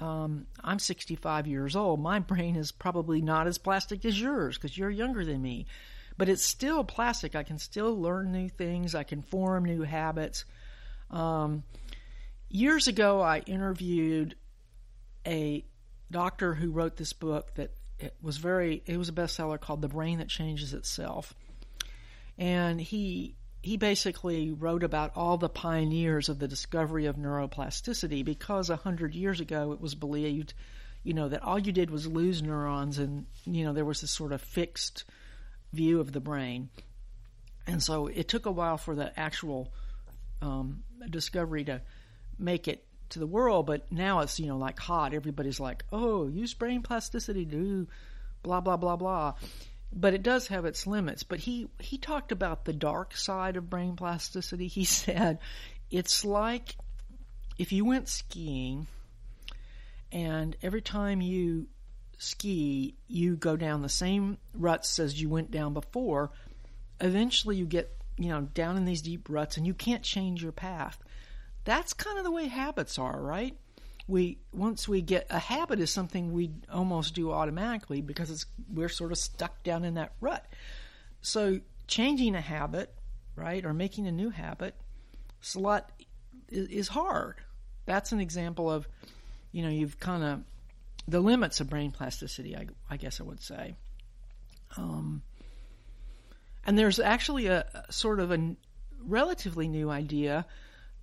Um, 0.00 0.46
I'm 0.62 0.78
65 0.78 1.46
years 1.46 1.76
old. 1.76 2.00
My 2.00 2.18
brain 2.20 2.56
is 2.56 2.72
probably 2.72 3.20
not 3.20 3.46
as 3.46 3.58
plastic 3.58 4.04
as 4.04 4.20
yours 4.20 4.56
because 4.56 4.76
you're 4.76 4.90
younger 4.90 5.24
than 5.24 5.40
me. 5.40 5.66
But 6.16 6.28
it's 6.28 6.44
still 6.44 6.84
plastic. 6.84 7.34
I 7.34 7.42
can 7.42 7.58
still 7.58 8.00
learn 8.00 8.30
new 8.30 8.48
things. 8.48 8.94
I 8.94 9.02
can 9.02 9.22
form 9.22 9.64
new 9.64 9.82
habits. 9.82 10.44
Um, 11.10 11.64
years 12.48 12.86
ago, 12.86 13.20
I 13.20 13.40
interviewed 13.40 14.36
a 15.26 15.64
doctor 16.10 16.54
who 16.54 16.70
wrote 16.70 16.96
this 16.96 17.12
book 17.12 17.52
that 17.56 17.72
it 17.98 18.14
was 18.22 18.36
very 18.36 18.82
it 18.86 18.96
was 18.96 19.08
a 19.08 19.12
bestseller 19.12 19.60
called 19.60 19.82
The 19.82 19.88
Brain 19.88 20.18
That 20.18 20.28
Changes 20.28 20.74
Itself. 20.74 21.34
And 22.38 22.80
he 22.80 23.36
he 23.62 23.76
basically 23.76 24.52
wrote 24.52 24.82
about 24.82 25.12
all 25.16 25.38
the 25.38 25.48
pioneers 25.48 26.28
of 26.28 26.38
the 26.38 26.48
discovery 26.48 27.06
of 27.06 27.16
neuroplasticity 27.16 28.24
because 28.24 28.68
a 28.68 28.76
hundred 28.76 29.14
years 29.14 29.40
ago 29.40 29.72
it 29.72 29.80
was 29.80 29.94
believed, 29.94 30.52
you 31.02 31.14
know, 31.14 31.28
that 31.28 31.42
all 31.42 31.58
you 31.58 31.72
did 31.72 31.90
was 31.90 32.06
lose 32.06 32.42
neurons 32.42 32.98
and 32.98 33.26
you 33.44 33.64
know 33.64 33.72
there 33.72 33.84
was 33.84 34.00
this 34.00 34.10
sort 34.10 34.32
of 34.32 34.40
fixed 34.40 35.04
view 35.72 36.00
of 36.00 36.12
the 36.12 36.20
brain. 36.20 36.68
And 37.66 37.82
so 37.82 38.08
it 38.08 38.28
took 38.28 38.46
a 38.46 38.52
while 38.52 38.76
for 38.76 38.94
the 38.94 39.18
actual 39.18 39.72
um, 40.42 40.82
discovery 41.08 41.64
to 41.64 41.80
make 42.38 42.68
it 42.68 42.84
to 43.14 43.18
the 43.18 43.26
world, 43.26 43.66
but 43.66 43.90
now 43.90 44.20
it's, 44.20 44.38
you 44.38 44.46
know, 44.46 44.58
like 44.58 44.78
hot. 44.78 45.14
Everybody's 45.14 45.58
like, 45.58 45.84
oh, 45.92 46.28
use 46.28 46.54
brain 46.54 46.82
plasticity 46.82 47.44
do 47.44 47.88
blah, 48.42 48.60
blah, 48.60 48.76
blah, 48.76 48.96
blah. 48.96 49.34
But 49.92 50.14
it 50.14 50.22
does 50.22 50.48
have 50.48 50.64
its 50.64 50.86
limits. 50.86 51.22
But 51.22 51.40
he, 51.40 51.68
he 51.80 51.98
talked 51.98 52.30
about 52.30 52.64
the 52.64 52.72
dark 52.72 53.16
side 53.16 53.56
of 53.56 53.70
brain 53.70 53.96
plasticity. 53.96 54.68
He 54.68 54.84
said 54.84 55.38
it's 55.90 56.24
like 56.24 56.76
if 57.58 57.72
you 57.72 57.84
went 57.84 58.08
skiing 58.08 58.86
and 60.12 60.56
every 60.62 60.82
time 60.82 61.20
you 61.20 61.66
ski, 62.18 62.94
you 63.08 63.36
go 63.36 63.56
down 63.56 63.82
the 63.82 63.88
same 63.88 64.38
ruts 64.54 64.98
as 64.98 65.20
you 65.20 65.28
went 65.28 65.50
down 65.50 65.74
before, 65.74 66.30
eventually 67.00 67.56
you 67.56 67.66
get, 67.66 67.90
you 68.16 68.28
know, 68.28 68.42
down 68.42 68.76
in 68.76 68.84
these 68.84 69.02
deep 69.02 69.28
ruts 69.28 69.56
and 69.56 69.66
you 69.66 69.74
can't 69.74 70.02
change 70.02 70.42
your 70.42 70.52
path. 70.52 70.98
That's 71.64 71.92
kind 71.92 72.18
of 72.18 72.24
the 72.24 72.30
way 72.30 72.46
habits 72.46 72.98
are, 72.98 73.20
right? 73.20 73.56
We 74.06 74.38
once 74.52 74.86
we 74.86 75.00
get 75.00 75.26
a 75.30 75.38
habit 75.38 75.80
is 75.80 75.90
something 75.90 76.32
we 76.32 76.50
almost 76.70 77.14
do 77.14 77.32
automatically 77.32 78.02
because 78.02 78.30
it's 78.30 78.44
we're 78.72 78.90
sort 78.90 79.12
of 79.12 79.18
stuck 79.18 79.62
down 79.62 79.84
in 79.84 79.94
that 79.94 80.12
rut. 80.20 80.44
So 81.22 81.60
changing 81.86 82.34
a 82.34 82.40
habit, 82.40 82.94
right, 83.34 83.64
or 83.64 83.72
making 83.72 84.06
a 84.06 84.12
new 84.12 84.28
habit, 84.28 84.74
it's 85.40 85.54
a 85.54 85.60
lot 85.60 85.90
is 86.50 86.88
hard. 86.88 87.36
That's 87.86 88.12
an 88.12 88.20
example 88.20 88.70
of, 88.70 88.86
you 89.52 89.62
know, 89.62 89.70
you've 89.70 89.98
kind 89.98 90.22
of 90.22 90.42
the 91.08 91.20
limits 91.20 91.60
of 91.60 91.70
brain 91.70 91.90
plasticity. 91.90 92.54
I, 92.54 92.66
I 92.90 92.98
guess 92.98 93.20
I 93.20 93.24
would 93.24 93.42
say. 93.42 93.74
Um, 94.76 95.22
and 96.66 96.78
there's 96.78 96.98
actually 96.98 97.46
a, 97.46 97.64
a 97.88 97.92
sort 97.92 98.20
of 98.20 98.32
a 98.32 98.56
relatively 99.00 99.68
new 99.68 99.90
idea 99.90 100.44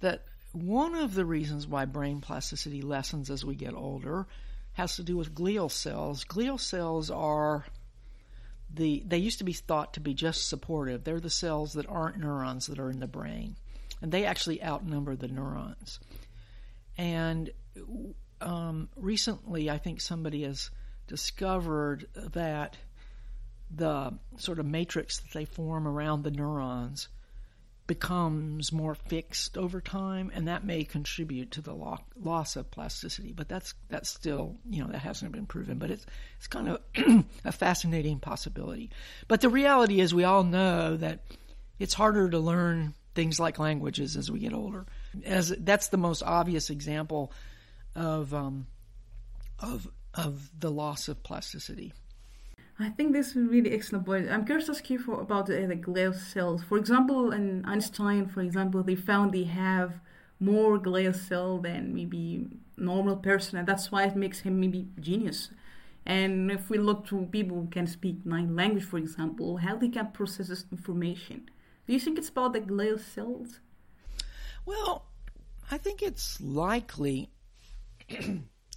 that 0.02 0.26
one 0.54 0.96
of 0.96 1.14
the 1.14 1.26
reasons 1.26 1.68
why 1.68 1.86
brain 1.86 2.22
plasticity 2.22 2.82
lessens 2.82 3.30
as 3.30 3.46
we 3.46 3.56
get 3.56 3.74
older 3.74 4.28
has 4.74 4.96
to 4.98 5.04
do 5.04 5.18
with 5.18 5.34
glial 5.34 5.72
cells. 5.72 6.24
Glial 6.26 6.60
cells 6.60 7.10
are 7.10 7.66
the 8.74 9.04
they 9.06 9.18
used 9.18 9.40
to 9.40 9.44
be 9.44 9.54
thought 9.54 9.94
to 9.94 10.00
be 10.00 10.14
just 10.14 10.48
supportive. 10.48 11.04
They're 11.04 11.20
the 11.20 11.30
cells 11.30 11.74
that 11.74 11.88
aren't 11.88 12.20
neurons 12.20 12.68
that 12.68 12.80
are 12.80 12.90
in 12.90 13.00
the 13.00 13.08
brain, 13.08 13.56
and 14.02 14.12
they 14.12 14.26
actually 14.26 14.64
outnumber 14.64 15.16
the 15.16 15.28
neurons. 15.28 16.00
And 16.98 17.50
um, 18.40 18.90
recently, 18.96 19.70
I 19.70 19.78
think 19.78 20.02
somebody 20.02 20.44
has 20.44 20.70
discovered 21.08 22.08
that 22.34 22.78
the 23.74 24.14
sort 24.38 24.60
of 24.60 24.66
matrix 24.66 25.20
that 25.20 25.32
they 25.32 25.46
form 25.46 25.88
around 25.88 26.24
the 26.24 26.32
neurons 26.32 27.08
becomes 27.92 28.72
more 28.72 28.96
fixed 28.96 29.58
over 29.58 29.82
time, 29.82 30.32
and 30.34 30.48
that 30.48 30.64
may 30.64 30.86
contribute 30.86 31.52
to 31.52 31.62
the 31.62 31.74
lo- 31.74 32.00
loss 32.16 32.56
of 32.56 32.72
plasticity. 32.72 33.34
But 33.34 33.50
that's 33.50 33.74
that's 33.90 34.10
still 34.10 34.56
you 34.70 34.82
know 34.82 34.90
that 34.94 35.00
hasn't 35.00 35.34
been 35.34 35.46
proven, 35.46 35.78
but 35.78 35.92
it's 35.92 36.06
it's 36.38 36.48
kind 36.48 36.70
of 36.70 36.80
a 37.44 37.52
fascinating 37.52 38.20
possibility. 38.20 38.92
But 39.28 39.42
the 39.42 39.50
reality 39.50 40.00
is, 40.00 40.14
we 40.14 40.24
all 40.24 40.46
know 40.46 40.96
that 40.96 41.20
it's 41.80 41.94
harder 41.94 42.30
to 42.30 42.40
learn 42.40 42.94
things 43.14 43.42
like 43.42 43.60
languages 43.60 44.16
as 44.16 44.32
we 44.32 44.40
get 44.40 44.54
older. 44.54 44.86
As 45.26 45.50
that's 45.50 45.90
the 45.90 45.98
most 45.98 46.24
obvious 46.24 46.70
example 46.70 47.34
of 47.94 48.34
um, 48.34 48.68
of 49.60 49.86
of 50.14 50.50
the 50.58 50.72
loss 50.72 51.10
of 51.10 51.24
plasticity. 51.24 51.92
I 52.80 52.90
think 52.90 53.14
this 53.14 53.32
is 53.32 53.36
a 53.38 53.40
really 53.42 53.72
excellent 53.72 54.06
point. 54.06 54.30
I'm 54.30 54.46
curious 54.46 54.66
to 54.66 54.72
ask 54.72 54.90
you 54.90 55.00
for, 55.00 55.22
about 55.22 55.46
the, 55.46 55.66
the 55.68 55.76
glial 55.76 56.16
cells. 56.16 56.64
For 56.64 56.78
example, 56.78 57.32
in 57.32 57.64
Einstein, 57.66 58.28
for 58.28 58.42
example, 58.42 58.82
they 58.82 58.96
found 58.96 59.34
they 59.34 59.44
have 59.44 60.00
more 60.40 60.80
glial 60.80 61.16
cell 61.16 61.60
than 61.60 61.94
maybe 61.94 62.48
normal 62.78 63.18
person, 63.18 63.60
and 63.60 63.68
that's 63.68 63.92
why 63.92 64.04
it 64.06 64.16
makes 64.16 64.40
him 64.40 64.60
maybe 64.60 64.88
genius. 65.00 65.52
And 66.06 66.52
if 66.52 66.70
we 66.70 66.80
look 66.80 67.06
to 67.08 67.28
people 67.32 67.58
who 67.58 67.68
can 67.68 67.86
speak 67.86 68.26
nine 68.26 68.56
language, 68.56 68.84
for 68.84 68.98
example, 68.98 69.58
how 69.58 69.76
they 69.76 69.90
can 69.90 70.08
process 70.08 70.48
this 70.48 70.66
information. 70.72 71.50
Do 71.86 71.94
you 71.94 72.00
think 72.00 72.18
it's 72.18 72.30
about 72.30 72.54
the 72.54 72.62
glial 72.62 73.00
cells? 73.00 73.60
Well, 74.66 75.06
I 75.70 75.78
think 75.78 76.02
it's 76.02 76.42
likely 76.42 77.30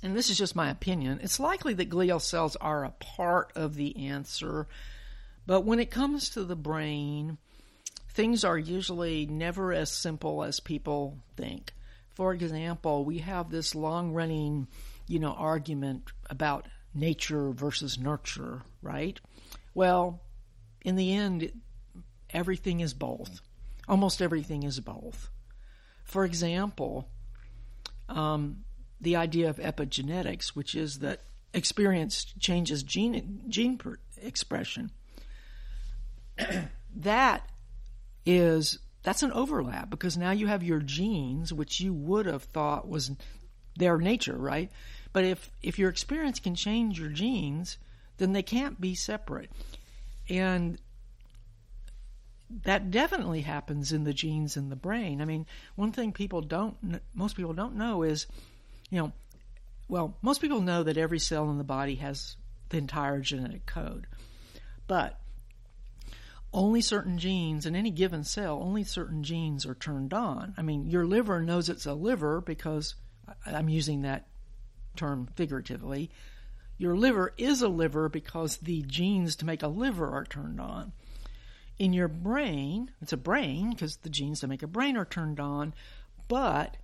and 0.05 0.15
this 0.15 0.29
is 0.29 0.37
just 0.37 0.55
my 0.55 0.69
opinion, 0.69 1.19
it's 1.23 1.41
likely 1.41 1.73
that 1.75 1.89
glial 1.89 2.21
cells 2.21 2.57
are 2.57 2.85
a 2.85 2.91
part 2.91 3.53
of 3.57 3.75
the 3.75 4.09
answer. 4.09 4.69
But 5.47 5.63
when 5.63 5.81
it 5.81 5.91
comes 5.91 6.29
to 6.31 6.45
the 6.45 6.55
brain, 6.55 7.39
things 8.11 8.45
are 8.45 8.59
usually 8.59 9.25
never 9.25 9.73
as 9.73 9.91
simple 9.91 10.45
as 10.45 10.61
people 10.61 11.19
think. 11.39 11.73
For 12.11 12.35
example, 12.35 13.07
we 13.07 13.19
have 13.19 13.51
this 13.51 13.75
long 13.75 14.13
running, 14.13 14.69
you 15.09 15.19
know, 15.19 15.33
argument 15.33 16.11
about 16.29 16.69
nature 16.95 17.51
versus 17.51 17.99
nurture, 17.99 18.61
right? 18.83 19.19
Well, 19.73 20.21
in 20.83 20.97
the 20.97 21.15
end, 21.15 21.51
everything 22.29 22.81
is 22.81 22.93
both. 22.93 23.41
Almost 23.89 24.21
everything 24.21 24.65
is 24.65 24.81
both. 24.81 25.31
For 26.05 26.27
example, 26.27 27.09
um, 28.11 28.65
the 29.05 29.17
idea 29.17 29.49
of 29.49 29.57
epigenetics, 29.57 30.49
which 30.49 30.75
is 30.75 30.99
that 30.99 31.21
experience 31.53 32.25
changes 32.39 32.83
gene 32.83 33.43
gene 33.49 33.79
per, 33.79 33.99
expression. 34.21 34.91
that 36.97 37.49
is 38.27 38.79
that's 39.03 39.23
an 39.23 39.33
overlap 39.33 39.91
because 39.91 40.17
now 40.17 40.31
you 40.31 40.47
have 40.47 40.63
your 40.63 40.81
genes, 40.81 41.53
which 41.53 41.81
you 41.81 41.93
would 41.93 42.27
have 42.27 42.45
thought 42.45 42.89
was 42.89 43.13
their 43.77 43.99
nature, 43.99 44.37
right? 44.37 44.71
But 45.13 45.25
if 45.25 45.51
if 45.63 45.79
your 45.79 45.91
experience 45.91 46.41
can 46.41 46.55
change 46.55 46.99
your 46.99 47.11
genes, 47.11 47.79
then 48.17 48.33
they 48.33 48.43
can't 48.43 48.81
be 48.81 48.95
separate, 48.95 49.51
and 50.29 50.79
that 52.63 52.91
definitely 52.91 53.41
happens 53.41 53.93
in 53.93 54.05
the 54.05 54.13
genes 54.13 54.57
in 54.57 54.69
the 54.69 54.77
brain. 54.77 55.21
I 55.21 55.25
mean, 55.25 55.47
one 55.75 55.93
thing 55.93 56.13
people 56.13 56.41
don't, 56.41 57.01
most 57.15 57.37
people 57.37 57.53
don't 57.53 57.75
know 57.75 58.03
is 58.03 58.27
you 58.91 58.99
know, 58.99 59.12
well, 59.89 60.16
most 60.22 60.41
people 60.41 60.61
know 60.61 60.82
that 60.82 60.97
every 60.97 61.18
cell 61.18 61.51
in 61.51 61.59
the 61.59 61.64
body 61.64 61.97
has 61.97 62.37
the 62.70 62.78
entire 62.78 63.20
genetic 63.20 63.66
code, 63.66 64.07
but 64.87 65.20
only 66.53 66.80
certain 66.80 67.18
genes 67.18 67.66
in 67.66 67.74
any 67.74 67.91
given 67.91 68.22
cell, 68.24 68.61
only 68.62 68.85
certain 68.85 69.24
genes 69.24 69.66
are 69.66 69.74
turned 69.74 70.14
on. 70.14 70.55
I 70.57 70.62
mean, 70.62 70.87
your 70.87 71.05
liver 71.05 71.43
knows 71.43 71.68
it's 71.68 71.87
a 71.87 71.95
liver 71.95 72.41
because 72.41 72.95
I'm 73.45 73.68
using 73.68 74.03
that 74.03 74.26
term 74.97 75.28
figuratively. 75.35 76.11
your 76.76 76.97
liver 76.97 77.32
is 77.39 77.62
a 77.62 77.68
liver 77.68 78.09
because 78.09 78.57
the 78.59 78.82
genes 78.82 79.37
to 79.37 79.47
make 79.47 79.62
a 79.62 79.68
liver 79.68 80.11
are 80.11 80.24
turned 80.24 80.61
on. 80.61 80.93
In 81.78 81.93
your 81.93 82.09
brain, 82.09 82.91
it's 83.01 83.12
a 83.12 83.16
brain 83.16 83.70
because 83.70 83.97
the 83.99 84.09
genes 84.09 84.41
to 84.41 84.49
make 84.49 84.62
a 84.62 84.68
brain 84.68 84.97
are 84.97 85.05
turned 85.05 85.41
on, 85.41 85.74
but 86.28 86.76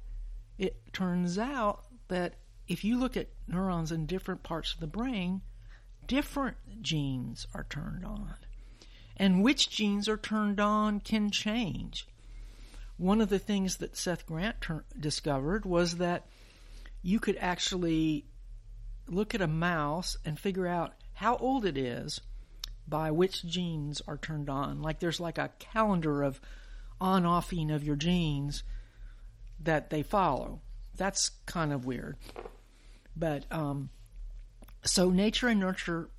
it 0.59 0.93
turns 0.93 1.39
out 1.39 1.85
that 2.11 2.35
if 2.69 2.85
you 2.85 2.99
look 2.99 3.17
at 3.17 3.31
neurons 3.49 3.91
in 3.91 4.07
different 4.07 4.45
parts 4.45 4.73
of 4.73 4.81
the 4.81 4.87
brain, 4.87 5.41
different 6.07 6.57
genes 6.83 7.47
are 7.55 7.67
turned 7.69 8.05
on. 8.05 8.35
And 9.17 9.43
which 9.43 9.71
genes 9.71 10.09
are 10.09 10.17
turned 10.17 10.61
on 10.61 11.01
can 11.01 11.31
change. 11.31 12.07
One 12.97 13.21
of 13.21 13.29
the 13.29 13.39
things 13.39 13.79
that 13.79 13.97
Seth 13.97 14.27
Grant 14.27 14.61
ter- 14.61 14.85
discovered 14.99 15.65
was 15.65 15.97
that 15.97 16.27
you 17.03 17.19
could 17.19 17.37
actually 17.41 18.27
look 19.09 19.35
at 19.35 19.43
a 19.43 19.47
mouse 19.47 20.17
and 20.25 20.39
figure 20.39 20.67
out 20.67 20.95
how 21.15 21.37
old 21.37 21.65
it 21.65 21.77
is 21.77 22.21
by 22.87 23.11
which 23.11 23.45
genes 23.45 24.01
are 24.07 24.19
turned 24.19 24.51
on. 24.51 24.83
Like 24.83 25.01
there's 25.01 25.21
like 25.21 25.39
a 25.39 25.51
calendar 25.59 26.23
of 26.23 26.41
on 27.01 27.25
offing 27.25 27.71
of 27.71 27.85
your 27.85 27.97
genes 27.97 28.63
that 29.61 29.91
they 29.91 30.03
follow. 30.03 30.61
That's 31.01 31.31
kind 31.47 31.73
of 31.73 31.87
weird. 31.87 32.19
But 33.17 33.47
um, 33.51 33.89
so 34.85 35.09
nature 35.09 35.49
and 35.49 35.59
nurture 35.59 36.11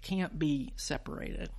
can't 0.00 0.38
be 0.38 0.72
separated. 0.76 1.50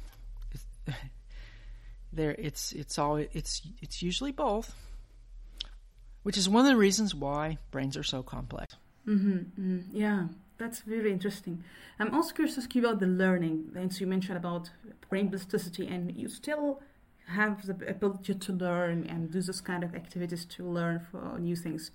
there, 2.12 2.36
it's 2.40 2.72
it's 2.72 2.98
all 2.98 3.18
it's 3.18 3.62
it's 3.80 4.02
usually 4.02 4.32
both, 4.32 4.74
which 6.24 6.36
is 6.36 6.50
one 6.50 6.66
of 6.66 6.72
the 6.72 6.76
reasons 6.76 7.14
why 7.14 7.60
brains 7.70 7.96
are 7.96 8.02
so 8.02 8.24
complex. 8.24 8.76
Mm-hmm, 9.08 9.38
mm-hmm. 9.38 9.96
Yeah, 9.96 10.24
that's 10.58 10.80
very 10.80 11.12
interesting. 11.12 11.64
I'm 12.00 12.12
also 12.12 12.34
curious 12.34 12.56
to 12.56 12.62
ask 12.62 12.74
you 12.74 12.84
about 12.84 13.00
the 13.00 13.06
learning. 13.06 13.70
Things 13.76 14.02
you 14.02 14.08
mentioned 14.08 14.38
about 14.38 14.72
brain 15.12 15.30
plasticity, 15.30 15.86
and 15.86 16.18
you 16.18 16.28
still 16.28 16.82
have 17.28 17.68
the 17.68 17.88
ability 17.88 18.34
to 18.34 18.52
learn 18.52 19.06
and 19.08 19.32
do 19.32 19.44
this 19.44 19.62
kind 19.62 19.84
of 19.84 19.94
activities 19.94 20.44
to 20.46 20.68
learn 20.68 21.00
for 21.12 21.38
new 21.38 21.56
things. 21.56 21.92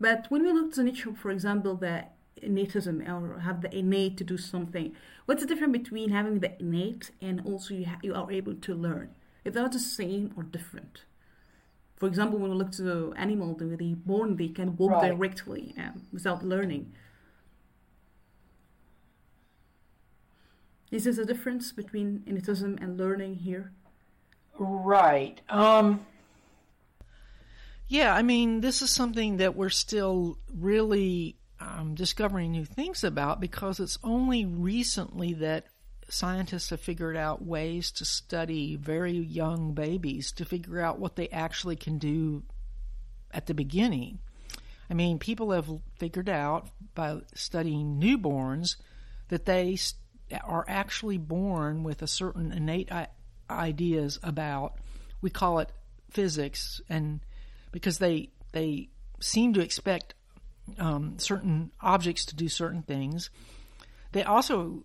But 0.00 0.26
when 0.30 0.42
we 0.42 0.52
look 0.52 0.70
to 0.72 0.76
the 0.78 0.84
nature, 0.84 1.12
for 1.14 1.30
example, 1.30 1.76
the 1.76 2.04
innatism 2.42 3.06
or 3.08 3.40
have 3.40 3.60
the 3.62 3.76
innate 3.76 4.16
to 4.18 4.24
do 4.24 4.36
something, 4.36 4.94
what's 5.26 5.42
the 5.42 5.46
difference 5.48 5.78
between 5.78 6.10
having 6.10 6.40
the 6.40 6.60
innate 6.60 7.10
and 7.20 7.40
also 7.44 7.74
you, 7.74 7.86
ha- 7.86 7.98
you 8.02 8.14
are 8.14 8.30
able 8.30 8.54
to 8.54 8.74
learn? 8.74 9.10
If 9.44 9.54
they're 9.54 9.68
the 9.68 9.78
same 9.78 10.32
or 10.36 10.42
different. 10.42 11.04
For 11.96 12.08
example, 12.08 12.38
when 12.40 12.50
we 12.50 12.56
look 12.56 12.72
to 12.72 12.82
the 12.82 13.12
animal, 13.16 13.54
when 13.54 13.76
they're 13.76 13.96
born, 13.96 14.36
they 14.36 14.48
can 14.48 14.76
walk 14.76 14.90
Right. 14.90 15.10
directly 15.10 15.74
um, 15.78 16.02
without 16.12 16.44
learning. 16.44 16.92
Is 20.90 21.04
there 21.04 21.22
a 21.22 21.26
difference 21.26 21.72
between 21.72 22.22
innatism 22.26 22.82
and 22.82 22.98
learning 22.98 23.36
here? 23.36 23.72
Right. 24.58 25.40
Um, 25.48 26.04
yeah, 27.88 28.14
I 28.14 28.22
mean, 28.22 28.60
this 28.60 28.82
is 28.82 28.90
something 28.90 29.38
that 29.38 29.56
we're 29.56 29.68
still 29.68 30.38
really 30.54 31.36
um, 31.60 31.94
discovering 31.94 32.52
new 32.52 32.64
things 32.64 33.04
about 33.04 33.40
because 33.40 33.80
it's 33.80 33.98
only 34.02 34.44
recently 34.44 35.34
that 35.34 35.66
scientists 36.08 36.70
have 36.70 36.80
figured 36.80 37.16
out 37.16 37.44
ways 37.44 37.90
to 37.92 38.04
study 38.04 38.76
very 38.76 39.12
young 39.12 39.72
babies 39.72 40.32
to 40.32 40.44
figure 40.44 40.80
out 40.80 40.98
what 40.98 41.16
they 41.16 41.28
actually 41.28 41.76
can 41.76 41.98
do 41.98 42.42
at 43.30 43.46
the 43.46 43.54
beginning. 43.54 44.18
I 44.90 44.94
mean, 44.94 45.18
people 45.18 45.52
have 45.52 45.70
figured 45.98 46.28
out 46.28 46.68
by 46.94 47.20
studying 47.34 48.00
newborns 48.00 48.76
that 49.28 49.46
they 49.46 49.78
are 50.44 50.64
actually 50.68 51.18
born 51.18 51.82
with 51.82 52.02
a 52.02 52.06
certain 52.06 52.52
innate 52.52 52.90
ideas 53.48 54.18
about 54.22 54.74
we 55.22 55.30
call 55.30 55.60
it 55.60 55.70
physics 56.10 56.80
and 56.88 57.20
because 57.72 57.98
they 57.98 58.28
they 58.52 58.88
seem 59.20 59.54
to 59.54 59.60
expect 59.60 60.14
um, 60.78 61.18
certain 61.18 61.72
objects 61.80 62.24
to 62.26 62.36
do 62.36 62.48
certain 62.48 62.82
things. 62.82 63.30
They 64.12 64.22
also 64.22 64.84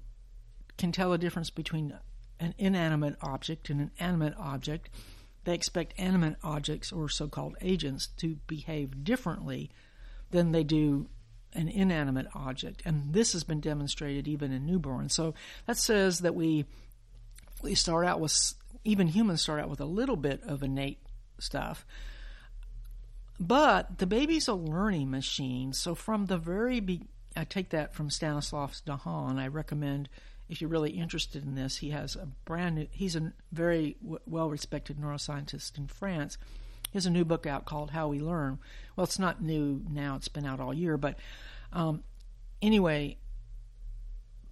can 0.77 0.91
tell 0.91 1.13
a 1.13 1.17
difference 1.17 1.49
between 1.49 1.93
an 2.39 2.53
inanimate 2.57 3.17
object 3.21 3.69
and 3.69 3.81
an 3.81 3.91
animate 3.99 4.35
object. 4.37 4.89
They 5.43 5.53
expect 5.53 5.99
animate 5.99 6.35
objects 6.43 6.91
or 6.91 7.09
so-called 7.09 7.57
agents 7.61 8.07
to 8.17 8.37
behave 8.47 9.03
differently 9.03 9.69
than 10.31 10.51
they 10.51 10.63
do 10.63 11.07
an 11.53 11.67
inanimate 11.67 12.27
object. 12.35 12.81
And 12.85 13.13
this 13.13 13.33
has 13.33 13.43
been 13.43 13.59
demonstrated 13.59 14.27
even 14.27 14.51
in 14.51 14.67
newborns. 14.67 15.11
So 15.11 15.33
that 15.65 15.77
says 15.77 16.19
that 16.19 16.35
we 16.35 16.65
we 17.63 17.75
start 17.75 18.05
out 18.05 18.19
with 18.19 18.53
even 18.83 19.07
humans 19.07 19.41
start 19.41 19.59
out 19.59 19.69
with 19.69 19.81
a 19.81 19.85
little 19.85 20.15
bit 20.15 20.41
of 20.43 20.61
innate 20.61 20.99
stuff 21.39 21.85
but 23.39 23.99
the 23.99 24.07
baby's 24.07 24.47
a 24.47 24.53
learning 24.53 25.09
machine 25.09 25.73
so 25.73 25.93
from 25.93 26.25
the 26.25 26.37
very 26.37 26.79
be- 26.79 27.07
i 27.35 27.43
take 27.43 27.69
that 27.69 27.93
from 27.93 28.09
stanislas 28.09 28.81
dehaene 28.85 29.37
i 29.37 29.47
recommend 29.47 30.09
if 30.49 30.61
you're 30.61 30.69
really 30.69 30.91
interested 30.91 31.43
in 31.43 31.55
this 31.55 31.77
he 31.77 31.91
has 31.91 32.15
a 32.15 32.27
brand 32.45 32.75
new 32.75 32.87
he's 32.91 33.15
a 33.15 33.33
very 33.51 33.95
w- 34.01 34.19
well 34.25 34.49
respected 34.49 34.97
neuroscientist 34.97 35.77
in 35.77 35.87
france 35.87 36.37
he 36.91 36.97
has 36.97 37.05
a 37.05 37.11
new 37.11 37.25
book 37.25 37.45
out 37.45 37.65
called 37.65 37.91
how 37.91 38.07
we 38.07 38.19
learn 38.19 38.57
well 38.95 39.03
it's 39.03 39.19
not 39.19 39.41
new 39.41 39.83
now 39.89 40.15
it's 40.15 40.29
been 40.29 40.45
out 40.45 40.59
all 40.59 40.73
year 40.73 40.97
but 40.97 41.17
um, 41.73 42.03
anyway 42.61 43.17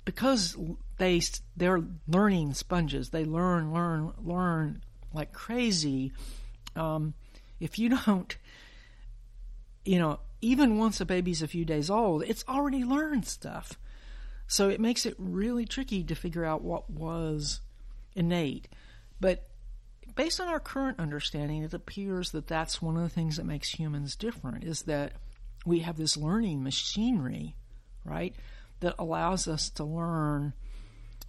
because 0.06 0.56
they 0.98 1.22
they're 1.58 1.84
learning 2.08 2.54
sponges. 2.54 3.10
They 3.10 3.26
learn, 3.26 3.74
learn, 3.74 4.14
learn 4.24 4.84
like 5.14 5.34
crazy. 5.34 6.14
Um, 6.76 7.16
if 7.60 7.78
you 7.80 7.90
don't, 8.06 8.38
you 9.86 10.00
know, 10.00 10.20
even 10.42 10.78
once 10.78 11.00
a 11.00 11.06
baby's 11.06 11.42
a 11.42 11.48
few 11.48 11.66
days 11.66 11.90
old, 11.90 12.24
it's 12.24 12.44
already 12.48 12.84
learned 12.84 13.26
stuff. 13.26 13.80
So 14.48 14.70
it 14.70 14.80
makes 14.80 15.06
it 15.06 15.16
really 15.18 15.66
tricky 15.66 16.04
to 16.04 16.16
figure 16.16 16.46
out 16.46 16.64
what 16.64 16.90
was 16.90 17.62
innate. 18.16 18.68
But 19.20 19.48
based 20.16 20.40
on 20.40 20.48
our 20.48 20.60
current 20.60 21.00
understanding, 21.00 21.64
it 21.64 21.74
appears 21.74 22.32
that 22.32 22.48
that's 22.48 22.82
one 22.82 22.98
of 22.98 23.04
the 23.04 23.10
things 23.10 23.38
that 23.38 23.46
makes 23.46 23.70
humans 23.70 24.16
different 24.16 24.64
is 24.64 24.84
that 24.84 25.14
we 25.66 25.80
have 25.80 25.98
this 25.98 26.16
learning 26.16 26.64
machinery, 26.64 27.56
right? 28.04 28.36
that 28.80 28.96
allows 29.00 29.48
us 29.48 29.70
to 29.72 29.84
learn 29.84 30.54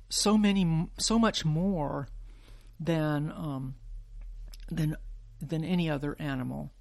so 0.08 0.36
many, 0.36 0.88
so 0.98 1.18
much 1.18 1.44
more 1.44 2.08
than 2.78 3.32
um, 3.32 3.74
than 4.70 4.96
than 5.40 5.64
any 5.64 5.88
other 5.88 6.16
animal. 6.18 6.72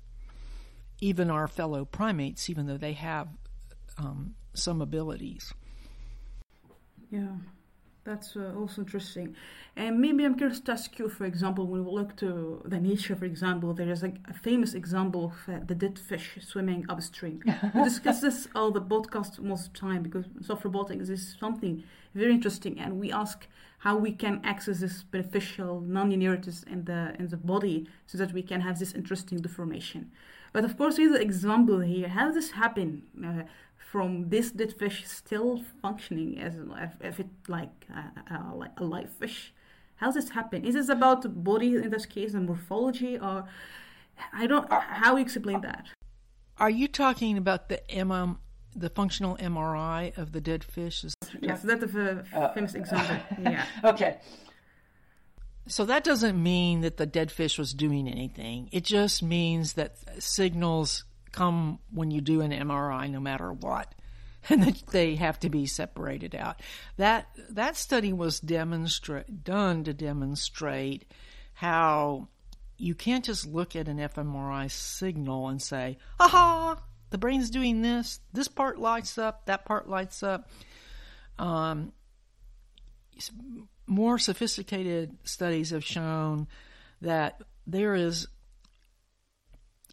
Even 1.01 1.29
our 1.29 1.47
fellow 1.47 1.85
primates, 1.85 2.49
even 2.49 2.67
though 2.67 2.77
they 2.77 2.93
have 2.93 3.27
um, 3.97 4.35
some 4.53 4.81
abilities. 4.81 5.53
Yeah, 7.09 7.35
that's 8.03 8.35
uh, 8.35 8.53
also 8.57 8.81
interesting. 8.81 9.35
And 9.75 9.99
maybe 9.99 10.23
I'm 10.23 10.35
curious 10.35 10.59
to 10.61 10.71
ask 10.71 10.97
you, 10.97 11.09
for 11.09 11.25
example, 11.25 11.67
when 11.67 11.83
we 11.83 11.91
look 11.91 12.15
to 12.17 12.61
the 12.65 12.79
nature, 12.79 13.15
for 13.15 13.25
example, 13.25 13.73
there 13.73 13.89
is 13.89 14.03
a, 14.03 14.13
a 14.29 14.33
famous 14.33 14.73
example 14.73 15.25
of 15.25 15.53
uh, 15.53 15.59
the 15.65 15.75
dead 15.75 15.99
fish 15.99 16.37
swimming 16.41 16.85
upstream. 16.87 17.41
we 17.75 17.83
discuss 17.83 18.21
this 18.21 18.47
all 18.55 18.71
the 18.71 18.81
podcast 18.81 19.39
most 19.39 19.67
of 19.67 19.73
the 19.73 19.79
time 19.79 20.03
because 20.03 20.25
soft 20.41 20.63
robotics 20.63 21.09
is 21.09 21.35
something 21.39 21.83
very 22.13 22.31
interesting, 22.33 22.79
and 22.79 22.99
we 22.99 23.11
ask 23.11 23.47
how 23.79 23.97
we 23.97 24.11
can 24.11 24.39
access 24.43 24.79
this 24.79 25.03
beneficial 25.03 25.81
non-linearities 25.81 26.63
in 26.63 26.85
the 26.85 27.15
in 27.19 27.27
the 27.27 27.37
body 27.37 27.87
so 28.07 28.17
that 28.17 28.31
we 28.33 28.41
can 28.41 28.61
have 28.61 28.79
this 28.79 28.93
interesting 28.93 29.39
deformation. 29.39 30.11
But 30.55 30.63
of 30.63 30.77
course, 30.77 30.97
with 30.97 31.11
the 31.11 31.19
example 31.19 31.81
here, 31.81 32.07
how 32.07 32.27
does 32.27 32.35
this 32.35 32.51
happen? 32.51 33.03
Uh, 33.21 33.43
from 33.91 34.29
this 34.29 34.51
dead 34.51 34.71
fish 34.71 35.05
still 35.05 35.61
functioning 35.81 36.39
as 36.39 36.53
if, 37.01 37.19
it 37.19 37.27
like 37.49 37.75
uh, 37.93 38.33
uh, 38.33 38.55
like 38.55 38.71
a 38.77 38.85
live 38.85 39.11
fish. 39.11 39.53
How 39.97 40.07
does 40.07 40.15
this 40.15 40.29
happen? 40.29 40.63
Is 40.63 40.75
this 40.75 40.87
about 40.87 41.23
the 41.23 41.29
body 41.29 41.75
in 41.75 41.89
this 41.89 42.05
case 42.05 42.33
and 42.33 42.45
morphology, 42.45 43.19
or 43.19 43.49
I 44.31 44.47
don't? 44.47 44.65
How 44.71 45.17
you 45.17 45.23
explain 45.23 45.59
that? 45.59 45.87
Are 46.57 46.69
you 46.69 46.87
talking 46.87 47.37
about 47.37 47.67
the 47.67 47.81
MM, 47.89 48.37
the 48.73 48.89
functional 48.89 49.35
MRI 49.35 50.17
of 50.17 50.31
the 50.31 50.39
dead 50.39 50.63
fish? 50.63 51.03
Is 51.03 51.15
Yes, 51.41 51.63
that's 51.63 51.83
a 51.83 52.51
famous 52.53 52.75
example. 52.75 53.17
Yeah. 53.51 53.65
Okay. 53.83 54.19
So 55.67 55.85
that 55.85 56.03
doesn't 56.03 56.41
mean 56.41 56.81
that 56.81 56.97
the 56.97 57.05
dead 57.05 57.31
fish 57.31 57.57
was 57.57 57.73
doing 57.73 58.07
anything. 58.07 58.69
It 58.71 58.83
just 58.83 59.23
means 59.23 59.73
that 59.73 59.95
signals 60.21 61.05
come 61.31 61.79
when 61.91 62.11
you 62.11 62.21
do 62.21 62.41
an 62.41 62.51
MRI 62.51 63.09
no 63.09 63.19
matter 63.19 63.51
what. 63.51 63.93
And 64.47 64.61
that 64.61 64.83
they 64.91 65.15
have 65.15 65.39
to 65.39 65.49
be 65.49 65.65
separated 65.65 66.35
out. 66.35 66.61
That 66.97 67.27
that 67.49 67.77
study 67.77 68.13
was 68.13 68.39
demonstrate 68.39 69.43
done 69.43 69.83
to 69.85 69.91
demonstrate 69.91 71.11
how 71.53 72.27
you 72.77 72.93
can't 72.93 73.25
just 73.25 73.47
look 73.47 73.75
at 73.75 73.87
an 73.87 73.97
fMRI 73.97 74.69
signal 74.69 75.47
and 75.47 75.59
say, 75.59 75.97
"Aha, 76.19 76.79
the 77.09 77.17
brain's 77.17 77.49
doing 77.49 77.81
this. 77.81 78.19
This 78.33 78.47
part 78.47 78.77
lights 78.77 79.17
up. 79.17 79.47
That 79.47 79.65
part 79.65 79.89
lights 79.89 80.21
up." 80.21 80.47
Um, 81.39 81.91
more 83.87 84.17
sophisticated 84.17 85.17
studies 85.23 85.69
have 85.69 85.83
shown 85.83 86.47
that 87.01 87.41
there 87.67 87.95
is 87.95 88.27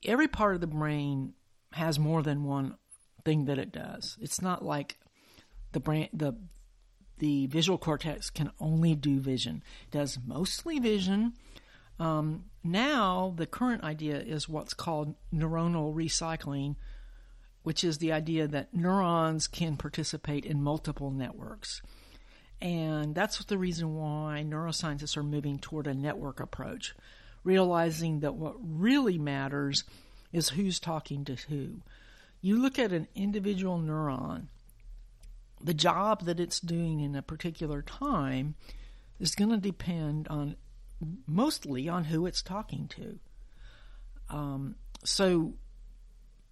every 0.05 0.29
part 0.29 0.55
of 0.55 0.61
the 0.61 0.67
brain 0.67 1.35
has 1.73 1.99
more 1.99 2.23
than 2.23 2.45
one 2.45 2.77
thing 3.25 3.47
that 3.47 3.59
it 3.59 3.73
does. 3.73 4.17
It's 4.21 4.43
not 4.43 4.65
like 4.65 4.99
the 5.73 5.81
brain 5.81 6.09
the 6.13 6.35
the 7.19 7.47
visual 7.47 7.79
cortex 7.79 8.31
can 8.31 8.51
only 8.59 8.95
do 8.95 9.21
vision. 9.21 9.63
It 9.85 9.93
does 9.93 10.19
mostly 10.27 10.79
vision. 10.79 11.35
Um, 11.99 12.47
now 12.65 13.33
the 13.37 13.47
current 13.47 13.85
idea 13.85 14.19
is 14.19 14.49
what's 14.49 14.75
called 14.75 15.15
neuronal 15.33 15.95
recycling, 15.95 16.77
which 17.63 17.85
is 17.85 17.99
the 17.99 18.13
idea 18.13 18.49
that 18.49 18.75
neurons 18.75 19.47
can 19.47 19.77
participate 19.77 20.45
in 20.45 20.63
multiple 20.63 21.13
networks. 21.13 21.81
And 22.63 23.13
that's 23.13 23.45
the 23.45 23.59
reason 23.59 23.97
why 23.97 24.45
neuroscientists 24.47 25.17
are 25.17 25.25
moving 25.25 25.59
toward 25.59 25.89
a 25.89 25.95
network 25.95 26.39
approach, 26.39 26.95
realizing 27.43 28.21
that 28.21 28.37
what 28.37 28.55
really 28.63 29.19
matters 29.19 29.83
is 30.33 30.51
who's 30.51 30.79
talking 30.79 31.25
to 31.25 31.35
who. 31.35 31.81
You 32.41 32.63
look 32.63 32.79
at 32.79 32.93
an 32.93 33.09
individual 33.17 33.81
neuron, 33.81 34.45
the 35.61 35.75
job 35.75 36.25
that 36.27 36.39
it's 36.39 36.61
doing 36.61 37.01
in 37.01 37.17
a 37.17 37.23
particular 37.23 37.83
time 37.83 38.55
is 39.19 39.35
going 39.35 39.51
to 39.51 39.57
depend 39.57 40.29
on 40.29 40.55
mostly 41.27 41.89
on 41.89 42.05
who 42.05 42.27
it's 42.27 42.43
talking 42.43 42.87
to. 42.87 43.19
Um, 44.31 44.77
so, 45.05 45.55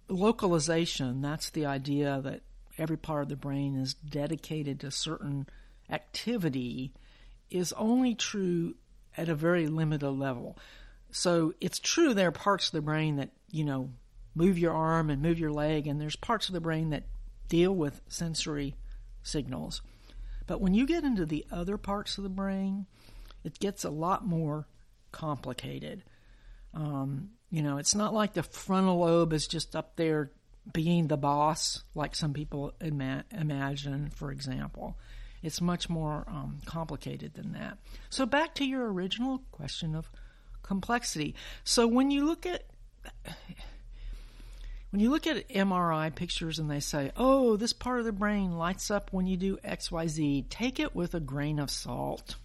localization 0.09 1.21
that's 1.21 1.49
the 1.51 1.65
idea 1.65 2.19
that 2.21 2.41
every 2.77 2.97
part 2.97 3.23
of 3.23 3.29
the 3.29 3.37
brain 3.37 3.77
is 3.77 3.93
dedicated 3.93 4.81
to 4.81 4.91
certain 4.91 5.47
activity 5.91 6.93
is 7.49 7.73
only 7.73 8.15
true 8.15 8.75
at 9.17 9.29
a 9.29 9.35
very 9.35 9.67
limited 9.67 10.09
level. 10.09 10.57
So 11.11 11.53
it's 11.59 11.79
true 11.79 12.13
there 12.13 12.29
are 12.29 12.31
parts 12.31 12.67
of 12.67 12.71
the 12.71 12.81
brain 12.81 13.17
that, 13.17 13.31
you 13.51 13.65
know, 13.65 13.89
move 14.33 14.57
your 14.57 14.73
arm 14.73 15.09
and 15.09 15.21
move 15.21 15.39
your 15.39 15.51
leg, 15.51 15.87
and 15.87 15.99
there's 15.99 16.15
parts 16.15 16.47
of 16.47 16.53
the 16.53 16.61
brain 16.61 16.91
that 16.91 17.03
deal 17.49 17.75
with 17.75 18.01
sensory 18.07 18.75
signals. 19.23 19.81
But 20.47 20.61
when 20.61 20.73
you 20.73 20.87
get 20.87 21.03
into 21.03 21.25
the 21.25 21.45
other 21.51 21.77
parts 21.77 22.17
of 22.17 22.23
the 22.23 22.29
brain, 22.29 22.85
it 23.43 23.59
gets 23.59 23.83
a 23.83 23.89
lot 23.89 24.25
more 24.25 24.67
complicated. 25.11 26.03
Um, 26.73 27.31
you 27.49 27.61
know, 27.61 27.77
it's 27.77 27.95
not 27.95 28.13
like 28.13 28.33
the 28.33 28.43
frontal 28.43 28.99
lobe 28.99 29.33
is 29.33 29.47
just 29.47 29.75
up 29.75 29.97
there 29.97 30.31
being 30.71 31.07
the 31.07 31.17
boss, 31.17 31.83
like 31.95 32.15
some 32.15 32.33
people 32.33 32.73
ima- 32.79 33.25
imagine, 33.31 34.09
for 34.15 34.31
example. 34.31 34.97
It's 35.43 35.61
much 35.61 35.89
more 35.89 36.23
um, 36.27 36.59
complicated 36.65 37.33
than 37.33 37.53
that. 37.53 37.77
So, 38.09 38.25
back 38.25 38.53
to 38.55 38.65
your 38.65 38.91
original 38.91 39.41
question 39.51 39.95
of 39.95 40.09
complexity. 40.61 41.35
So, 41.63 41.87
when 41.87 42.11
you 42.11 42.25
look 42.25 42.45
at 42.45 42.65
when 44.91 44.99
you 44.99 45.09
look 45.09 45.25
at 45.25 45.49
MRI 45.49 46.13
pictures 46.13 46.59
and 46.59 46.69
they 46.69 46.79
say, 46.79 47.11
"Oh, 47.15 47.55
this 47.57 47.73
part 47.73 47.99
of 47.99 48.05
the 48.05 48.11
brain 48.11 48.57
lights 48.57 48.91
up 48.91 49.11
when 49.11 49.25
you 49.25 49.37
do 49.37 49.57
XYZ," 49.63 50.45
take 50.49 50.79
it 50.79 50.95
with 50.95 51.15
a 51.15 51.19
grain 51.19 51.59
of 51.59 51.71
salt. 51.71 52.35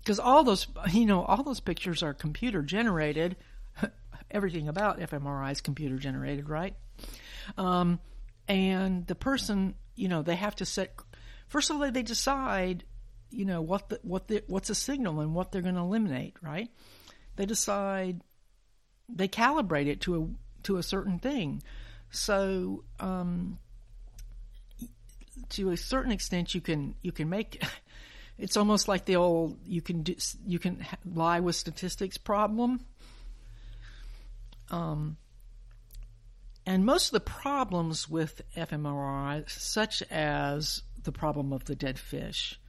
Because 0.00 0.18
all 0.18 0.42
those, 0.44 0.66
you 0.92 1.06
know, 1.06 1.22
all 1.22 1.42
those 1.42 1.60
pictures 1.60 2.02
are 2.02 2.12
computer 2.12 2.62
generated. 2.62 3.36
Everything 4.30 4.68
about 4.68 4.98
fMRI 4.98 5.52
is 5.52 5.60
computer 5.60 5.96
generated, 5.96 6.48
right? 6.48 6.74
Um, 7.56 8.00
and 8.48 9.06
the 9.06 9.14
person 9.14 9.74
you 10.00 10.08
know 10.08 10.22
they 10.22 10.36
have 10.36 10.56
to 10.56 10.64
set 10.64 10.94
first 11.46 11.70
of 11.70 11.76
all 11.76 11.90
they 11.90 12.02
decide 12.02 12.84
you 13.30 13.44
know 13.44 13.60
what 13.60 13.90
the 13.90 14.00
what 14.02 14.28
the 14.28 14.42
what's 14.46 14.70
a 14.70 14.74
signal 14.74 15.20
and 15.20 15.34
what 15.34 15.52
they're 15.52 15.62
going 15.62 15.74
to 15.74 15.80
eliminate 15.80 16.34
right? 16.42 16.70
They 17.36 17.46
decide 17.46 18.20
they 19.08 19.28
calibrate 19.28 19.86
it 19.86 20.00
to 20.02 20.22
a 20.22 20.62
to 20.64 20.78
a 20.78 20.82
certain 20.82 21.18
thing. 21.18 21.62
So 22.10 22.84
um, 22.98 23.58
to 25.50 25.70
a 25.70 25.76
certain 25.76 26.12
extent 26.12 26.54
you 26.54 26.60
can 26.60 26.94
you 27.02 27.12
can 27.12 27.28
make 27.28 27.62
it's 28.38 28.56
almost 28.56 28.88
like 28.88 29.04
the 29.04 29.16
old 29.16 29.58
you 29.66 29.82
can 29.82 30.02
do 30.02 30.16
you 30.46 30.58
can 30.58 30.84
lie 31.04 31.40
with 31.40 31.56
statistics 31.56 32.16
problem. 32.16 32.80
Um, 34.70 35.16
and 36.70 36.86
most 36.86 37.08
of 37.08 37.14
the 37.14 37.20
problems 37.20 38.08
with 38.08 38.42
fMRI, 38.56 39.50
such 39.50 40.04
as 40.08 40.84
the 41.02 41.10
problem 41.10 41.52
of 41.52 41.64
the 41.64 41.74
dead 41.74 41.98
fish, 41.98 42.60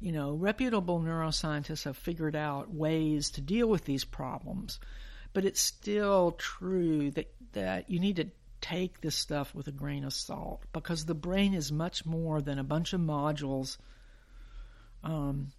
you 0.00 0.10
know, 0.10 0.32
reputable 0.32 0.98
neuroscientists 0.98 1.84
have 1.84 1.96
figured 1.96 2.34
out 2.34 2.74
ways 2.74 3.30
to 3.30 3.40
deal 3.40 3.68
with 3.68 3.84
these 3.84 4.04
problems, 4.04 4.80
but 5.34 5.44
it's 5.44 5.60
still 5.60 6.32
true 6.32 7.12
that, 7.12 7.32
that 7.52 7.88
you 7.88 8.00
need 8.00 8.16
to 8.16 8.26
take 8.60 9.00
this 9.00 9.14
stuff 9.14 9.54
with 9.54 9.68
a 9.68 9.72
grain 9.72 10.02
of 10.02 10.12
salt 10.12 10.64
because 10.72 11.04
the 11.04 11.14
brain 11.14 11.54
is 11.54 11.70
much 11.70 12.04
more 12.04 12.42
than 12.42 12.58
a 12.58 12.64
bunch 12.64 12.92
of 12.92 13.00
modules 13.00 13.78
um, 15.04 15.52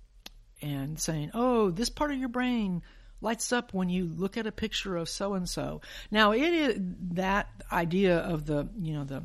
and 0.61 0.99
saying, 0.99 1.31
oh, 1.33 1.71
this 1.71 1.89
part 1.89 2.11
of 2.11 2.17
your 2.17 2.27
brain 2.27 2.83
lights 3.23 3.51
up 3.51 3.73
when 3.73 3.89
you 3.89 4.05
look 4.05 4.37
at 4.37 4.45
a 4.45 4.51
picture 4.51 4.97
of 4.97 5.09
so 5.09 5.33
and 5.33 5.47
so. 5.47 5.81
Now, 6.11 6.31
it 6.33 6.53
is 6.53 6.77
that 7.13 7.49
idea 7.71 8.17
of 8.17 8.45
the 8.45 8.67
you 8.79 8.93
know 8.93 9.03
the 9.03 9.23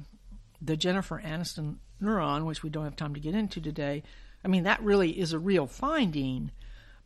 the 0.62 0.76
Jennifer 0.76 1.20
Aniston 1.24 1.76
neuron, 2.02 2.44
which 2.44 2.62
we 2.62 2.70
don't 2.70 2.84
have 2.84 2.96
time 2.96 3.14
to 3.14 3.20
get 3.20 3.34
into 3.34 3.60
today. 3.60 4.02
I 4.44 4.48
mean, 4.48 4.64
that 4.64 4.82
really 4.82 5.18
is 5.18 5.32
a 5.32 5.38
real 5.38 5.66
finding, 5.66 6.52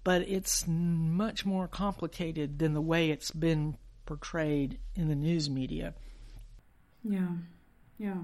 but 0.04 0.22
it's 0.22 0.66
much 0.66 1.46
more 1.46 1.66
complicated 1.66 2.58
than 2.58 2.74
the 2.74 2.80
way 2.80 3.10
it's 3.10 3.30
been 3.30 3.76
portrayed 4.04 4.78
in 4.94 5.08
the 5.08 5.14
news 5.14 5.48
media. 5.48 5.94
Yeah, 7.02 7.28
yeah 7.98 8.18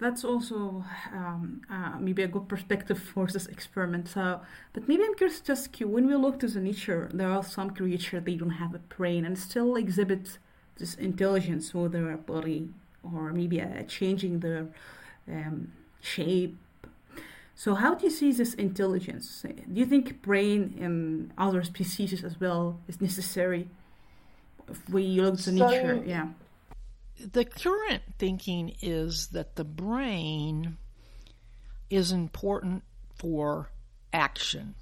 that's 0.00 0.24
also 0.24 0.84
um, 1.12 1.60
uh, 1.70 1.98
maybe 1.98 2.22
a 2.22 2.28
good 2.28 2.48
perspective 2.48 2.98
for 2.98 3.26
this 3.26 3.46
experiment. 3.46 4.08
So, 4.08 4.40
but 4.72 4.88
maybe 4.88 5.04
I'm 5.04 5.14
curious 5.14 5.40
to 5.40 5.52
ask 5.52 5.78
you: 5.78 5.86
when 5.86 6.06
we 6.06 6.14
look 6.16 6.40
to 6.40 6.48
the 6.48 6.60
nature, 6.60 7.10
there 7.12 7.30
are 7.30 7.44
some 7.44 7.70
creatures 7.70 8.24
they 8.24 8.36
don't 8.36 8.58
have 8.62 8.74
a 8.74 8.78
brain 8.78 9.24
and 9.24 9.38
still 9.38 9.76
exhibit 9.76 10.38
this 10.78 10.94
intelligence 10.94 11.74
with 11.74 11.92
their 11.92 12.16
body, 12.16 12.70
or 13.02 13.32
maybe 13.32 13.60
uh, 13.60 13.82
changing 13.82 14.40
their 14.40 14.68
um, 15.28 15.72
shape. 16.00 16.56
So, 17.54 17.74
how 17.74 17.94
do 17.94 18.06
you 18.06 18.10
see 18.10 18.32
this 18.32 18.54
intelligence? 18.54 19.44
Do 19.44 19.78
you 19.78 19.86
think 19.86 20.22
brain 20.22 20.74
in 20.78 21.32
other 21.36 21.62
species 21.62 22.24
as 22.24 22.40
well 22.40 22.80
is 22.88 23.00
necessary? 23.02 23.68
If 24.66 24.88
we 24.88 25.20
look 25.20 25.36
to 25.36 25.42
so, 25.42 25.50
nature, 25.50 26.02
yeah 26.06 26.28
the 27.32 27.44
current 27.44 28.02
thinking 28.18 28.76
is 28.80 29.28
that 29.28 29.56
the 29.56 29.64
brain 29.64 30.76
is 31.88 32.12
important 32.12 32.82
for 33.16 33.70
action. 34.12 34.74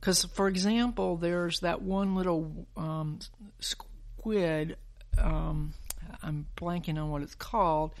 Because, 0.00 0.24
for 0.24 0.48
example, 0.48 1.16
there's 1.16 1.60
that 1.60 1.82
one 1.82 2.14
little 2.14 2.66
um, 2.76 3.18
squid, 3.60 4.76
um, 5.18 5.74
I'm 6.22 6.46
blanking 6.56 6.98
on 6.98 7.10
what 7.10 7.22
it's 7.22 7.34
called, 7.34 7.94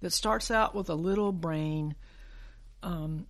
that 0.00 0.12
starts 0.12 0.50
out 0.50 0.74
with 0.74 0.88
a 0.88 0.94
little 0.94 1.32
brain, 1.32 1.96
um, 2.82 3.26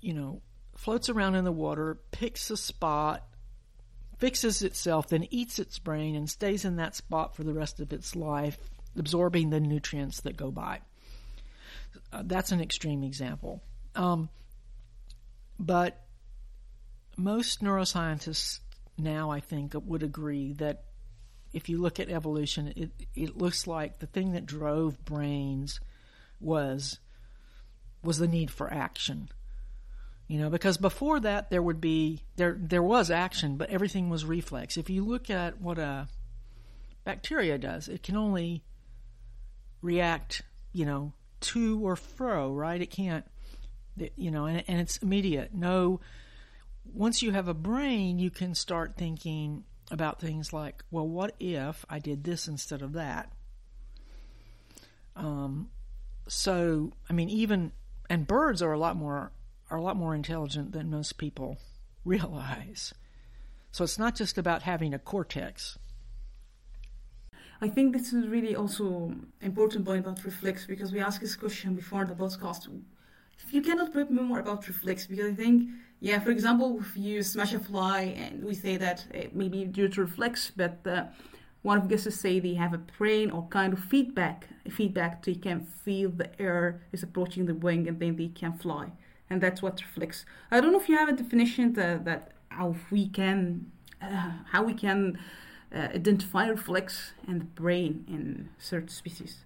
you 0.00 0.12
know, 0.12 0.42
floats 0.76 1.08
around 1.08 1.36
in 1.36 1.44
the 1.44 1.52
water, 1.52 1.98
picks 2.10 2.50
a 2.50 2.56
spot, 2.56 3.24
fixes 4.18 4.62
itself, 4.62 5.08
then 5.08 5.26
eats 5.30 5.60
its 5.60 5.78
brain, 5.78 6.16
and 6.16 6.28
stays 6.28 6.64
in 6.64 6.76
that 6.76 6.96
spot 6.96 7.36
for 7.36 7.44
the 7.44 7.54
rest 7.54 7.78
of 7.78 7.92
its 7.92 8.16
life 8.16 8.58
absorbing 8.96 9.50
the 9.50 9.60
nutrients 9.60 10.20
that 10.22 10.36
go 10.36 10.50
by. 10.50 10.80
Uh, 12.12 12.22
that's 12.24 12.52
an 12.52 12.60
extreme 12.60 13.02
example. 13.02 13.62
Um, 13.94 14.28
but 15.58 16.00
most 17.16 17.62
neuroscientists 17.62 18.60
now, 18.98 19.30
I 19.30 19.40
think, 19.40 19.74
would 19.74 20.02
agree 20.02 20.52
that 20.54 20.84
if 21.52 21.68
you 21.68 21.78
look 21.78 22.00
at 22.00 22.10
evolution, 22.10 22.72
it, 22.76 22.90
it 23.14 23.36
looks 23.36 23.66
like 23.66 23.98
the 23.98 24.06
thing 24.06 24.32
that 24.32 24.46
drove 24.46 25.04
brains 25.04 25.80
was 26.40 26.98
was 28.02 28.18
the 28.18 28.26
need 28.26 28.50
for 28.50 28.72
action. 28.72 29.28
You 30.26 30.40
know, 30.40 30.50
because 30.50 30.78
before 30.78 31.20
that 31.20 31.50
there 31.50 31.62
would 31.62 31.80
be 31.80 32.22
there 32.36 32.56
there 32.58 32.82
was 32.82 33.10
action, 33.10 33.56
but 33.56 33.70
everything 33.70 34.08
was 34.08 34.24
reflex. 34.24 34.76
If 34.76 34.88
you 34.88 35.04
look 35.04 35.30
at 35.30 35.60
what 35.60 35.78
a 35.78 36.08
bacteria 37.04 37.58
does, 37.58 37.88
it 37.88 38.02
can 38.02 38.16
only 38.16 38.62
react, 39.82 40.42
you 40.72 40.86
know, 40.86 41.12
to 41.40 41.84
or 41.84 41.96
fro, 41.96 42.52
right? 42.52 42.80
It 42.80 42.90
can't, 42.90 43.24
you 44.16 44.30
know, 44.30 44.46
and, 44.46 44.64
and 44.66 44.80
it's 44.80 44.96
immediate. 44.98 45.52
No, 45.52 46.00
once 46.84 47.22
you 47.22 47.32
have 47.32 47.48
a 47.48 47.54
brain, 47.54 48.18
you 48.18 48.30
can 48.30 48.54
start 48.54 48.96
thinking 48.96 49.64
about 49.90 50.20
things 50.20 50.52
like, 50.52 50.82
well, 50.90 51.06
what 51.06 51.34
if 51.38 51.84
I 51.90 51.98
did 51.98 52.24
this 52.24 52.48
instead 52.48 52.82
of 52.82 52.94
that? 52.94 53.32
Um, 55.14 55.68
so, 56.26 56.92
I 57.10 57.12
mean, 57.12 57.28
even 57.28 57.72
and 58.08 58.26
birds 58.26 58.62
are 58.62 58.72
a 58.72 58.78
lot 58.78 58.96
more 58.96 59.32
are 59.70 59.78
a 59.78 59.82
lot 59.82 59.96
more 59.96 60.14
intelligent 60.14 60.72
than 60.72 60.90
most 60.90 61.18
people 61.18 61.58
realize. 62.04 62.92
So 63.70 63.84
it's 63.84 63.98
not 63.98 64.16
just 64.16 64.36
about 64.36 64.62
having 64.62 64.92
a 64.92 64.98
cortex. 64.98 65.78
I 67.62 67.68
think 67.68 67.92
this 67.92 68.12
is 68.12 68.26
really 68.26 68.56
also 68.56 69.14
important 69.40 69.84
point 69.84 70.00
about 70.00 70.24
reflex 70.24 70.66
because 70.66 70.90
we 70.92 70.98
asked 70.98 71.20
this 71.20 71.36
question 71.36 71.76
before 71.76 72.04
the 72.04 72.14
podcast. 72.14 72.66
If 73.38 73.54
you 73.54 73.62
cannot 73.62 73.92
put 73.92 74.10
more 74.10 74.40
about 74.40 74.66
reflex, 74.66 75.06
because 75.06 75.26
I 75.32 75.34
think, 75.34 75.70
yeah, 76.00 76.18
for 76.18 76.30
example, 76.30 76.80
if 76.80 76.96
you 76.96 77.22
smash 77.22 77.54
a 77.54 77.60
fly 77.60 78.00
and 78.16 78.42
we 78.42 78.54
say 78.54 78.76
that 78.78 79.06
it 79.14 79.36
may 79.36 79.48
be 79.48 79.64
due 79.64 79.88
to 79.90 80.00
reflex, 80.00 80.50
but 80.56 80.84
uh, 80.84 81.04
one 81.62 81.78
of 81.78 81.84
the 81.84 81.90
guests 81.90 82.16
say 82.16 82.40
they 82.40 82.54
have 82.54 82.74
a 82.74 82.82
brain 82.98 83.30
or 83.30 83.46
kind 83.46 83.72
of 83.72 83.78
feedback, 83.78 84.48
feedback 84.68 85.24
they 85.24 85.36
can 85.36 85.60
feel 85.60 86.10
the 86.10 86.30
air 86.42 86.82
is 86.90 87.04
approaching 87.04 87.46
the 87.46 87.54
wing 87.54 87.86
and 87.86 88.00
then 88.00 88.16
they 88.16 88.28
can 88.28 88.54
fly, 88.54 88.90
and 89.30 89.40
that's 89.40 89.62
what 89.62 89.80
reflex. 89.80 90.26
I 90.50 90.60
don't 90.60 90.72
know 90.72 90.80
if 90.80 90.88
you 90.88 90.96
have 90.96 91.08
a 91.08 91.12
definition 91.12 91.74
that, 91.74 92.04
that 92.06 92.32
how 92.48 92.74
we 92.90 93.08
can, 93.08 93.70
uh, 94.00 94.32
how 94.50 94.64
we 94.64 94.74
can 94.74 95.16
uh, 95.74 95.88
identify 95.94 96.48
reflex 96.48 97.12
and 97.26 97.40
the 97.40 97.44
brain 97.44 98.04
in 98.08 98.50
certain 98.58 98.88
species. 98.88 99.44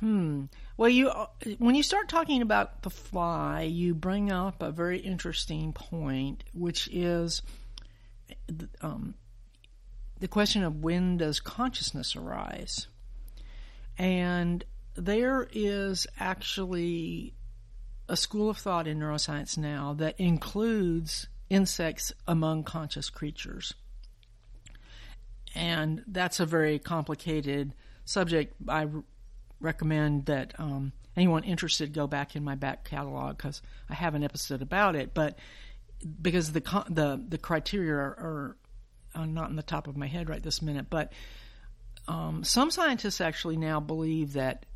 Hmm. 0.00 0.44
Well, 0.76 0.88
you 0.88 1.10
when 1.58 1.74
you 1.74 1.82
start 1.82 2.08
talking 2.08 2.40
about 2.40 2.82
the 2.82 2.90
fly, 2.90 3.62
you 3.62 3.94
bring 3.94 4.32
up 4.32 4.62
a 4.62 4.70
very 4.70 4.98
interesting 4.98 5.74
point, 5.74 6.42
which 6.54 6.88
is 6.90 7.42
um, 8.80 9.14
the 10.18 10.28
question 10.28 10.62
of 10.62 10.82
when 10.82 11.18
does 11.18 11.38
consciousness 11.38 12.16
arise, 12.16 12.86
and 13.98 14.64
there 14.94 15.48
is 15.52 16.06
actually 16.18 17.34
a 18.08 18.16
school 18.16 18.48
of 18.48 18.56
thought 18.56 18.86
in 18.86 18.98
neuroscience 18.98 19.58
now 19.58 19.94
that 19.98 20.18
includes 20.18 21.28
insects 21.50 22.12
among 22.26 22.64
conscious 22.64 23.10
creatures 23.10 23.74
and 25.54 26.02
that's 26.06 26.40
a 26.40 26.46
very 26.46 26.78
complicated 26.78 27.74
subject. 28.04 28.54
I 28.68 28.88
recommend 29.60 30.26
that 30.26 30.54
um, 30.58 30.92
anyone 31.16 31.44
interested 31.44 31.92
go 31.92 32.06
back 32.06 32.36
in 32.36 32.44
my 32.44 32.54
back 32.54 32.84
catalog 32.84 33.36
because 33.36 33.62
I 33.88 33.94
have 33.94 34.14
an 34.14 34.24
episode 34.24 34.62
about 34.62 34.96
it. 34.96 35.14
But 35.14 35.38
because 36.20 36.52
the 36.52 36.60
the 36.88 37.22
the 37.28 37.38
criteria 37.38 37.94
are, 37.94 38.56
are, 39.14 39.26
not 39.26 39.50
in 39.50 39.56
the 39.56 39.62
top 39.62 39.86
of 39.86 39.96
my 39.96 40.06
head 40.06 40.28
right 40.28 40.42
this 40.42 40.62
minute, 40.62 40.86
but 40.88 41.12
um, 42.08 42.42
some 42.44 42.70
scientists 42.70 43.20
actually 43.20 43.56
now 43.56 43.80
believe 43.80 44.34
that 44.34 44.66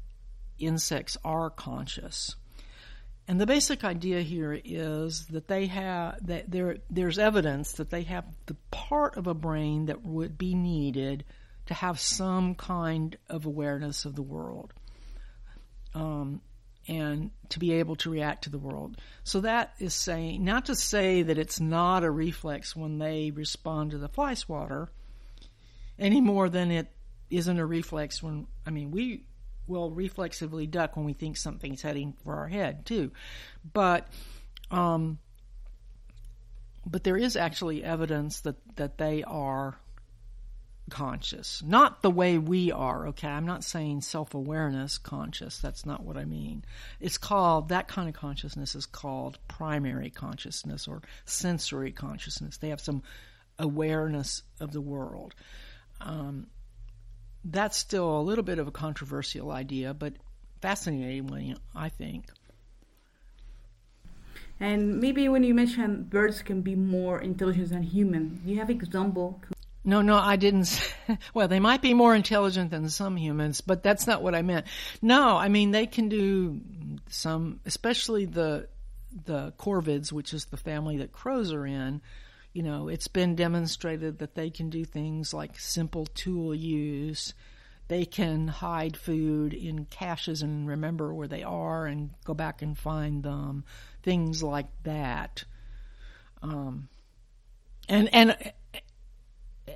insects 0.58 1.16
are 1.24 1.50
conscious. 1.50 2.36
And 3.26 3.40
the 3.40 3.46
basic 3.46 3.84
idea 3.84 4.20
here 4.20 4.60
is 4.64 5.26
that 5.26 5.48
they 5.48 5.66
have 5.66 6.26
that 6.26 6.50
there 6.50 6.78
there's 6.90 7.18
evidence 7.18 7.72
that 7.72 7.90
they 7.90 8.02
have 8.02 8.24
the 8.46 8.56
part 8.70 9.16
of 9.16 9.26
a 9.26 9.34
brain 9.34 9.86
that 9.86 10.04
would 10.04 10.36
be 10.36 10.54
needed 10.54 11.24
to 11.66 11.74
have 11.74 11.98
some 11.98 12.54
kind 12.54 13.16
of 13.30 13.46
awareness 13.46 14.04
of 14.04 14.14
the 14.14 14.22
world, 14.22 14.74
um, 15.94 16.42
and 16.86 17.30
to 17.48 17.58
be 17.58 17.72
able 17.72 17.96
to 17.96 18.10
react 18.10 18.44
to 18.44 18.50
the 18.50 18.58
world. 18.58 18.98
So 19.22 19.40
that 19.40 19.72
is 19.78 19.94
saying 19.94 20.44
not 20.44 20.66
to 20.66 20.74
say 20.74 21.22
that 21.22 21.38
it's 21.38 21.60
not 21.60 22.04
a 22.04 22.10
reflex 22.10 22.76
when 22.76 22.98
they 22.98 23.30
respond 23.30 23.92
to 23.92 23.98
the 23.98 24.08
fly 24.08 24.34
swatter, 24.34 24.90
any 25.98 26.20
more 26.20 26.50
than 26.50 26.70
it 26.70 26.88
isn't 27.30 27.58
a 27.58 27.64
reflex 27.64 28.22
when 28.22 28.46
I 28.66 28.70
mean 28.70 28.90
we 28.90 29.24
will 29.66 29.90
reflexively 29.90 30.66
duck 30.66 30.96
when 30.96 31.04
we 31.04 31.12
think 31.12 31.36
something's 31.36 31.82
heading 31.82 32.14
for 32.24 32.36
our 32.36 32.48
head 32.48 32.84
too. 32.86 33.12
But 33.72 34.08
um, 34.70 35.18
but 36.86 37.04
there 37.04 37.16
is 37.16 37.36
actually 37.36 37.82
evidence 37.82 38.40
that 38.40 38.56
that 38.76 38.98
they 38.98 39.22
are 39.24 39.78
conscious, 40.90 41.62
not 41.64 42.02
the 42.02 42.10
way 42.10 42.36
we 42.38 42.70
are. 42.70 43.08
Okay, 43.08 43.28
I'm 43.28 43.46
not 43.46 43.64
saying 43.64 44.02
self 44.02 44.34
awareness 44.34 44.98
conscious. 44.98 45.58
That's 45.58 45.86
not 45.86 46.04
what 46.04 46.16
I 46.16 46.24
mean. 46.24 46.64
It's 47.00 47.18
called 47.18 47.70
that 47.70 47.88
kind 47.88 48.08
of 48.08 48.14
consciousness 48.14 48.74
is 48.74 48.86
called 48.86 49.38
primary 49.48 50.10
consciousness 50.10 50.86
or 50.86 51.02
sensory 51.24 51.92
consciousness. 51.92 52.58
They 52.58 52.68
have 52.68 52.80
some 52.80 53.02
awareness 53.58 54.42
of 54.60 54.72
the 54.72 54.80
world. 54.80 55.34
Um, 56.00 56.48
that's 57.44 57.76
still 57.76 58.18
a 58.18 58.22
little 58.22 58.44
bit 58.44 58.58
of 58.58 58.66
a 58.66 58.70
controversial 58.70 59.50
idea, 59.50 59.94
but 59.94 60.14
fascinating 60.60 61.26
one, 61.26 61.56
I 61.74 61.88
think. 61.88 62.26
And 64.60 65.00
maybe 65.00 65.28
when 65.28 65.42
you 65.42 65.52
mention 65.54 66.04
birds 66.04 66.40
can 66.42 66.62
be 66.62 66.74
more 66.74 67.20
intelligent 67.20 67.70
than 67.70 67.82
human, 67.82 68.40
do 68.44 68.52
you 68.52 68.58
have 68.58 68.70
example? 68.70 69.40
No, 69.84 70.00
no, 70.00 70.16
I 70.16 70.36
didn't. 70.36 70.94
well, 71.34 71.48
they 71.48 71.60
might 71.60 71.82
be 71.82 71.92
more 71.92 72.14
intelligent 72.14 72.70
than 72.70 72.88
some 72.88 73.16
humans, 73.16 73.60
but 73.60 73.82
that's 73.82 74.06
not 74.06 74.22
what 74.22 74.34
I 74.34 74.40
meant. 74.40 74.66
No, 75.02 75.36
I 75.36 75.48
mean 75.48 75.72
they 75.72 75.86
can 75.86 76.08
do 76.08 76.60
some, 77.08 77.60
especially 77.66 78.24
the 78.24 78.68
the 79.26 79.52
corvids, 79.58 80.10
which 80.10 80.32
is 80.32 80.46
the 80.46 80.56
family 80.56 80.96
that 80.98 81.12
crows 81.12 81.52
are 81.52 81.66
in 81.66 82.00
you 82.54 82.62
know, 82.62 82.88
it's 82.88 83.08
been 83.08 83.34
demonstrated 83.34 84.20
that 84.20 84.36
they 84.36 84.48
can 84.48 84.70
do 84.70 84.84
things 84.84 85.34
like 85.34 85.58
simple 85.58 86.06
tool 86.06 86.54
use. 86.54 87.34
They 87.88 88.04
can 88.06 88.46
hide 88.46 88.96
food 88.96 89.52
in 89.52 89.86
caches 89.86 90.40
and 90.40 90.68
remember 90.68 91.12
where 91.12 91.26
they 91.26 91.42
are 91.42 91.84
and 91.84 92.10
go 92.24 92.32
back 92.32 92.62
and 92.62 92.78
find 92.78 93.24
them. 93.24 93.64
Things 94.04 94.40
like 94.40 94.68
that. 94.84 95.44
Um, 96.42 96.88
and 97.88 98.08
and 98.14 98.52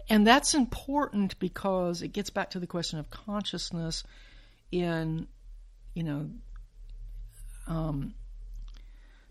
and 0.08 0.24
that's 0.24 0.54
important 0.54 1.36
because 1.40 2.02
it 2.02 2.08
gets 2.08 2.30
back 2.30 2.50
to 2.50 2.60
the 2.60 2.66
question 2.68 3.00
of 3.00 3.10
consciousness 3.10 4.04
in 4.70 5.26
you 5.94 6.04
know 6.04 6.30
um, 7.66 8.14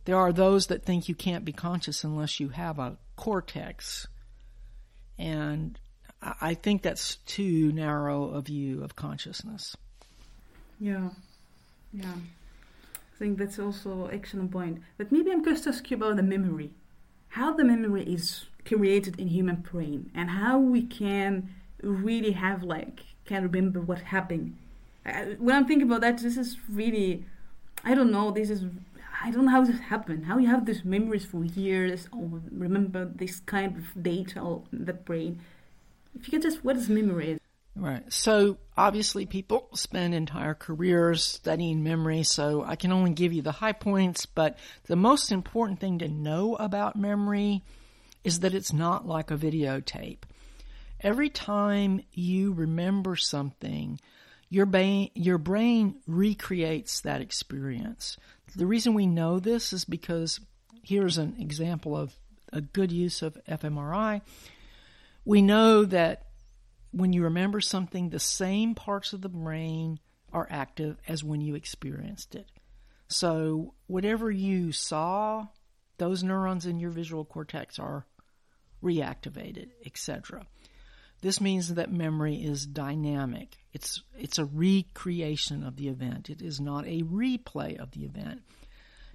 there 0.03 0.17
are 0.17 0.33
those 0.33 0.67
that 0.67 0.83
think 0.83 1.07
you 1.07 1.15
can't 1.15 1.45
be 1.45 1.53
conscious 1.53 2.03
unless 2.03 2.39
you 2.39 2.49
have 2.49 2.77
a 2.77 2.97
cortex. 3.17 4.07
And 5.19 5.77
I 6.21 6.53
think 6.53 6.81
that's 6.81 7.17
too 7.17 7.73
narrow 7.73 8.29
a 8.29 8.41
view 8.41 8.83
of 8.83 8.95
consciousness. 8.95 9.75
Yeah, 10.79 11.09
yeah. 11.91 12.13
I 12.95 13.17
think 13.19 13.37
that's 13.37 13.59
also 13.59 14.05
excellent 14.07 14.51
point. 14.51 14.81
But 14.97 15.11
maybe 15.11 15.31
I'm 15.31 15.41
curious 15.41 15.63
to 15.63 15.69
ask 15.69 15.89
you 15.91 15.97
about 15.97 16.15
the 16.15 16.23
memory. 16.23 16.71
How 17.29 17.51
the 17.53 17.65
memory 17.65 18.03
is 18.03 18.45
created 18.63 19.19
in 19.19 19.27
human 19.27 19.57
brain 19.57 20.11
and 20.13 20.29
how 20.29 20.59
we 20.59 20.83
can 20.83 21.49
really 21.81 22.31
have 22.31 22.63
like 22.63 23.01
can 23.25 23.43
remember 23.43 23.79
what 23.81 23.99
happened. 23.99 24.55
Uh, 25.05 25.35
when 25.37 25.55
I'm 25.55 25.67
thinking 25.67 25.87
about 25.87 26.01
that, 26.01 26.17
this 26.17 26.37
is 26.37 26.57
really, 26.69 27.25
I 27.83 27.93
don't 27.93 28.11
know. 28.11 28.31
This 28.31 28.49
is 28.49 28.63
I 29.23 29.31
don't 29.31 29.45
know 29.45 29.51
how 29.51 29.63
this 29.63 29.79
happened. 29.79 30.25
How 30.25 30.37
you 30.37 30.47
have 30.47 30.65
these 30.65 30.85
memories 30.85 31.25
for 31.25 31.43
years, 31.43 32.07
or 32.11 32.41
remember 32.51 33.05
this 33.05 33.39
kind 33.41 33.77
of 33.77 34.03
data 34.03 34.61
in 34.71 34.85
the 34.85 34.93
brain. 34.93 35.41
If 36.15 36.27
you 36.27 36.31
can 36.31 36.41
just, 36.41 36.63
what 36.63 36.77
is 36.77 36.89
memory? 36.89 37.39
Right. 37.75 38.11
So 38.11 38.57
obviously, 38.75 39.25
people 39.25 39.69
spend 39.73 40.15
entire 40.15 40.55
careers 40.55 41.23
studying 41.23 41.83
memory. 41.83 42.23
So 42.23 42.63
I 42.63 42.75
can 42.75 42.91
only 42.91 43.11
give 43.11 43.33
you 43.33 43.43
the 43.43 43.51
high 43.51 43.73
points, 43.73 44.25
but 44.25 44.57
the 44.85 44.95
most 44.95 45.31
important 45.31 45.79
thing 45.79 45.99
to 45.99 46.07
know 46.07 46.55
about 46.55 46.95
memory 46.95 47.63
is 48.23 48.39
that 48.39 48.55
it's 48.55 48.73
not 48.73 49.07
like 49.07 49.29
a 49.29 49.37
videotape. 49.37 50.23
Every 51.01 51.29
time 51.29 52.01
you 52.11 52.53
remember 52.53 53.15
something, 53.15 53.99
your 54.49 54.65
brain, 54.65 55.11
your 55.13 55.37
brain 55.37 55.97
recreates 56.07 57.01
that 57.01 57.21
experience. 57.21 58.17
The 58.55 58.65
reason 58.65 58.93
we 58.93 59.05
know 59.05 59.39
this 59.39 59.73
is 59.73 59.85
because 59.85 60.39
here's 60.83 61.17
an 61.17 61.35
example 61.39 61.95
of 61.95 62.15
a 62.53 62.61
good 62.61 62.91
use 62.91 63.21
of 63.21 63.37
fMRI. 63.47 64.21
We 65.25 65.41
know 65.41 65.83
that 65.85 66.27
when 66.91 67.13
you 67.13 67.23
remember 67.23 67.61
something, 67.61 68.09
the 68.09 68.19
same 68.19 68.73
parts 68.73 69.13
of 69.13 69.21
the 69.21 69.29
brain 69.29 69.99
are 70.31 70.47
active 70.49 70.97
as 71.07 71.23
when 71.23 71.41
you 71.41 71.55
experienced 71.55 72.35
it. 72.35 72.47
So, 73.09 73.73
whatever 73.87 74.29
you 74.29 74.71
saw, 74.71 75.47
those 75.97 76.23
neurons 76.23 76.65
in 76.65 76.79
your 76.79 76.91
visual 76.91 77.23
cortex 77.25 77.79
are 77.79 78.05
reactivated, 78.83 79.69
etc. 79.85 80.45
This 81.21 81.41
means 81.41 81.73
that 81.73 81.91
memory 81.91 82.35
is 82.35 82.65
dynamic. 82.65 83.57
It's, 83.73 84.01
it's 84.17 84.37
a 84.37 84.45
recreation 84.45 85.63
of 85.63 85.75
the 85.75 85.87
event. 85.87 86.29
It 86.29 86.41
is 86.41 86.59
not 86.59 86.85
a 86.85 87.01
replay 87.01 87.77
of 87.77 87.91
the 87.91 88.05
event. 88.05 88.43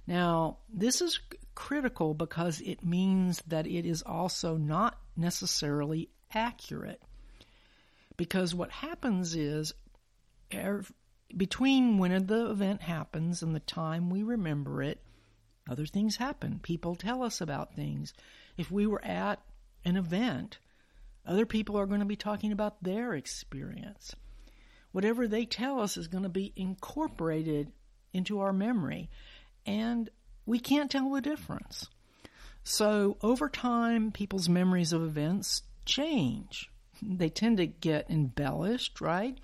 Now, 0.05 0.57
this 0.71 1.01
is 1.01 1.19
critical 1.55 2.13
because 2.13 2.59
it 2.61 2.83
means 2.83 3.41
that 3.47 3.67
it 3.67 3.85
is 3.85 4.01
also 4.01 4.57
not 4.57 4.99
necessarily 5.15 6.09
accurate. 6.33 7.01
Because 8.17 8.53
what 8.53 8.71
happens 8.71 9.35
is 9.35 9.73
er, 10.53 10.83
between 11.35 11.97
when 11.97 12.27
the 12.27 12.51
event 12.51 12.81
happens 12.81 13.41
and 13.41 13.55
the 13.55 13.59
time 13.61 14.09
we 14.09 14.23
remember 14.23 14.83
it, 14.83 15.01
other 15.69 15.85
things 15.85 16.17
happen. 16.17 16.59
People 16.61 16.95
tell 16.95 17.23
us 17.23 17.39
about 17.39 17.75
things. 17.75 18.13
If 18.57 18.69
we 18.69 18.85
were 18.85 19.03
at 19.03 19.41
an 19.85 19.95
event, 19.95 20.59
other 21.25 21.45
people 21.45 21.77
are 21.77 21.85
going 21.85 22.01
to 22.01 22.05
be 22.05 22.15
talking 22.15 22.51
about 22.51 22.83
their 22.83 23.13
experience. 23.13 24.15
Whatever 24.91 25.27
they 25.27 25.45
tell 25.45 25.79
us 25.79 25.97
is 25.97 26.07
going 26.07 26.23
to 26.23 26.29
be 26.29 26.53
incorporated 26.55 27.71
into 28.13 28.39
our 28.39 28.53
memory, 28.53 29.09
and 29.65 30.09
we 30.45 30.59
can't 30.59 30.91
tell 30.91 31.11
the 31.11 31.21
difference. 31.21 31.87
So, 32.63 33.17
over 33.21 33.49
time, 33.49 34.11
people's 34.11 34.47
memories 34.47 34.93
of 34.93 35.03
events 35.03 35.63
change. 35.85 36.69
They 37.01 37.29
tend 37.29 37.57
to 37.57 37.67
get 37.67 38.09
embellished, 38.09 39.01
right? 39.01 39.37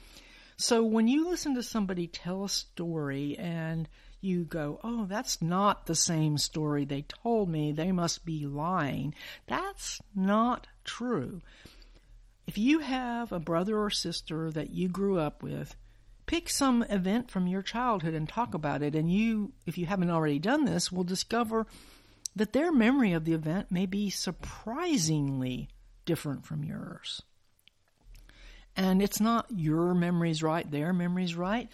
So, 0.56 0.84
when 0.84 1.08
you 1.08 1.30
listen 1.30 1.56
to 1.56 1.64
somebody 1.64 2.08
tell 2.08 2.44
a 2.44 2.50
story 2.50 3.38
and 3.38 3.90
you 4.22 4.44
go, 4.44 4.80
oh, 4.84 5.06
that's 5.06 5.42
not 5.42 5.86
the 5.86 5.96
same 5.96 6.38
story 6.38 6.86
they 6.86 7.04
told 7.04 7.50
me, 7.50 7.72
they 7.72 7.92
must 7.92 8.26
be 8.26 8.46
lying, 8.46 9.16
that's 9.48 10.02
not 10.14 10.68
true. 10.84 11.42
If 12.50 12.58
you 12.58 12.80
have 12.80 13.32
a 13.32 13.40
brother 13.40 13.78
or 13.78 13.92
sister 13.92 14.50
that 14.54 14.72
you 14.72 14.90
grew 14.90 15.20
up 15.20 15.44
with, 15.44 15.76
pick 16.26 16.50
some 16.50 16.82
event 16.82 17.30
from 17.30 17.46
your 17.46 17.62
childhood 17.62 18.16
and 18.16 18.28
talk 18.28 18.56
about 18.56 18.82
it. 18.82 18.96
And 18.96 19.14
you, 19.14 19.54
if 19.68 19.78
you 19.78 19.86
haven't 19.86 20.10
already 20.10 20.40
done 20.40 20.66
this, 20.66 20.92
will 20.92 21.04
discover 21.04 21.68
that 22.36 22.52
their 22.52 22.72
memory 22.72 23.14
of 23.14 23.24
the 23.24 23.34
event 23.34 23.70
may 23.70 23.86
be 23.86 24.10
surprisingly 24.10 25.70
different 26.06 26.44
from 26.44 26.64
yours. 26.64 27.22
And 28.76 29.00
it's 29.04 29.20
not 29.20 29.46
your 29.52 29.94
memories 29.94 30.42
right, 30.42 30.72
their 30.72 30.92
memories 30.92 31.36
right. 31.36 31.70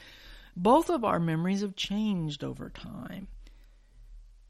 Both 0.57 0.89
of 0.89 1.05
our 1.05 1.21
memories 1.21 1.61
have 1.61 1.77
changed 1.77 2.43
over 2.43 2.69
time. 2.69 3.29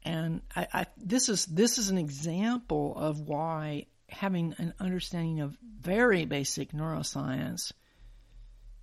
And 0.02 0.42
I, 0.56 0.66
I, 0.74 0.86
this 0.96 1.28
is 1.28 1.46
this 1.46 1.78
is 1.78 1.90
an 1.90 1.98
example 1.98 2.96
of 2.96 3.20
why 3.20 3.86
having 4.08 4.54
an 4.58 4.74
understanding 4.80 5.40
of 5.40 5.56
very 5.80 6.24
basic 6.24 6.72
neuroscience, 6.72 7.72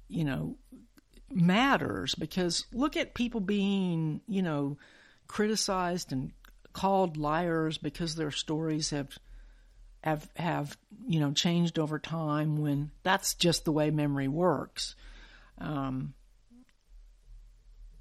you 0.07 0.23
know, 0.23 0.57
matters 1.31 2.15
because 2.15 2.65
look 2.73 2.97
at 2.97 3.13
people 3.13 3.39
being, 3.39 4.21
you 4.27 4.41
know, 4.41 4.77
criticized 5.27 6.11
and 6.11 6.31
called 6.73 7.17
liars 7.17 7.77
because 7.77 8.15
their 8.15 8.31
stories 8.31 8.89
have 8.89 9.17
have 10.03 10.29
have 10.35 10.77
you 11.07 11.19
know 11.19 11.31
changed 11.31 11.79
over 11.79 11.97
time 11.97 12.57
when 12.57 12.91
that's 13.03 13.35
just 13.35 13.65
the 13.65 13.71
way 13.71 13.89
memory 13.89 14.27
works. 14.27 14.95
Um, 15.59 16.13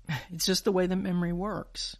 it's 0.30 0.46
just 0.46 0.64
the 0.64 0.72
way 0.72 0.86
that 0.86 0.96
memory 0.96 1.32
works. 1.32 1.96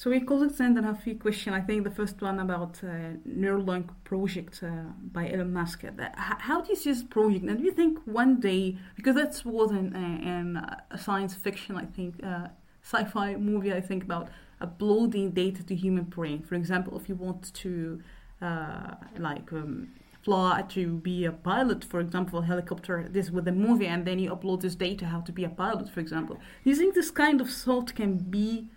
So 0.00 0.08
we 0.08 0.20
colleagues 0.20 0.56
have 0.56 0.78
a 0.78 0.94
few 0.94 1.14
questions. 1.14 1.54
I 1.54 1.60
think 1.60 1.84
the 1.84 1.90
first 1.90 2.22
one 2.22 2.38
about 2.38 2.82
uh, 2.82 3.18
Neuralink 3.28 3.90
project 4.02 4.62
uh, 4.62 4.68
by 5.12 5.30
Elon 5.30 5.52
Musk. 5.52 5.84
How 6.14 6.62
do 6.62 6.70
you 6.70 6.76
see 6.76 6.90
this 6.90 7.02
project? 7.02 7.44
And 7.44 7.58
do 7.58 7.64
you 7.64 7.72
think 7.72 7.98
one 8.06 8.40
day, 8.40 8.78
because 8.96 9.14
that's 9.14 9.44
was 9.44 9.72
in, 9.72 9.94
in 9.94 10.56
a 10.90 10.96
science 10.96 11.34
fiction, 11.34 11.76
I 11.76 11.84
think, 11.84 12.14
uh, 12.24 12.48
sci-fi 12.82 13.36
movie, 13.36 13.74
I 13.74 13.82
think 13.82 14.02
about 14.02 14.30
uploading 14.62 15.32
data 15.32 15.62
to 15.64 15.74
human 15.74 16.04
brain. 16.04 16.44
For 16.44 16.54
example, 16.54 16.98
if 16.98 17.06
you 17.10 17.14
want 17.14 17.52
to 17.52 18.00
uh, 18.40 18.94
like 19.18 19.52
um, 19.52 19.88
fly 20.22 20.64
to 20.70 20.94
be 20.94 21.26
a 21.26 21.32
pilot, 21.32 21.84
for 21.84 22.00
example, 22.00 22.38
a 22.38 22.46
helicopter, 22.46 23.06
this 23.10 23.30
with 23.30 23.46
a 23.48 23.52
movie, 23.52 23.86
and 23.86 24.06
then 24.06 24.18
you 24.18 24.30
upload 24.30 24.62
this 24.62 24.76
data 24.76 25.04
how 25.04 25.20
to 25.20 25.30
be 25.30 25.44
a 25.44 25.50
pilot, 25.50 25.90
for 25.90 26.00
example. 26.00 26.36
Do 26.64 26.70
you 26.70 26.76
think 26.76 26.94
this 26.94 27.10
kind 27.10 27.38
of 27.42 27.50
thought 27.50 27.94
can 27.94 28.16
be 28.16 28.70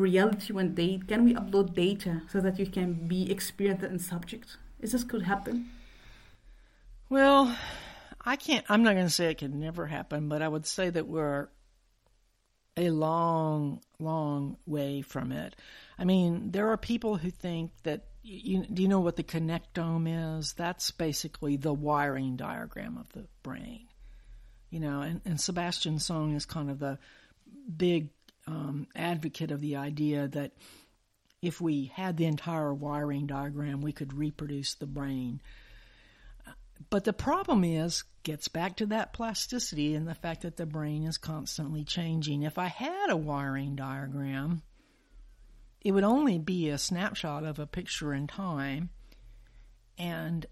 reality 0.00 0.52
one 0.52 0.74
day? 0.74 1.00
Can 1.06 1.24
we 1.24 1.34
upload 1.34 1.74
data 1.74 2.22
so 2.28 2.40
that 2.40 2.58
you 2.58 2.66
can 2.66 3.06
be 3.06 3.30
experienced 3.30 3.84
in 3.84 3.98
subject? 3.98 4.56
Is 4.80 4.92
this 4.92 5.04
could 5.04 5.22
happen? 5.22 5.70
Well, 7.08 7.56
I 8.24 8.36
can't. 8.36 8.64
I'm 8.68 8.82
not 8.82 8.94
going 8.94 9.06
to 9.06 9.12
say 9.12 9.30
it 9.30 9.38
could 9.38 9.54
never 9.54 9.86
happen, 9.86 10.28
but 10.28 10.42
I 10.42 10.48
would 10.48 10.66
say 10.66 10.90
that 10.90 11.06
we're 11.06 11.48
a 12.76 12.90
long, 12.90 13.80
long 13.98 14.56
way 14.66 15.02
from 15.02 15.32
it. 15.32 15.56
I 15.98 16.04
mean, 16.04 16.50
there 16.50 16.70
are 16.70 16.76
people 16.76 17.16
who 17.16 17.30
think 17.30 17.72
that. 17.82 18.06
You, 18.22 18.66
do 18.66 18.82
you 18.82 18.88
know 18.88 19.00
what 19.00 19.16
the 19.16 19.22
connectome 19.22 20.38
is? 20.38 20.52
That's 20.52 20.90
basically 20.90 21.56
the 21.56 21.72
wiring 21.72 22.36
diagram 22.36 22.98
of 22.98 23.08
the 23.12 23.26
brain. 23.42 23.86
You 24.68 24.80
know, 24.80 25.00
and, 25.00 25.22
and 25.24 25.40
Sebastian 25.40 25.96
Seung 25.96 26.36
is 26.36 26.44
kind 26.44 26.70
of 26.70 26.78
the 26.78 26.98
big 27.74 28.10
um, 28.46 28.86
advocate 28.94 29.50
of 29.50 29.60
the 29.60 29.76
idea 29.76 30.28
that 30.28 30.52
if 31.42 31.60
we 31.60 31.86
had 31.94 32.16
the 32.16 32.26
entire 32.26 32.72
wiring 32.72 33.26
diagram, 33.26 33.80
we 33.80 33.92
could 33.92 34.12
reproduce 34.12 34.74
the 34.74 34.86
brain. 34.86 35.40
But 36.88 37.04
the 37.04 37.12
problem 37.12 37.64
is, 37.64 38.04
gets 38.22 38.48
back 38.48 38.76
to 38.76 38.86
that 38.86 39.12
plasticity 39.12 39.94
and 39.94 40.06
the 40.06 40.14
fact 40.14 40.42
that 40.42 40.56
the 40.56 40.66
brain 40.66 41.04
is 41.04 41.18
constantly 41.18 41.84
changing. 41.84 42.42
If 42.42 42.58
I 42.58 42.66
had 42.66 43.10
a 43.10 43.16
wiring 43.16 43.76
diagram, 43.76 44.62
it 45.80 45.92
would 45.92 46.04
only 46.04 46.38
be 46.38 46.68
a 46.68 46.78
snapshot 46.78 47.44
of 47.44 47.58
a 47.58 47.66
picture 47.66 48.12
in 48.12 48.26
time. 48.26 48.90
And 49.98 50.44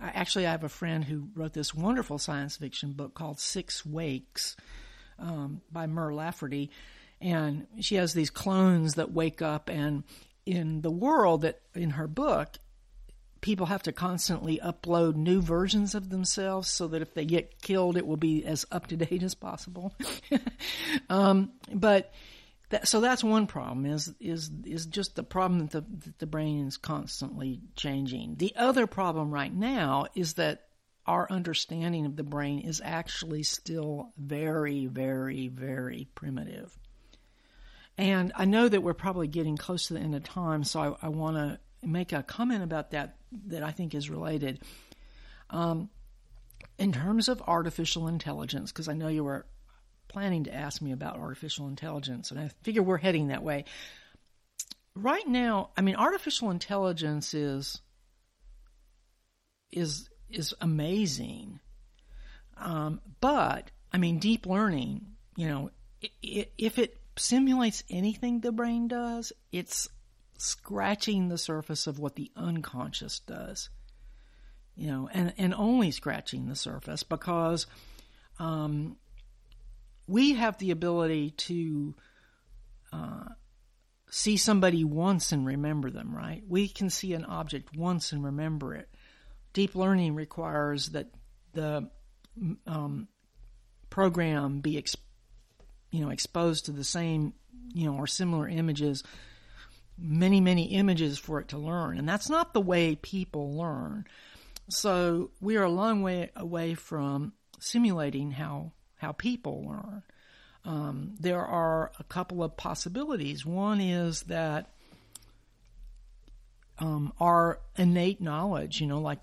I, 0.00 0.08
actually, 0.08 0.46
I 0.46 0.52
have 0.52 0.64
a 0.64 0.68
friend 0.68 1.04
who 1.04 1.28
wrote 1.34 1.52
this 1.52 1.74
wonderful 1.74 2.18
science 2.18 2.56
fiction 2.56 2.92
book 2.92 3.14
called 3.14 3.38
Six 3.38 3.84
Wakes 3.86 4.56
um, 5.18 5.60
by 5.70 5.86
Mur 5.86 6.12
Lafferty 6.12 6.70
and 7.20 7.66
she 7.80 7.96
has 7.96 8.12
these 8.12 8.30
clones 8.30 8.94
that 8.94 9.12
wake 9.12 9.42
up 9.42 9.68
and 9.68 10.04
in 10.46 10.80
the 10.80 10.90
world 10.90 11.42
that 11.42 11.60
in 11.74 11.90
her 11.90 12.08
book 12.08 12.58
people 13.40 13.66
have 13.66 13.82
to 13.84 13.92
constantly 13.92 14.58
upload 14.64 15.14
new 15.14 15.40
versions 15.40 15.94
of 15.94 16.10
themselves 16.10 16.68
so 16.68 16.88
that 16.88 17.02
if 17.02 17.14
they 17.14 17.24
get 17.24 17.60
killed 17.60 17.96
it 17.96 18.06
will 18.06 18.16
be 18.16 18.44
as 18.44 18.66
up 18.72 18.86
to 18.86 18.96
date 18.96 19.22
as 19.22 19.34
possible. 19.34 19.94
Um, 21.10 21.52
but 21.72 22.12
that, 22.70 22.88
so 22.88 23.00
that's 23.00 23.24
one 23.24 23.46
problem 23.46 23.86
is 23.86 24.12
is 24.20 24.50
is 24.64 24.86
just 24.86 25.16
the 25.16 25.22
problem 25.22 25.66
that 25.66 25.70
the, 25.70 25.80
that 25.80 26.18
the 26.18 26.26
brain 26.26 26.66
is 26.66 26.76
constantly 26.76 27.60
changing. 27.76 28.36
The 28.36 28.54
other 28.56 28.86
problem 28.86 29.30
right 29.30 29.52
now 29.52 30.06
is 30.14 30.34
that 30.34 30.64
our 31.06 31.26
understanding 31.30 32.04
of 32.06 32.16
the 32.16 32.22
brain 32.22 32.60
is 32.60 32.82
actually 32.84 33.42
still 33.42 34.12
very 34.18 34.86
very 34.86 35.48
very 35.48 36.08
primitive 36.14 36.76
and 37.98 38.32
I 38.36 38.44
know 38.44 38.68
that 38.68 38.82
we're 38.82 38.94
probably 38.94 39.26
getting 39.26 39.56
close 39.56 39.88
to 39.88 39.94
the 39.94 40.00
end 40.00 40.14
of 40.14 40.22
time, 40.22 40.62
so 40.62 40.96
I, 41.02 41.06
I 41.06 41.08
want 41.08 41.36
to 41.36 41.58
make 41.86 42.12
a 42.12 42.22
comment 42.22 42.62
about 42.62 42.92
that 42.92 43.16
that 43.48 43.64
I 43.64 43.72
think 43.72 43.94
is 43.94 44.08
related. 44.08 44.62
Um, 45.50 45.90
in 46.78 46.92
terms 46.92 47.28
of 47.28 47.42
artificial 47.46 48.06
intelligence, 48.06 48.70
because 48.70 48.88
I 48.88 48.92
know 48.92 49.08
you 49.08 49.24
were 49.24 49.46
planning 50.06 50.44
to 50.44 50.54
ask 50.54 50.80
me 50.80 50.92
about 50.92 51.16
artificial 51.16 51.66
intelligence, 51.66 52.30
and 52.30 52.38
I 52.38 52.50
figure 52.62 52.82
we're 52.82 52.98
heading 52.98 53.28
that 53.28 53.42
way. 53.42 53.64
Right 54.94 55.26
now, 55.26 55.70
I 55.76 55.80
mean, 55.80 55.96
artificial 55.96 56.50
intelligence 56.50 57.34
is 57.34 57.80
is 59.72 60.08
is 60.30 60.54
amazing, 60.60 61.58
um, 62.58 63.00
but 63.20 63.72
I 63.92 63.98
mean, 63.98 64.18
deep 64.18 64.46
learning, 64.46 65.04
you 65.36 65.48
know, 65.48 65.70
if 66.22 66.78
it 66.78 66.97
simulates 67.18 67.84
anything 67.90 68.40
the 68.40 68.52
brain 68.52 68.88
does, 68.88 69.32
it's 69.52 69.88
scratching 70.38 71.28
the 71.28 71.38
surface 71.38 71.86
of 71.86 71.98
what 71.98 72.16
the 72.16 72.30
unconscious 72.36 73.20
does. 73.20 73.70
You 74.74 74.86
know, 74.86 75.08
and, 75.12 75.32
and 75.38 75.54
only 75.54 75.90
scratching 75.90 76.46
the 76.46 76.54
surface 76.54 77.02
because 77.02 77.66
um, 78.38 78.96
we 80.06 80.34
have 80.34 80.56
the 80.58 80.70
ability 80.70 81.32
to 81.32 81.94
uh, 82.92 83.24
see 84.10 84.36
somebody 84.36 84.84
once 84.84 85.32
and 85.32 85.44
remember 85.44 85.90
them, 85.90 86.14
right? 86.14 86.42
We 86.46 86.68
can 86.68 86.90
see 86.90 87.12
an 87.14 87.24
object 87.24 87.76
once 87.76 88.12
and 88.12 88.24
remember 88.24 88.74
it. 88.74 88.88
Deep 89.52 89.74
learning 89.74 90.14
requires 90.14 90.90
that 90.90 91.08
the 91.54 91.90
um, 92.66 93.08
program 93.90 94.60
be 94.60 94.78
exposed 94.78 95.07
you 95.90 96.00
know 96.00 96.10
exposed 96.10 96.66
to 96.66 96.72
the 96.72 96.84
same 96.84 97.32
you 97.74 97.90
know 97.90 97.96
or 97.96 98.06
similar 98.06 98.48
images 98.48 99.02
many 99.98 100.40
many 100.40 100.64
images 100.66 101.18
for 101.18 101.40
it 101.40 101.48
to 101.48 101.58
learn. 101.58 101.98
And 101.98 102.08
that's 102.08 102.30
not 102.30 102.54
the 102.54 102.60
way 102.60 102.94
people 102.94 103.56
learn. 103.56 104.06
So 104.68 105.30
we 105.40 105.56
are 105.56 105.64
a 105.64 105.70
long 105.70 106.02
way 106.02 106.30
away 106.36 106.74
from 106.74 107.32
simulating 107.58 108.30
how 108.30 108.72
how 108.96 109.12
people 109.12 109.66
learn. 109.66 110.02
Um, 110.64 111.14
there 111.18 111.44
are 111.44 111.92
a 111.98 112.04
couple 112.04 112.42
of 112.42 112.56
possibilities. 112.56 113.46
One 113.46 113.80
is 113.80 114.22
that 114.22 114.70
um, 116.78 117.12
our 117.18 117.60
innate 117.76 118.20
knowledge 118.20 118.80
you 118.80 118.86
know 118.86 119.00
like 119.00 119.18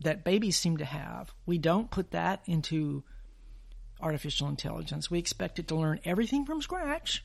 that 0.00 0.24
babies 0.24 0.58
seem 0.58 0.76
to 0.76 0.84
have 0.84 1.32
we 1.46 1.56
don't 1.56 1.90
put 1.90 2.10
that 2.10 2.42
into 2.44 3.02
artificial 4.00 4.48
intelligence. 4.48 5.10
We 5.10 5.18
expect 5.18 5.58
it 5.58 5.68
to 5.68 5.76
learn 5.76 6.00
everything 6.04 6.44
from 6.44 6.62
scratch. 6.62 7.24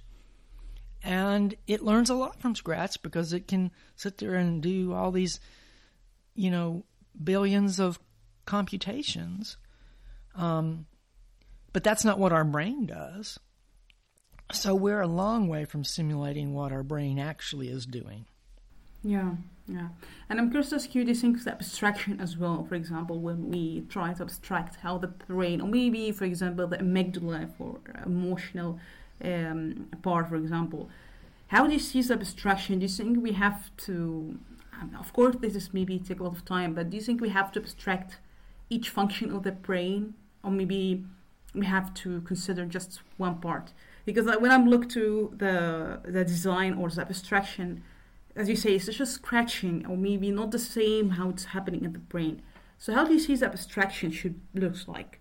And 1.03 1.55
it 1.67 1.81
learns 1.81 2.09
a 2.09 2.15
lot 2.15 2.39
from 2.39 2.55
scratch 2.55 3.01
because 3.01 3.33
it 3.33 3.47
can 3.47 3.71
sit 3.95 4.19
there 4.19 4.35
and 4.35 4.61
do 4.61 4.93
all 4.93 5.11
these, 5.11 5.39
you 6.35 6.51
know, 6.51 6.83
billions 7.21 7.79
of 7.79 7.99
computations. 8.45 9.57
Um, 10.35 10.85
but 11.73 11.83
that's 11.83 12.05
not 12.05 12.19
what 12.19 12.33
our 12.33 12.43
brain 12.43 12.85
does. 12.85 13.39
So 14.51 14.75
we're 14.75 15.01
a 15.01 15.07
long 15.07 15.47
way 15.47 15.65
from 15.65 15.83
simulating 15.83 16.53
what 16.53 16.71
our 16.71 16.83
brain 16.83 17.17
actually 17.19 17.69
is 17.69 17.85
doing. 17.85 18.25
Yeah, 19.03 19.31
yeah. 19.67 19.89
And 20.29 20.39
I'm 20.39 20.49
curious 20.49 20.69
to 20.69 20.75
ask 20.75 20.93
you 20.93 21.03
this 21.03 21.21
the 21.21 21.51
abstraction 21.51 22.19
as 22.19 22.37
well. 22.37 22.63
For 22.63 22.75
example, 22.75 23.19
when 23.19 23.49
we 23.49 23.83
try 23.89 24.13
to 24.13 24.23
abstract 24.23 24.77
how 24.77 24.97
the 24.97 25.07
brain, 25.07 25.61
or 25.61 25.67
maybe, 25.67 26.11
for 26.11 26.25
example, 26.25 26.67
the 26.67 26.77
amygdala 26.77 27.49
for 27.57 27.79
emotional 28.05 28.79
um, 29.23 29.87
part, 30.01 30.29
for 30.29 30.35
example, 30.35 30.89
how 31.47 31.67
do 31.67 31.73
you 31.73 31.79
see 31.79 31.99
this 32.01 32.11
abstraction? 32.11 32.79
Do 32.79 32.83
you 32.83 32.89
think 32.89 33.21
we 33.21 33.33
have 33.33 33.75
to, 33.77 34.39
of 34.99 35.13
course, 35.13 35.35
this 35.41 35.55
is 35.55 35.73
maybe 35.73 35.99
take 35.99 36.19
a 36.19 36.23
lot 36.23 36.35
of 36.35 36.45
time, 36.45 36.73
but 36.73 36.89
do 36.89 36.97
you 36.97 37.03
think 37.03 37.19
we 37.19 37.29
have 37.29 37.51
to 37.53 37.59
abstract 37.59 38.17
each 38.69 38.89
function 38.89 39.31
of 39.31 39.43
the 39.43 39.51
brain, 39.51 40.13
or 40.43 40.51
maybe 40.51 41.03
we 41.53 41.65
have 41.65 41.93
to 41.95 42.21
consider 42.21 42.65
just 42.65 43.01
one 43.17 43.39
part? 43.39 43.73
Because 44.05 44.25
when 44.25 44.51
I'm 44.51 44.67
look 44.69 44.89
to 44.89 45.33
the 45.37 45.99
the 46.03 46.23
design 46.23 46.73
or 46.75 46.89
the 46.89 47.01
abstraction, 47.01 47.83
as 48.35 48.49
you 48.49 48.55
say, 48.55 48.75
it's 48.75 48.85
just 48.85 49.13
scratching, 49.13 49.85
or 49.85 49.97
maybe 49.97 50.31
not 50.31 50.51
the 50.51 50.59
same 50.59 51.11
how 51.11 51.29
it's 51.29 51.45
happening 51.45 51.83
in 51.83 51.93
the 51.93 51.99
brain. 51.99 52.41
So 52.77 52.93
how 52.93 53.05
do 53.05 53.13
you 53.13 53.19
see 53.19 53.35
the 53.35 53.47
abstraction 53.47 54.11
should 54.11 54.39
looks 54.53 54.87
like? 54.87 55.19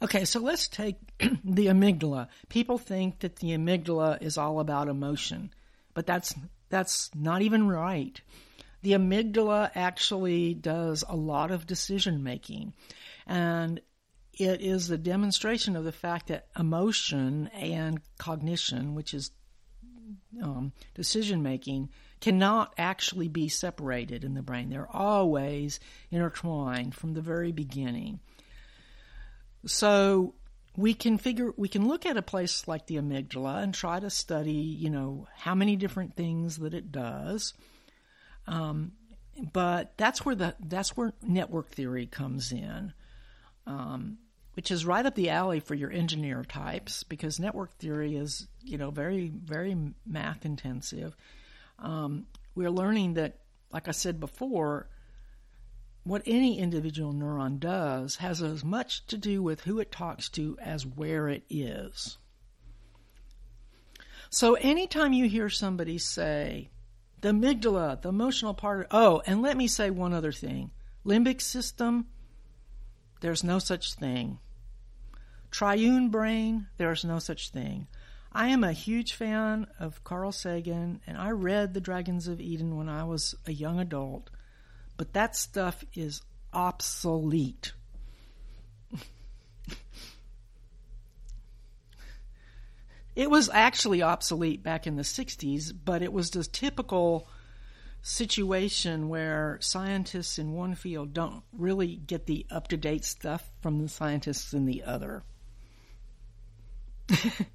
Okay, 0.00 0.24
so 0.24 0.40
let's 0.40 0.68
take 0.68 0.96
the 1.18 1.66
amygdala. 1.66 2.28
People 2.48 2.78
think 2.78 3.20
that 3.20 3.36
the 3.36 3.48
amygdala 3.48 4.22
is 4.22 4.38
all 4.38 4.60
about 4.60 4.88
emotion, 4.88 5.52
but 5.94 6.06
that's 6.06 6.34
that's 6.68 7.10
not 7.14 7.42
even 7.42 7.68
right. 7.68 8.20
The 8.82 8.92
amygdala 8.92 9.70
actually 9.74 10.54
does 10.54 11.02
a 11.08 11.16
lot 11.16 11.50
of 11.50 11.66
decision 11.66 12.22
making, 12.22 12.74
and 13.26 13.80
it 14.34 14.60
is 14.60 14.90
a 14.90 14.98
demonstration 14.98 15.74
of 15.74 15.84
the 15.84 15.92
fact 15.92 16.28
that 16.28 16.46
emotion 16.56 17.48
and 17.48 18.00
cognition, 18.18 18.94
which 18.94 19.14
is 19.14 19.32
um, 20.42 20.72
decision 20.94 21.42
making, 21.42 21.90
cannot 22.20 22.74
actually 22.78 23.28
be 23.28 23.48
separated 23.48 24.24
in 24.24 24.34
the 24.34 24.42
brain. 24.42 24.70
They're 24.70 24.90
always 24.90 25.80
intertwined 26.10 26.94
from 26.94 27.14
the 27.14 27.20
very 27.20 27.52
beginning. 27.52 28.20
So 29.66 30.34
we 30.76 30.94
can 30.94 31.18
figure 31.18 31.52
we 31.56 31.68
can 31.68 31.88
look 31.88 32.06
at 32.06 32.16
a 32.16 32.22
place 32.22 32.68
like 32.68 32.86
the 32.86 32.96
amygdala 32.96 33.62
and 33.62 33.74
try 33.74 33.98
to 33.98 34.10
study, 34.10 34.52
you 34.52 34.90
know, 34.90 35.26
how 35.34 35.54
many 35.54 35.76
different 35.76 36.14
things 36.14 36.58
that 36.58 36.74
it 36.74 36.92
does. 36.92 37.54
Um, 38.46 38.92
but 39.52 39.92
that's 39.96 40.24
where 40.24 40.34
the 40.34 40.54
that's 40.60 40.96
where 40.96 41.12
network 41.22 41.70
theory 41.70 42.06
comes 42.06 42.52
in. 42.52 42.92
Um, 43.66 44.18
which 44.58 44.72
is 44.72 44.84
right 44.84 45.06
up 45.06 45.14
the 45.14 45.30
alley 45.30 45.60
for 45.60 45.76
your 45.76 45.92
engineer 45.92 46.42
types 46.42 47.04
because 47.04 47.38
network 47.38 47.72
theory 47.78 48.16
is 48.16 48.48
you 48.64 48.76
know 48.76 48.90
very 48.90 49.28
very 49.28 49.76
math 50.04 50.44
intensive. 50.44 51.14
Um, 51.78 52.26
we're 52.56 52.68
learning 52.68 53.14
that, 53.14 53.38
like 53.70 53.86
I 53.86 53.92
said 53.92 54.18
before, 54.18 54.88
what 56.02 56.22
any 56.26 56.58
individual 56.58 57.12
neuron 57.12 57.60
does 57.60 58.16
has 58.16 58.42
as 58.42 58.64
much 58.64 59.06
to 59.06 59.16
do 59.16 59.44
with 59.44 59.60
who 59.60 59.78
it 59.78 59.92
talks 59.92 60.28
to 60.30 60.58
as 60.60 60.84
where 60.84 61.28
it 61.28 61.44
is. 61.48 62.18
So 64.30 64.54
anytime 64.54 65.12
you 65.12 65.28
hear 65.28 65.48
somebody 65.50 65.98
say, 65.98 66.70
the 67.20 67.28
amygdala, 67.28 68.02
the 68.02 68.08
emotional 68.08 68.54
part, 68.54 68.88
oh, 68.90 69.22
and 69.24 69.40
let 69.40 69.56
me 69.56 69.68
say 69.68 69.90
one 69.90 70.12
other 70.12 70.32
thing 70.32 70.72
limbic 71.06 71.40
system, 71.40 72.08
there's 73.20 73.44
no 73.44 73.60
such 73.60 73.94
thing. 73.94 74.40
Triune 75.50 76.10
brain, 76.10 76.66
there's 76.76 77.04
no 77.04 77.18
such 77.18 77.50
thing. 77.50 77.86
I 78.32 78.48
am 78.48 78.62
a 78.62 78.72
huge 78.72 79.14
fan 79.14 79.66
of 79.80 80.04
Carl 80.04 80.32
Sagan, 80.32 81.00
and 81.06 81.16
I 81.16 81.30
read 81.30 81.72
The 81.72 81.80
Dragons 81.80 82.28
of 82.28 82.40
Eden 82.40 82.76
when 82.76 82.88
I 82.88 83.04
was 83.04 83.34
a 83.46 83.52
young 83.52 83.80
adult, 83.80 84.30
but 84.96 85.14
that 85.14 85.34
stuff 85.34 85.82
is 85.94 86.20
obsolete. 86.52 87.72
it 93.16 93.30
was 93.30 93.48
actually 93.48 94.02
obsolete 94.02 94.62
back 94.62 94.86
in 94.86 94.96
the 94.96 95.02
60s, 95.02 95.72
but 95.84 96.02
it 96.02 96.12
was 96.12 96.30
the 96.30 96.44
typical 96.44 97.26
situation 98.02 99.08
where 99.08 99.58
scientists 99.60 100.38
in 100.38 100.52
one 100.52 100.74
field 100.74 101.12
don't 101.12 101.42
really 101.52 101.96
get 101.96 102.26
the 102.26 102.46
up 102.50 102.68
to 102.68 102.76
date 102.76 103.04
stuff 103.04 103.50
from 103.60 103.82
the 103.82 103.88
scientists 103.88 104.52
in 104.52 104.66
the 104.66 104.84
other. 104.84 105.24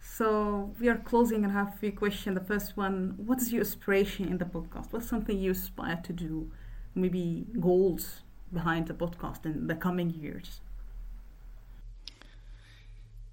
so 0.00 0.74
we 0.80 0.88
are 0.88 0.96
closing 0.96 1.44
and 1.44 1.52
have 1.52 1.74
a 1.74 1.76
few 1.76 1.92
questions. 1.92 2.38
The 2.38 2.44
first 2.44 2.76
one, 2.76 3.14
what 3.16 3.40
is 3.40 3.52
your 3.52 3.62
aspiration 3.62 4.28
in 4.28 4.38
the 4.38 4.44
podcast? 4.44 4.92
What's 4.92 5.08
something 5.08 5.38
you 5.38 5.52
aspire 5.52 6.00
to 6.04 6.12
do? 6.12 6.50
Maybe 6.94 7.46
goals 7.60 8.22
behind 8.52 8.86
the 8.86 8.94
podcast 8.94 9.44
in 9.44 9.66
the 9.66 9.74
coming 9.74 10.10
years? 10.10 10.60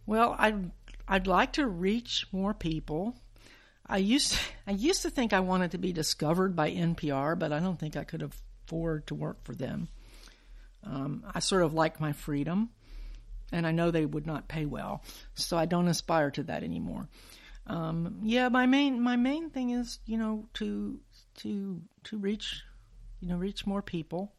Well, 0.05 0.35
I'd 0.37 0.71
I'd 1.07 1.27
like 1.27 1.53
to 1.53 1.67
reach 1.67 2.27
more 2.31 2.53
people. 2.53 3.15
I 3.87 3.97
used 3.97 4.37
I 4.67 4.71
used 4.71 5.01
to 5.03 5.09
think 5.09 5.33
I 5.33 5.39
wanted 5.39 5.71
to 5.71 5.77
be 5.77 5.93
discovered 5.93 6.55
by 6.55 6.71
NPR, 6.71 7.37
but 7.37 7.51
I 7.51 7.59
don't 7.59 7.79
think 7.79 7.95
I 7.95 8.03
could 8.03 8.21
afford 8.21 9.07
to 9.07 9.15
work 9.15 9.43
for 9.43 9.55
them. 9.55 9.89
Um, 10.83 11.23
I 11.33 11.39
sort 11.39 11.63
of 11.63 11.73
like 11.73 12.01
my 12.01 12.11
freedom 12.11 12.69
and 13.53 13.67
I 13.67 13.71
know 13.71 13.91
they 13.91 14.05
would 14.05 14.25
not 14.25 14.47
pay 14.47 14.65
well, 14.65 15.03
so 15.35 15.57
I 15.57 15.65
don't 15.65 15.87
aspire 15.87 16.31
to 16.31 16.43
that 16.43 16.63
anymore. 16.63 17.07
Um, 17.67 18.19
yeah, 18.23 18.49
my 18.49 18.65
main 18.65 19.01
my 19.01 19.15
main 19.15 19.49
thing 19.49 19.69
is 19.69 19.99
you 20.05 20.17
know 20.17 20.49
to 20.55 20.99
to 21.37 21.81
to 22.05 22.17
reach 22.17 22.61
you 23.21 23.29
know 23.29 23.37
reach 23.37 23.65
more 23.65 23.81
people 23.81 24.33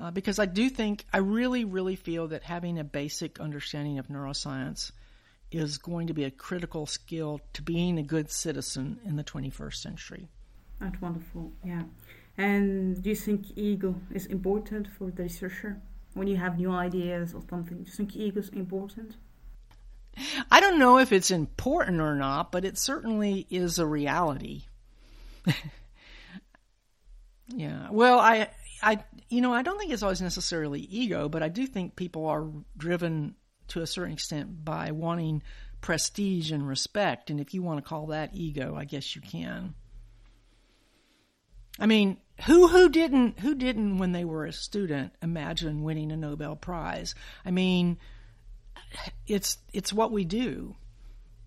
uh, 0.00 0.10
because 0.10 0.38
I 0.38 0.46
do 0.46 0.68
think 0.68 1.04
I 1.12 1.18
really 1.18 1.64
really 1.64 1.96
feel 1.96 2.28
that 2.28 2.42
having 2.42 2.78
a 2.78 2.84
basic 2.84 3.38
understanding 3.38 3.98
of 3.98 4.08
neuroscience 4.08 4.90
is 5.52 5.78
going 5.78 6.08
to 6.08 6.14
be 6.14 6.24
a 6.24 6.30
critical 6.30 6.86
skill 6.86 7.40
to 7.52 7.62
being 7.62 7.98
a 7.98 8.02
good 8.02 8.30
citizen 8.30 8.98
in 9.04 9.14
the 9.14 9.22
21st 9.22 9.74
century. 9.74 10.28
That's 10.80 11.00
wonderful. 11.00 11.52
Yeah. 11.64 11.82
And 12.36 13.00
do 13.00 13.10
you 13.10 13.14
think 13.14 13.56
ego 13.56 13.94
is 14.12 14.26
important 14.26 14.88
for 14.98 15.12
the 15.12 15.22
researcher? 15.24 15.80
When 16.14 16.26
you 16.26 16.36
have 16.36 16.58
new 16.58 16.70
ideas 16.70 17.34
or 17.34 17.42
something? 17.48 17.78
Do 17.78 17.84
you 17.84 17.90
think 17.90 18.16
ego 18.16 18.40
is 18.40 18.48
important? 18.50 19.16
I 20.50 20.60
don't 20.60 20.78
know 20.78 20.98
if 20.98 21.12
it's 21.12 21.30
important 21.30 22.00
or 22.00 22.14
not, 22.14 22.52
but 22.52 22.64
it 22.64 22.78
certainly 22.78 23.46
is 23.50 23.78
a 23.78 23.86
reality. 23.86 24.62
yeah. 27.48 27.88
Well, 27.90 28.18
I, 28.20 28.48
I, 28.82 29.02
you 29.28 29.40
know, 29.40 29.52
I 29.52 29.62
don't 29.62 29.78
think 29.78 29.92
it's 29.92 30.02
always 30.02 30.22
necessarily 30.22 30.80
ego, 30.80 31.28
but 31.28 31.42
I 31.42 31.48
do 31.48 31.66
think 31.66 31.96
people 31.96 32.26
are 32.26 32.46
driven 32.76 33.34
to 33.68 33.80
a 33.80 33.86
certain 33.86 34.12
extent 34.12 34.64
by 34.64 34.92
wanting 34.92 35.42
prestige 35.80 36.52
and 36.52 36.66
respect. 36.66 37.30
And 37.30 37.40
if 37.40 37.54
you 37.54 37.62
want 37.62 37.78
to 37.78 37.88
call 37.88 38.06
that 38.06 38.30
ego, 38.34 38.76
I 38.76 38.84
guess 38.84 39.16
you 39.16 39.22
can. 39.22 39.74
I 41.78 41.86
mean, 41.86 42.18
who 42.42 42.68
who 42.68 42.88
didn't 42.88 43.40
who 43.40 43.54
didn't 43.54 43.98
when 43.98 44.12
they 44.12 44.24
were 44.24 44.44
a 44.44 44.52
student 44.52 45.12
imagine 45.22 45.82
winning 45.82 46.10
a 46.12 46.16
Nobel 46.16 46.56
Prize? 46.56 47.14
I 47.44 47.50
mean, 47.50 47.98
it's 49.26 49.58
it's 49.72 49.92
what 49.92 50.12
we 50.12 50.24
do. 50.24 50.74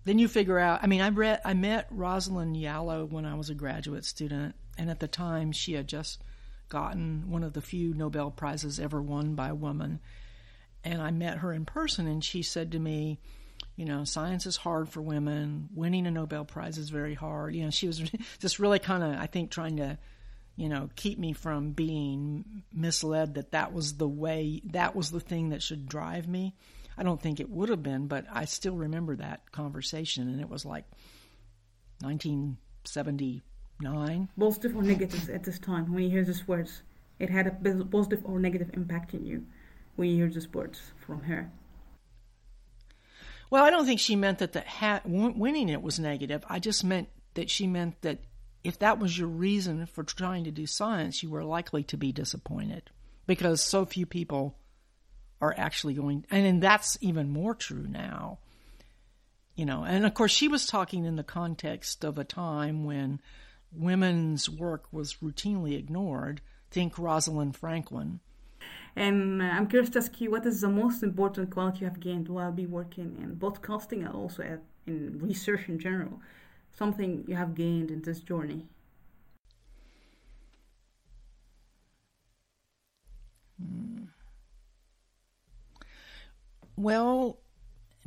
Then 0.04 0.18
you 0.18 0.28
figure 0.28 0.58
out. 0.58 0.80
I 0.82 0.86
mean, 0.86 1.02
I 1.02 1.10
read 1.10 1.40
I 1.44 1.54
met 1.54 1.86
Rosalind 1.90 2.56
Yalow 2.56 3.04
when 3.04 3.26
I 3.26 3.34
was 3.34 3.50
a 3.50 3.54
graduate 3.54 4.04
student, 4.04 4.54
and 4.78 4.90
at 4.90 5.00
the 5.00 5.08
time 5.08 5.52
she 5.52 5.74
had 5.74 5.86
just 5.86 6.22
gotten 6.68 7.30
one 7.30 7.44
of 7.44 7.52
the 7.52 7.62
few 7.62 7.94
Nobel 7.94 8.30
prizes 8.30 8.80
ever 8.80 9.00
won 9.02 9.34
by 9.34 9.48
a 9.48 9.54
woman. 9.54 10.00
And 10.84 11.02
I 11.02 11.10
met 11.10 11.38
her 11.38 11.52
in 11.52 11.64
person, 11.64 12.06
and 12.06 12.24
she 12.24 12.42
said 12.42 12.72
to 12.72 12.78
me, 12.78 13.18
you 13.76 13.84
know, 13.84 14.04
science 14.04 14.46
is 14.46 14.56
hard 14.56 14.88
for 14.88 15.02
women. 15.02 15.68
Winning 15.74 16.06
a 16.06 16.10
Nobel 16.10 16.44
Prize 16.44 16.78
is 16.78 16.90
very 16.90 17.14
hard. 17.14 17.54
You 17.54 17.64
know, 17.64 17.70
she 17.70 17.86
was 17.86 18.02
just 18.38 18.58
really 18.58 18.78
kind 18.78 19.02
of, 19.02 19.20
I 19.20 19.26
think, 19.26 19.50
trying 19.50 19.76
to 19.78 19.98
you 20.58 20.68
know, 20.68 20.90
keep 20.96 21.18
me 21.20 21.32
from 21.32 21.70
being 21.70 22.64
misled 22.72 23.34
that 23.34 23.52
that 23.52 23.72
was 23.72 23.94
the 23.94 24.08
way, 24.08 24.60
that 24.64 24.96
was 24.96 25.12
the 25.12 25.20
thing 25.20 25.50
that 25.50 25.62
should 25.62 25.88
drive 25.88 26.26
me. 26.26 26.56
I 26.96 27.04
don't 27.04 27.22
think 27.22 27.38
it 27.38 27.48
would 27.48 27.68
have 27.68 27.84
been, 27.84 28.08
but 28.08 28.26
I 28.32 28.44
still 28.44 28.74
remember 28.74 29.14
that 29.16 29.52
conversation, 29.52 30.28
and 30.28 30.40
it 30.40 30.48
was 30.48 30.64
like 30.64 30.84
1979. 32.00 34.28
Positive 34.36 34.76
or 34.76 34.82
negative 34.82 35.30
at 35.30 35.44
this 35.44 35.60
time, 35.60 35.94
when 35.94 36.02
you 36.02 36.10
hear 36.10 36.24
these 36.24 36.48
words, 36.48 36.82
it 37.20 37.30
had 37.30 37.46
a 37.46 37.52
positive 37.84 38.22
or 38.24 38.40
negative 38.40 38.70
impact 38.74 39.14
in 39.14 39.24
you. 39.24 39.46
when 39.94 40.08
you 40.08 40.16
hear 40.16 40.28
those 40.28 40.52
words 40.52 40.80
from 40.98 41.22
her. 41.22 41.52
Well, 43.48 43.64
I 43.64 43.70
don't 43.70 43.86
think 43.86 44.00
she 44.00 44.16
meant 44.16 44.38
that 44.38 44.52
the 44.52 44.62
ha- 44.62 45.02
winning 45.04 45.68
it 45.68 45.82
was 45.82 46.00
negative. 46.00 46.44
I 46.48 46.58
just 46.58 46.82
meant 46.82 47.10
that 47.34 47.48
she 47.48 47.68
meant 47.68 48.02
that 48.02 48.18
if 48.68 48.78
that 48.80 48.98
was 48.98 49.18
your 49.18 49.28
reason 49.28 49.86
for 49.86 50.04
trying 50.04 50.44
to 50.44 50.50
do 50.50 50.66
science, 50.66 51.22
you 51.22 51.30
were 51.30 51.44
likely 51.44 51.82
to 51.84 51.96
be 51.96 52.12
disappointed 52.12 52.90
because 53.26 53.62
so 53.62 53.86
few 53.86 54.04
people 54.04 54.56
are 55.40 55.54
actually 55.56 55.94
going, 55.94 56.26
and, 56.30 56.46
and 56.46 56.62
that's 56.62 56.98
even 57.00 57.30
more 57.30 57.54
true 57.54 57.86
now. 57.88 58.38
You 59.54 59.64
know, 59.64 59.84
and 59.84 60.04
of 60.04 60.14
course, 60.14 60.32
she 60.32 60.48
was 60.48 60.66
talking 60.66 61.04
in 61.04 61.16
the 61.16 61.24
context 61.24 62.04
of 62.04 62.18
a 62.18 62.24
time 62.24 62.84
when 62.84 63.20
women's 63.72 64.48
work 64.48 64.84
was 64.92 65.14
routinely 65.14 65.76
ignored. 65.76 66.40
Think 66.70 66.98
Rosalind 66.98 67.56
Franklin. 67.56 68.20
And 68.94 69.40
uh, 69.40 69.46
I'm 69.46 69.66
curious 69.66 69.90
to 69.90 70.00
ask 70.00 70.20
you, 70.20 70.30
what 70.30 70.44
is 70.44 70.60
the 70.60 70.68
most 70.68 71.02
important 71.02 71.50
quality 71.50 71.80
you 71.80 71.86
have 71.86 72.00
gained 72.00 72.28
while 72.28 72.52
be 72.52 72.66
working 72.66 73.16
in 73.20 73.36
podcasting 73.36 74.04
and 74.04 74.14
also 74.14 74.42
at, 74.42 74.62
in 74.86 75.18
research 75.20 75.68
in 75.68 75.78
general? 75.78 76.20
Something 76.78 77.24
you 77.26 77.34
have 77.34 77.56
gained 77.56 77.90
in 77.90 78.02
this 78.02 78.20
journey? 78.20 78.64
Hmm. 83.60 84.04
Well, 86.76 87.40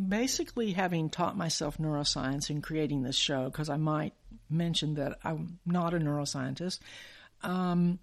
basically, 0.08 0.72
having 0.72 1.10
taught 1.10 1.36
myself 1.36 1.80
neuroscience 1.80 2.50
in 2.50 2.62
creating 2.62 3.04
this 3.04 3.18
show, 3.18 3.50
because 3.50 3.68
I 3.68 3.76
might 3.76 4.14
mention 4.50 4.94
that 4.94 5.20
I'm 5.22 5.60
not 5.66 5.94
a 5.94 6.00
neuroscientist, 6.00 6.80
um, 7.44 8.00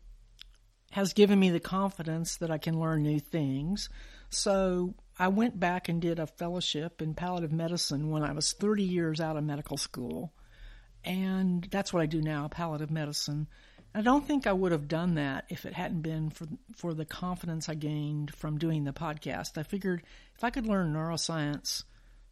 has 0.91 1.14
given 1.14 1.41
me 1.41 1.49
the 1.49 1.61
confidence 1.61 2.37
that 2.37 2.51
I 2.51 2.59
can 2.59 2.79
learn 2.79 3.03
new 3.05 3.21
things. 3.21 3.89
So 4.29 4.93
I 5.19 5.29
went 5.29 5.59
back 5.59 5.89
and 5.89 6.03
did 6.03 6.19
a 6.19 6.27
fellowship 6.27 7.01
in 7.01 7.14
palliative 7.14 7.53
medicine 7.53 8.11
when 8.11 8.23
I 8.23 8.33
was 8.33 8.53
30 8.53 8.83
years 8.83 9.19
out 9.19 9.39
of 9.39 9.45
medical 9.45 9.79
school. 9.79 10.35
And 11.09 11.66
that's 11.70 11.90
what 11.90 12.02
I 12.02 12.06
do 12.06 12.20
now, 12.20 12.48
palliative 12.48 12.90
medicine. 12.90 13.48
I 13.94 14.02
don't 14.02 14.26
think 14.26 14.46
I 14.46 14.52
would 14.52 14.72
have 14.72 14.88
done 14.88 15.14
that 15.14 15.46
if 15.48 15.64
it 15.64 15.72
hadn't 15.72 16.02
been 16.02 16.28
for 16.28 16.46
for 16.76 16.92
the 16.92 17.06
confidence 17.06 17.70
I 17.70 17.74
gained 17.74 18.34
from 18.34 18.59
doing 18.59 18.84
the 18.84 18.92
podcast. 18.92 19.56
I 19.56 19.62
figured 19.62 20.02
if 20.36 20.44
I 20.44 20.50
could 20.50 20.66
learn 20.66 20.92
neuroscience, 20.92 21.84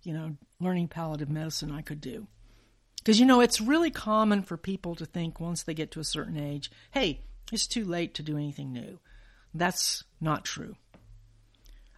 you 0.02 0.12
know, 0.12 0.36
learning 0.60 0.88
palliative 0.88 1.30
medicine, 1.30 1.72
I 1.72 1.80
could 1.80 2.02
do. 2.02 2.26
Because 2.98 3.18
you 3.18 3.24
know, 3.24 3.40
it's 3.40 3.62
really 3.62 3.90
common 3.90 4.42
for 4.42 4.58
people 4.58 4.94
to 4.96 5.06
think 5.06 5.40
once 5.40 5.62
they 5.62 5.74
get 5.74 5.92
to 5.92 6.00
a 6.00 6.04
certain 6.04 6.36
age, 6.36 6.70
hey, 6.90 7.22
it's 7.50 7.66
too 7.66 7.84
late 7.86 8.12
to 8.14 8.22
do 8.22 8.36
anything 8.36 8.74
new. 8.74 9.00
That's 9.54 10.04
not 10.20 10.44
true. 10.44 10.76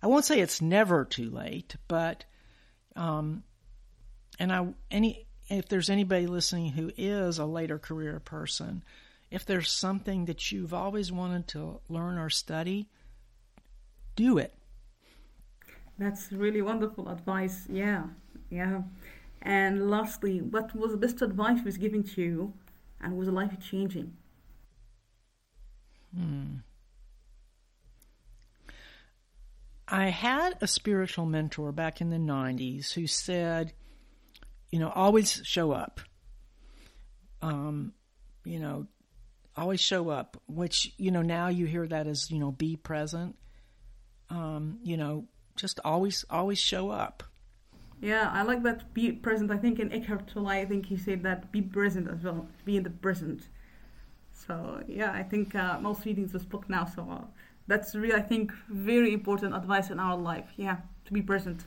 I 0.00 0.06
won't 0.06 0.24
say 0.24 0.38
it's 0.38 0.62
never 0.62 1.04
too 1.04 1.28
late, 1.28 1.74
but 1.88 2.24
um, 2.94 3.42
and 4.38 4.52
I 4.52 4.68
any 4.92 5.26
if 5.48 5.68
there's 5.68 5.90
anybody 5.90 6.26
listening 6.26 6.72
who 6.72 6.90
is 6.96 7.38
a 7.38 7.46
later 7.46 7.78
career 7.78 8.20
person, 8.20 8.82
if 9.30 9.44
there's 9.44 9.70
something 9.70 10.26
that 10.26 10.52
you've 10.52 10.74
always 10.74 11.12
wanted 11.12 11.48
to 11.48 11.80
learn 11.88 12.18
or 12.18 12.30
study, 12.30 12.88
do 14.16 14.38
it. 14.38 14.54
That's 15.98 16.32
really 16.32 16.62
wonderful 16.62 17.08
advice. 17.08 17.66
Yeah, 17.68 18.04
yeah. 18.50 18.82
And 19.42 19.90
lastly, 19.90 20.40
what 20.40 20.74
was 20.74 20.92
the 20.92 20.96
best 20.96 21.22
advice 21.22 21.62
was 21.64 21.76
given 21.76 22.02
to 22.02 22.22
you, 22.22 22.52
and 23.00 23.16
was 23.16 23.28
life 23.28 23.56
changing? 23.60 24.16
Hmm. 26.16 26.56
I 29.86 30.08
had 30.08 30.56
a 30.60 30.66
spiritual 30.66 31.24
mentor 31.24 31.72
back 31.72 32.00
in 32.00 32.10
the 32.10 32.16
90s 32.16 32.92
who 32.92 33.06
said, 33.06 33.72
you 34.70 34.78
know, 34.78 34.90
always 34.90 35.40
show 35.44 35.72
up. 35.72 36.00
Um, 37.40 37.92
you 38.44 38.58
know, 38.58 38.86
always 39.56 39.80
show 39.80 40.08
up, 40.08 40.40
which, 40.46 40.92
you 40.96 41.10
know, 41.10 41.22
now 41.22 41.48
you 41.48 41.66
hear 41.66 41.86
that 41.86 42.06
as, 42.06 42.30
you 42.30 42.38
know, 42.38 42.52
be 42.52 42.76
present. 42.76 43.36
Um, 44.30 44.78
you 44.82 44.96
know, 44.96 45.24
just 45.56 45.80
always, 45.84 46.24
always 46.30 46.58
show 46.58 46.90
up. 46.90 47.22
Yeah, 48.00 48.30
I 48.32 48.42
like 48.42 48.62
that 48.62 48.94
be 48.94 49.10
present. 49.12 49.50
I 49.50 49.56
think 49.56 49.80
in 49.80 49.92
Eckhart 49.92 50.28
Tolle, 50.28 50.48
I 50.48 50.64
think 50.64 50.86
he 50.86 50.96
said 50.96 51.22
that 51.24 51.50
be 51.50 51.62
present 51.62 52.08
as 52.08 52.22
well, 52.22 52.46
be 52.64 52.76
in 52.76 52.84
the 52.84 52.90
present. 52.90 53.48
So 54.32 54.82
yeah, 54.86 55.12
I 55.12 55.24
think 55.24 55.54
uh, 55.54 55.80
most 55.80 56.04
readings 56.04 56.32
this 56.32 56.44
book 56.44 56.68
now. 56.68 56.84
So 56.84 57.08
uh, 57.10 57.24
that's 57.66 57.96
really, 57.96 58.14
I 58.14 58.22
think, 58.22 58.52
very 58.68 59.12
important 59.12 59.54
advice 59.54 59.90
in 59.90 59.98
our 59.98 60.16
life. 60.16 60.52
Yeah, 60.56 60.76
to 61.06 61.12
be 61.12 61.22
present. 61.22 61.64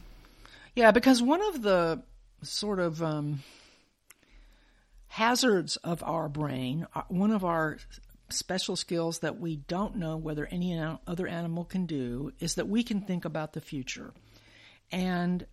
Yeah, 0.74 0.92
because 0.92 1.22
one 1.22 1.42
of 1.42 1.64
the 1.64 2.02
sort 2.44 2.80
of 2.80 3.02
um, 3.02 3.44
hazards 5.08 5.78
of 5.78 6.04
our 6.04 6.30
brain, 6.30 6.88
uh, 6.96 7.02
one 7.10 7.32
of 7.32 7.44
our 7.44 7.78
special 8.30 8.76
skills 8.76 9.20
that 9.20 9.40
we 9.40 9.58
don't 9.58 9.96
know 9.96 10.18
whether 10.18 10.46
any 10.46 10.82
other 11.06 11.28
animal 11.28 11.66
can 11.66 11.86
do, 11.86 12.32
is 12.40 12.56
that 12.56 12.68
we 12.68 12.84
can 12.84 13.02
think 13.02 13.26
about 13.26 13.54
the 13.54 13.62
future. 13.62 14.14
And 14.92 15.46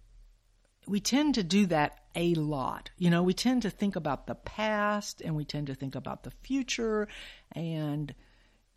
we 0.87 1.01
tend 1.01 1.35
to 1.35 1.43
do 1.43 1.67
that 1.67 1.99
a 2.15 2.35
lot. 2.35 2.91
You 2.97 3.11
know, 3.11 3.23
we 3.23 3.35
tend 3.35 3.63
to 3.63 3.71
think 3.71 3.97
about 3.97 4.27
the 4.27 4.35
past 4.35 5.21
and 5.21 5.37
we 5.37 5.45
tend 5.45 5.67
to 5.67 5.75
think 5.75 5.95
about 5.95 6.23
the 6.23 6.31
future 6.31 7.09
and 7.53 8.15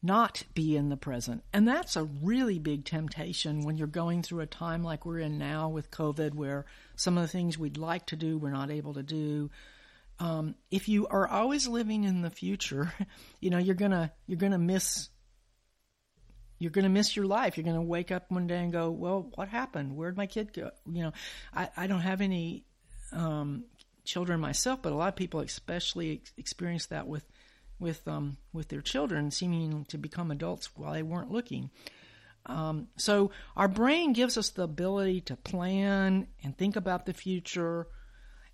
not 0.04 0.44
be 0.54 0.76
in 0.76 0.90
the 0.90 0.98
present. 0.98 1.44
And 1.54 1.68
that's 1.68 1.96
a 1.96 2.04
really 2.04 2.58
big 2.58 2.86
temptation 2.86 3.64
when 3.64 3.78
you're 3.78 3.88
going 3.88 4.24
through 4.24 4.42
a 4.42 4.48
time 4.48 4.84
like 4.84 5.06
we're 5.06 5.20
in 5.20 5.38
now 5.38 5.70
with 5.70 5.92
COVID, 5.92 6.34
where 6.34 6.66
some 6.96 7.18
of 7.18 7.24
the 7.24 7.28
things 7.28 7.58
we'd 7.58 7.78
like 7.78 8.08
to 8.08 8.16
do, 8.16 8.38
we're 8.38 8.50
not 8.50 8.72
able 8.72 8.96
to 8.96 9.04
do. 9.04 9.52
Um, 10.20 10.56
if 10.70 10.90
you 10.90 11.08
are 11.08 11.28
always 11.28 11.68
living 11.68 12.04
in 12.04 12.22
the 12.22 12.30
future, 12.30 12.94
you 13.40 13.50
know, 13.50 13.58
you're 13.58 13.76
gonna, 13.76 14.12
you're 14.28 14.38
gonna 14.38 14.58
miss 14.58 15.10
you're 16.62 16.70
to 16.70 16.90
miss 16.90 17.16
your 17.16 17.26
life. 17.26 17.58
You're 17.58 17.64
to 17.74 17.82
wake 17.82 18.12
up 18.12 18.30
one 18.30 18.46
day 18.46 18.60
and 18.60 18.72
go, 18.72 18.92
well, 18.92 19.32
what 19.34 19.48
happened? 19.48 19.96
Where'd 19.96 20.16
my 20.16 20.28
kid 20.28 20.54
go? 20.54 20.70
You 20.86 21.06
know, 21.06 21.14
I, 21.52 21.70
I 21.76 21.88
don't 21.88 22.02
have 22.02 22.22
any 22.22 22.66
um, 23.12 23.64
children 24.06 24.40
myself, 24.40 24.80
but 24.84 24.92
a 24.92 24.96
lot 24.96 25.08
of 25.08 25.16
people 25.16 25.40
especially 25.40 26.22
ex- 26.22 26.34
experience 26.38 26.86
that 26.88 27.08
with 27.08 27.26
with 27.82 28.08
um, 28.08 28.38
with 28.54 28.70
their 28.70 28.82
children 28.82 29.32
seeming 29.32 29.86
to 29.86 29.98
become 29.98 30.32
adults 30.32 30.70
while 30.78 30.94
they 30.94 31.04
weren't 31.04 31.32
looking. 31.32 31.70
Um, 32.46 32.88
so 32.96 33.32
our 33.56 33.68
brain 33.68 34.14
gives 34.14 34.38
us 34.38 34.50
the 34.50 34.64
ability 34.64 35.22
to 35.22 35.36
plan 35.36 36.28
and 36.44 36.58
think 36.58 36.76
about 36.76 37.06
the 37.06 37.14
future, 37.14 37.88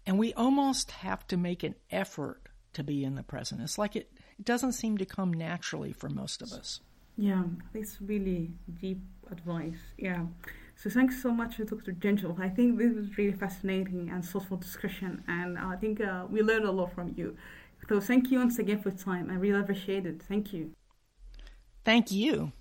and 0.05 0.17
we 0.17 0.33
almost 0.33 0.91
have 0.91 1.27
to 1.27 1.37
make 1.37 1.63
an 1.63 1.75
effort 1.91 2.41
to 2.73 2.83
be 2.83 3.03
in 3.03 3.15
the 3.15 3.23
present. 3.23 3.61
It's 3.61 3.77
like 3.77 3.95
it, 3.95 4.11
it 4.39 4.45
doesn't 4.45 4.73
seem 4.73 4.97
to 4.97 5.05
come 5.05 5.33
naturally 5.33 5.93
for 5.93 6.09
most 6.09 6.41
of 6.41 6.51
us. 6.51 6.81
Yeah, 7.17 7.43
that's 7.73 7.99
really 8.01 8.51
deep 8.79 9.01
advice. 9.31 9.79
Yeah. 9.97 10.25
So 10.75 10.91
thanks 10.91 11.19
so 11.23 11.31
much, 11.31 11.57
Dr. 11.57 11.93
Ginger. 11.93 12.31
I 12.39 12.49
think 12.49 12.77
this 12.77 12.93
was 12.93 13.17
really 13.17 13.35
fascinating 13.35 14.11
and 14.13 14.23
thoughtful 14.23 14.57
discussion, 14.57 15.23
and 15.27 15.57
I 15.57 15.75
think 15.75 15.99
uh, 15.99 16.25
we 16.29 16.43
learned 16.43 16.65
a 16.65 16.71
lot 16.71 16.93
from 16.93 17.15
you. 17.17 17.35
So 17.89 18.01
thank 18.01 18.31
you 18.31 18.39
once 18.39 18.59
again 18.59 18.80
for 18.81 18.91
time. 18.91 19.30
I 19.30 19.35
really 19.35 19.59
appreciate 19.59 20.05
it. 20.05 20.22
Thank 20.22 20.51
you. 20.53 20.73
Thank 21.85 22.11
you. 22.11 22.51